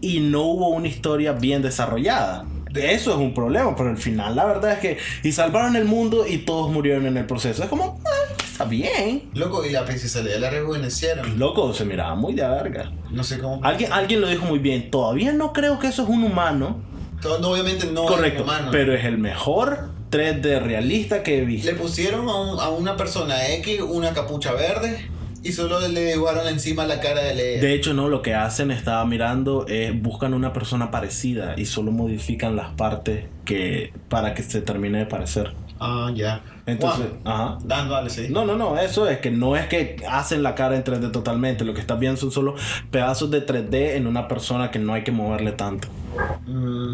y 0.00 0.20
no 0.20 0.42
hubo 0.42 0.68
una 0.68 0.88
historia 0.88 1.32
bien 1.32 1.62
desarrollada. 1.62 2.44
eso 2.74 3.10
es 3.12 3.16
un 3.16 3.34
problema, 3.34 3.74
pero 3.76 3.90
al 3.90 3.96
final 3.96 4.36
la 4.36 4.44
verdad 4.44 4.72
es 4.72 4.78
que 4.78 4.98
y 5.22 5.32
salvaron 5.32 5.76
el 5.76 5.84
mundo 5.84 6.26
y 6.26 6.38
todos 6.38 6.70
murieron 6.70 7.06
en 7.06 7.16
el 7.16 7.26
proceso. 7.26 7.62
Es 7.62 7.68
como, 7.68 8.00
ah, 8.04 8.17
está 8.58 8.64
bien. 8.64 9.30
Loco, 9.34 9.64
y 9.64 9.70
la 9.70 9.84
princesa 9.84 10.20
Leia 10.20 10.38
la 10.40 10.50
rejuvenecieron. 10.50 11.38
Loco, 11.38 11.72
se 11.72 11.84
miraba 11.84 12.14
muy 12.16 12.34
de 12.34 12.46
verga. 12.46 12.90
No 13.10 13.22
sé 13.22 13.38
cómo. 13.38 13.60
Alguien, 13.64 13.92
alguien 13.92 14.20
lo 14.20 14.28
dijo 14.28 14.44
muy 14.46 14.58
bien. 14.58 14.90
Todavía 14.90 15.32
no 15.32 15.52
creo 15.52 15.78
que 15.78 15.86
eso 15.86 16.02
es 16.02 16.08
un 16.08 16.24
humano. 16.24 16.82
Todo- 17.22 17.50
obviamente 17.52 17.86
no 17.86 18.04
Correcto. 18.04 18.38
es 18.42 18.44
humano. 18.44 18.68
Pero 18.72 18.94
es 18.94 19.04
el 19.04 19.18
mejor 19.18 19.90
3D 20.10 20.60
realista 20.60 21.22
que 21.22 21.38
he 21.38 21.44
visto. 21.44 21.70
Le 21.70 21.76
pusieron 21.76 22.28
a, 22.28 22.34
un- 22.36 22.60
a 22.60 22.68
una 22.70 22.96
persona 22.96 23.48
X 23.54 23.80
una 23.80 24.12
capucha 24.12 24.52
verde 24.52 25.08
y 25.44 25.52
solo 25.52 25.78
le 25.86 26.12
dibujaron 26.12 26.48
encima 26.48 26.84
la 26.84 26.98
cara 27.00 27.22
de 27.22 27.34
Leia. 27.36 27.60
De 27.60 27.74
hecho, 27.74 27.94
no, 27.94 28.08
lo 28.08 28.22
que 28.22 28.34
hacen, 28.34 28.70
estaba 28.72 29.04
mirando, 29.04 29.66
es 29.68 30.00
buscan 30.02 30.34
una 30.34 30.52
persona 30.52 30.90
parecida 30.90 31.54
y 31.56 31.64
solo 31.66 31.92
modifican 31.92 32.56
las 32.56 32.70
partes 32.74 33.26
que 33.44 33.92
para 34.08 34.34
que 34.34 34.42
se 34.42 34.60
termine 34.62 34.98
de 34.98 35.06
parecer. 35.06 35.52
Ah, 35.80 36.10
ya. 36.14 36.42
Entonces, 36.68 37.06
Wow. 37.24 37.32
ajá. 37.32 37.58
Dan, 37.64 37.88
vale, 37.88 38.10
sí. 38.10 38.26
No, 38.30 38.44
no, 38.44 38.56
no, 38.56 38.78
eso 38.78 39.08
es 39.08 39.18
que 39.18 39.30
no 39.30 39.56
es 39.56 39.66
que 39.66 39.96
hacen 40.08 40.42
la 40.42 40.54
cara 40.54 40.76
en 40.76 40.84
3D 40.84 41.10
totalmente, 41.10 41.64
lo 41.64 41.74
que 41.74 41.80
estás 41.80 41.98
viendo 41.98 42.20
son 42.20 42.30
solo 42.30 42.54
pedazos 42.90 43.30
de 43.30 43.44
3D 43.44 43.96
en 43.96 44.06
una 44.06 44.28
persona 44.28 44.70
que 44.70 44.78
no 44.78 44.92
hay 44.94 45.02
que 45.04 45.12
moverle 45.12 45.52
tanto. 45.52 45.88
Mm. 46.46 46.92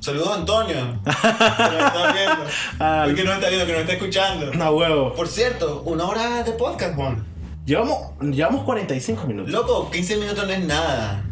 Saludos 0.00 0.28
a 0.28 0.34
Antonio. 0.36 0.76
que 1.04 1.10
está 1.10 2.12
viendo. 2.12 2.44
Ah, 2.78 3.06
que 3.14 3.24
nos 3.24 3.34
está 3.34 3.48
viendo, 3.48 3.66
que 3.66 3.72
nos 3.72 3.80
está 3.82 3.92
escuchando. 3.94 4.52
No, 4.54 4.70
huevo. 4.70 5.12
Por 5.14 5.26
cierto, 5.28 5.82
una 5.84 6.04
hora 6.06 6.42
de 6.44 6.52
podcast, 6.52 6.94
Juan. 6.94 7.24
Llevamos, 7.66 7.98
llevamos 8.20 8.62
45 8.62 9.26
minutos. 9.26 9.52
Loco, 9.52 9.90
15 9.90 10.16
minutos 10.16 10.46
no 10.46 10.52
es 10.52 10.64
nada. 10.64 11.24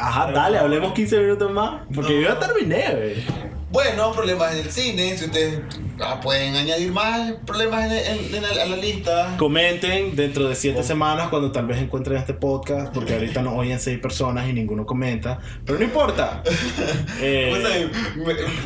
Ajá, 0.00 0.32
dale, 0.32 0.56
hablemos 0.58 0.92
15 0.94 1.18
minutos 1.18 1.50
más. 1.50 1.82
Porque 1.94 2.14
No. 2.14 2.20
yo 2.20 2.28
ya 2.28 2.38
terminé, 2.38 2.84
güey. 2.94 3.24
Bueno, 3.70 4.12
problemas 4.12 4.52
en 4.54 4.58
el 4.60 4.70
cine. 4.70 5.16
Si 5.18 5.24
ustedes 5.26 5.60
ah, 6.04 6.20
pueden 6.20 6.54
añadir 6.56 6.92
más 6.92 7.32
problemas 7.46 7.84
en, 7.84 7.92
en- 7.92 8.34
en 8.34 8.42
la, 8.42 8.48
a 8.62 8.66
la 8.66 8.76
lista. 8.76 9.34
Comenten 9.38 10.14
dentro 10.16 10.48
de 10.48 10.54
7 10.54 10.82
semanas 10.82 11.28
cuando 11.28 11.50
tal 11.52 11.66
vez 11.66 11.78
encuentren 11.78 12.18
este 12.18 12.34
podcast, 12.34 12.92
porque 12.92 13.14
ahorita 13.14 13.42
nos 13.42 13.54
oyen 13.54 13.78
6 13.80 13.98
personas 14.00 14.48
y 14.48 14.52
ninguno 14.52 14.84
comenta. 14.86 15.38
Pero 15.64 15.78
no 15.78 15.84
importa. 15.84 16.42
Eh, 17.20 17.52
O 17.52 17.66
sea, 17.66 17.88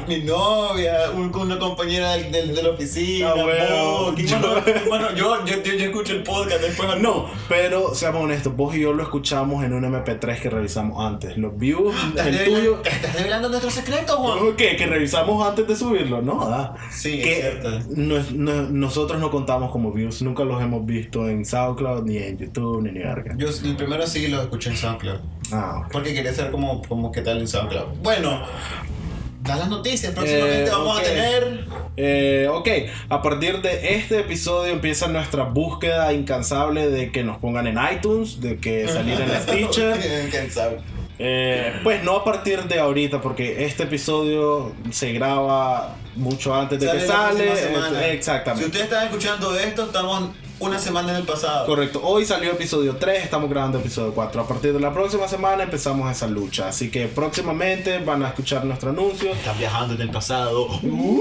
mi, 0.09 0.17
mi 0.17 0.25
novia, 0.25 1.11
un- 1.15 1.35
una 1.35 1.59
compañera 1.59 2.13
del- 2.13 2.33
del- 2.33 2.55
de 2.55 2.63
la 2.63 2.71
oficina. 2.71 3.31
Ah, 3.31 3.35
bueno. 3.35 3.93
vos, 3.93 4.15
¿quién 4.15 4.27
Yo- 5.17 5.45
yo, 5.45 5.63
yo, 5.63 5.85
escucho 5.87 6.13
el 6.15 6.23
podcast 6.23 6.61
después. 6.63 7.01
no, 7.01 7.27
pero 7.49 7.95
seamos 7.95 8.23
honestos, 8.23 8.55
vos 8.57 8.75
y 8.75 8.81
yo 8.81 8.93
lo 8.93 9.03
escuchamos 9.03 9.65
en 9.65 9.73
un 9.75 9.85
MP3 9.85 10.41
que 10.41 10.51
revisamos 10.51 11.05
antes. 11.05 11.37
Los 11.37 11.57
views, 11.59 11.95
¿Estás, 12.09 12.27
el 12.29 12.45
tuyo. 12.45 12.83
¿Estás 12.85 13.15
revelando 13.15 13.49
nuestros 13.49 13.75
secretos, 13.75 14.17
Juan? 14.17 14.57
¿Qué? 14.57 14.77
¿Que 14.77 14.87
revisamos 14.87 15.47
antes 15.47 15.67
de 15.67 15.77
subirlo? 15.77 16.23
No, 16.23 16.49
da. 16.49 16.75
Sí, 16.91 17.21
que 17.27 17.81
no 17.95 18.23
nosotros 18.71 19.21
no 19.21 19.31
contamos 19.31 19.71
como 19.71 19.93
views, 19.93 20.23
nunca 20.23 20.45
los 20.45 20.63
hemos 20.63 20.85
visto 20.87 21.29
en 21.29 21.45
SoundCloud, 21.45 22.05
ni 22.05 22.19
en 22.19 22.39
YouTube, 22.39 22.83
ni 22.83 22.89
en 22.91 22.95
verga. 23.07 23.35
Yo 23.37 23.49
el 23.49 23.77
primero 23.77 24.07
sí 24.07 24.29
lo 24.29 24.41
escuché 24.43 24.71
en 24.71 24.77
SoundCloud. 24.77 25.21
Ah, 25.53 25.83
ok. 25.85 25.93
Porque 25.93 26.15
quería 26.15 26.33
saber 26.33 26.51
cómo, 26.51 26.83
cómo 26.89 27.13
qué 27.13 27.21
tal 27.23 27.39
en 27.39 27.49
SoundCloud. 27.49 27.99
Bueno, 28.03 28.43
da 29.43 29.57
las 29.57 29.69
noticias. 29.69 30.13
Próximamente 30.13 30.65
Eh, 30.65 30.71
vamos 30.71 30.97
ok. 30.97 31.01
a 31.01 31.05
tener. 31.05 31.65
Eh, 31.99 32.49
ok, 32.53 32.69
a 33.09 33.23
partir 33.23 33.63
de 33.63 33.95
este 33.97 34.21
episodio 34.21 34.73
empieza 34.73 35.07
nuestra 35.09 35.45
búsqueda 35.45 36.13
incansable 36.13 36.89
de 36.89 37.11
que 37.13 37.23
nos 37.25 37.39
pongan 37.39 37.67
en 37.67 37.79
iTunes, 37.93 38.41
de 38.41 38.59
que 38.59 38.87
salir 38.89 39.19
en 39.21 39.31
Stitcher. 39.41 39.99
¿Quién 40.31 40.51
sabe? 40.51 40.79
Eh, 41.19 41.73
pues 41.83 42.03
no 42.05 42.17
a 42.17 42.25
partir 42.25 42.63
de 42.65 42.79
ahorita, 42.79 43.21
porque 43.23 43.65
este 43.65 43.85
episodio 43.85 44.73
se 44.91 45.13
graba 45.13 45.97
mucho 46.17 46.55
antes 46.55 46.79
de 46.81 46.87
Sale 46.87 47.01
que 47.01 47.07
sale. 47.07 47.53
eh, 47.53 48.11
Si 48.11 48.17
Exactamente. 48.17 48.67
ustedes 48.67 48.85
están 48.85 49.05
escuchando 49.05 49.57
esto, 49.59 49.85
estamos 49.85 50.31
una 50.59 50.79
semana 50.79 51.11
en 51.11 51.17
el 51.17 51.23
pasado. 51.25 51.67
Correcto, 51.67 52.01
hoy 52.03 52.25
salió 52.25 52.53
episodio 52.53 52.97
3, 52.97 53.25
estamos 53.25 53.49
grabando 53.51 53.79
episodio 53.79 54.13
4. 54.15 54.43
A 54.43 54.49
partir 54.49 54.73
de 54.73 54.81
la 54.81 54.93
próxima 54.93 55.27
semana 55.29 55.63
empezamos 55.65 56.11
esa 56.11 56.27
lucha. 56.27 56.69
Así 56.69 56.91
que 56.91 57.07
próximamente 57.09 57.99
van 57.99 58.23
a 58.23 58.29
escuchar 58.29 58.65
nuestro 58.65 58.91
anuncio. 58.91 59.33
Están 59.33 59.59
viajando 59.59 59.95
en 59.95 60.01
el 60.03 60.11
pasado. 60.11 60.67
Uh, 60.83 61.21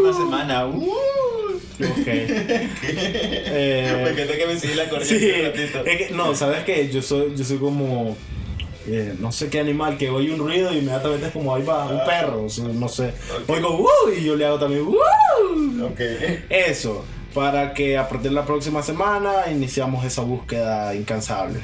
una 0.00 0.12
semana. 0.12 0.66
Uh. 0.66 0.82
Ok. 1.80 2.06
Eh, 3.54 4.00
Me 4.04 4.10
encanta 4.10 4.36
que 4.36 4.46
me 4.46 4.58
sigue 4.58 4.74
la 4.76 4.88
corriente 4.88 5.18
Sí, 5.18 5.32
un 5.40 5.44
ratito. 5.46 5.84
es 5.86 5.98
que, 6.08 6.14
no, 6.14 6.34
¿sabes 6.34 6.64
qué? 6.64 6.88
Yo 6.90 7.02
soy, 7.02 7.34
yo 7.36 7.44
soy 7.44 7.58
como, 7.58 8.16
eh, 8.86 9.14
no 9.18 9.32
sé 9.32 9.48
qué 9.48 9.60
animal, 9.60 9.96
que 9.96 10.10
oye 10.10 10.32
un 10.32 10.40
ruido 10.40 10.72
y 10.72 10.78
inmediatamente 10.78 11.26
es 11.26 11.32
como 11.32 11.54
ahí 11.54 11.62
va 11.62 11.86
un 11.86 12.04
perro, 12.04 12.44
o 12.44 12.48
sea, 12.48 12.64
no 12.64 12.88
sé. 12.88 13.12
Oigo, 13.48 13.80
¡uh! 13.80 14.10
Y 14.16 14.24
yo 14.24 14.36
le 14.36 14.46
hago 14.46 14.58
también, 14.58 14.82
¡uh! 14.82 15.84
Ok. 15.84 16.00
Eso, 16.48 17.04
para 17.34 17.74
que 17.74 17.96
a 17.96 18.08
partir 18.08 18.30
de 18.30 18.34
la 18.34 18.44
próxima 18.44 18.82
semana 18.82 19.50
iniciamos 19.50 20.04
esa 20.04 20.22
búsqueda 20.22 20.94
incansable. 20.94 21.60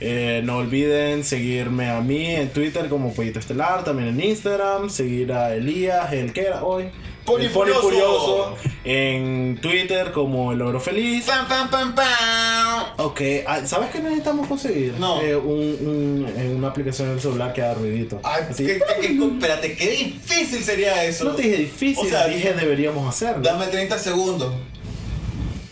Eh, 0.00 0.42
no 0.44 0.58
olviden 0.58 1.24
seguirme 1.24 1.90
a 1.90 2.00
mí 2.00 2.26
en 2.26 2.50
Twitter 2.50 2.88
como 2.88 3.12
Pollito 3.12 3.40
Estelar, 3.40 3.82
también 3.82 4.10
en 4.10 4.20
Instagram, 4.22 4.90
seguir 4.90 5.32
a 5.32 5.54
Elías, 5.54 6.12
el 6.12 6.32
que 6.32 6.42
era 6.42 6.62
hoy. 6.62 6.90
Pony 7.28 7.42
el 7.44 7.50
Furioso. 7.50 8.56
en 8.84 9.58
Twitter 9.60 10.12
como 10.12 10.52
el 10.52 10.62
Oro 10.62 10.80
Feliz. 10.80 11.24
Pam, 11.26 11.46
pam, 11.48 11.70
pam, 11.70 11.94
pam. 11.94 12.84
Ok, 12.98 13.20
ah, 13.46 13.60
¿sabes 13.64 13.90
qué 13.90 14.00
necesitamos 14.00 14.46
conseguir? 14.46 14.94
No. 14.98 15.20
Eh, 15.20 15.36
un, 15.36 15.58
un- 15.58 16.32
eh, 16.36 16.52
una 16.54 16.68
aplicación 16.68 17.08
en 17.08 17.14
el 17.14 17.20
celular 17.20 17.52
que 17.52 17.62
haga 17.62 17.74
ruidito. 17.74 18.20
Ay, 18.22 18.44
Así. 18.50 18.66
espérate, 18.70 19.76
qué 19.76 19.90
difícil 19.90 20.62
sería 20.64 21.04
eso. 21.04 21.24
No 21.24 21.32
te 21.32 21.42
dije 21.42 21.56
difícil, 21.56 22.06
O 22.06 22.08
sea, 22.08 22.26
dije 22.26 22.52
deberíamos 22.54 23.08
hacerlo. 23.08 23.42
Dame 23.42 23.66
30 23.66 23.98
segundos. 23.98 24.52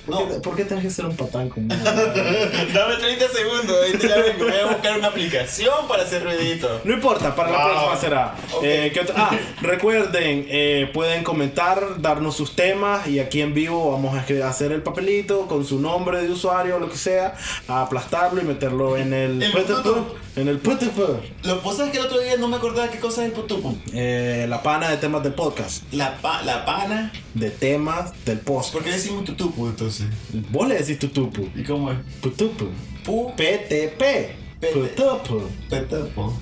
¿Por, 0.06 0.14
No. 0.14 0.28
qué, 0.28 0.34
por 0.40 0.56
qué 0.56 0.64
tenés 0.64 0.84
que 0.84 0.90
ser 0.90 1.04
un 1.06 1.16
patán 1.16 1.48
conmigo? 1.48 1.74
Dame 1.84 2.96
30 2.96 3.28
segundos. 3.28 3.76
Ya 4.02 4.16
vengo. 4.16 4.44
Voy 4.44 4.52
a 4.60 4.66
buscar 4.66 4.98
una 4.98 5.08
aplicación 5.08 5.88
para 5.88 6.04
hacer 6.04 6.22
ruidito. 6.24 6.80
No 6.84 6.94
importa, 6.94 7.34
para 7.34 7.50
la 7.50 7.64
próxima 7.64 7.96
será. 7.96 8.34
Ok. 8.52 8.62
Eh. 8.64 8.92
Ah, 9.16 9.30
recuerden, 9.60 10.46
eh, 10.48 10.90
pueden 10.94 11.24
comentar, 11.24 12.00
darnos 12.00 12.36
sus 12.36 12.54
temas 12.54 13.06
y 13.08 13.18
aquí 13.20 13.40
en 13.40 13.52
vivo 13.54 13.92
vamos 13.92 14.14
a 14.16 14.48
hacer 14.48 14.72
el 14.72 14.82
papelito 14.82 15.46
con 15.46 15.64
su 15.64 15.80
nombre 15.80 16.22
de 16.22 16.30
usuario 16.30 16.76
o 16.76 16.78
lo 16.78 16.88
que 16.88 16.96
sea, 16.96 17.34
a 17.68 17.82
aplastarlo 17.82 18.40
y 18.40 18.44
meterlo 18.44 18.96
en 18.96 19.12
el. 19.12 19.42
En 20.36 20.48
el 20.48 20.58
PTP. 20.58 20.98
Lo 21.44 21.56
que 21.58 21.60
pasa 21.64 21.86
es 21.86 21.92
que 21.92 21.98
el 21.98 22.06
otro 22.06 22.20
día 22.20 22.36
no 22.36 22.48
me 22.48 22.56
acordaba 22.56 22.88
qué 22.90 22.98
cosa 22.98 23.22
es 23.24 23.28
el 23.28 23.32
putupu. 23.32 23.76
Eh, 23.92 24.46
la 24.48 24.62
pana 24.62 24.88
de 24.90 24.96
temas 24.98 25.22
del 25.22 25.32
podcast, 25.34 25.82
La, 25.92 26.16
pa- 26.20 26.42
la 26.42 26.64
pana. 26.64 27.12
de 27.34 27.50
temas 27.50 28.12
del 28.24 28.38
post. 28.40 28.72
¿Por 28.72 28.84
qué 28.84 28.90
decimos 28.92 29.24
tutupu 29.24 29.66
entonces? 29.66 30.06
Vos 30.50 30.68
le 30.68 30.76
decís 30.76 30.98
tutupu. 30.98 31.48
¿Y 31.54 31.62
cómo 31.64 31.90
es? 31.90 31.98
Putupu. 32.20 32.66
Pu. 33.04 33.32
PTP. 33.34 34.00
PT. 34.60 34.72
Putupu. 34.72 35.42
Petepo. 35.70 36.38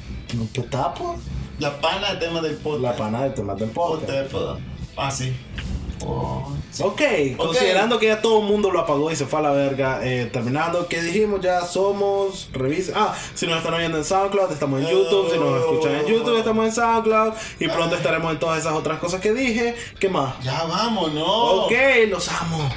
¿Putapo? 0.54 1.16
La 1.60 1.80
pana 1.80 2.14
de 2.14 2.20
tema 2.26 2.40
del 2.40 2.56
podcast. 2.56 2.82
La 2.82 2.96
pana 2.96 3.22
de 3.24 3.30
temas 3.30 3.58
del 3.58 3.70
podcast. 3.70 4.20
Ah, 4.96 5.10
sí. 5.10 5.32
Oh. 6.06 6.52
Ok, 6.80 7.02
considerando 7.36 7.98
que 7.98 8.06
ya 8.06 8.20
todo 8.20 8.40
el 8.40 8.46
mundo 8.46 8.70
lo 8.70 8.80
apagó 8.80 9.10
y 9.10 9.16
se 9.16 9.26
fue 9.26 9.38
a 9.38 9.42
la 9.42 9.52
verga, 9.52 10.00
eh, 10.02 10.28
terminando, 10.32 10.88
que 10.88 11.00
dijimos 11.00 11.40
ya 11.40 11.60
somos, 11.62 12.48
revisa, 12.52 12.92
ah, 12.96 13.14
si 13.34 13.46
nos 13.46 13.58
están 13.58 13.74
oyendo 13.74 13.98
en 13.98 14.04
SoundCloud, 14.04 14.50
estamos 14.50 14.80
en 14.80 14.88
YouTube, 14.88 15.30
si 15.30 15.38
nos 15.38 15.60
escuchan 15.60 15.94
en 15.94 16.06
YouTube, 16.06 16.36
estamos 16.36 16.66
en 16.66 16.72
SoundCloud, 16.72 17.32
y 17.60 17.68
pronto 17.68 17.94
estaremos 17.94 18.32
en 18.32 18.38
todas 18.40 18.58
esas 18.58 18.72
otras 18.72 18.98
cosas 18.98 19.20
que 19.20 19.32
dije, 19.32 19.76
¿qué 20.00 20.08
más? 20.08 20.34
Ya 20.42 20.64
vamos, 20.64 21.12
¿no? 21.12 21.24
Ok, 21.24 21.72
los 22.08 22.28
amo. 22.28 22.68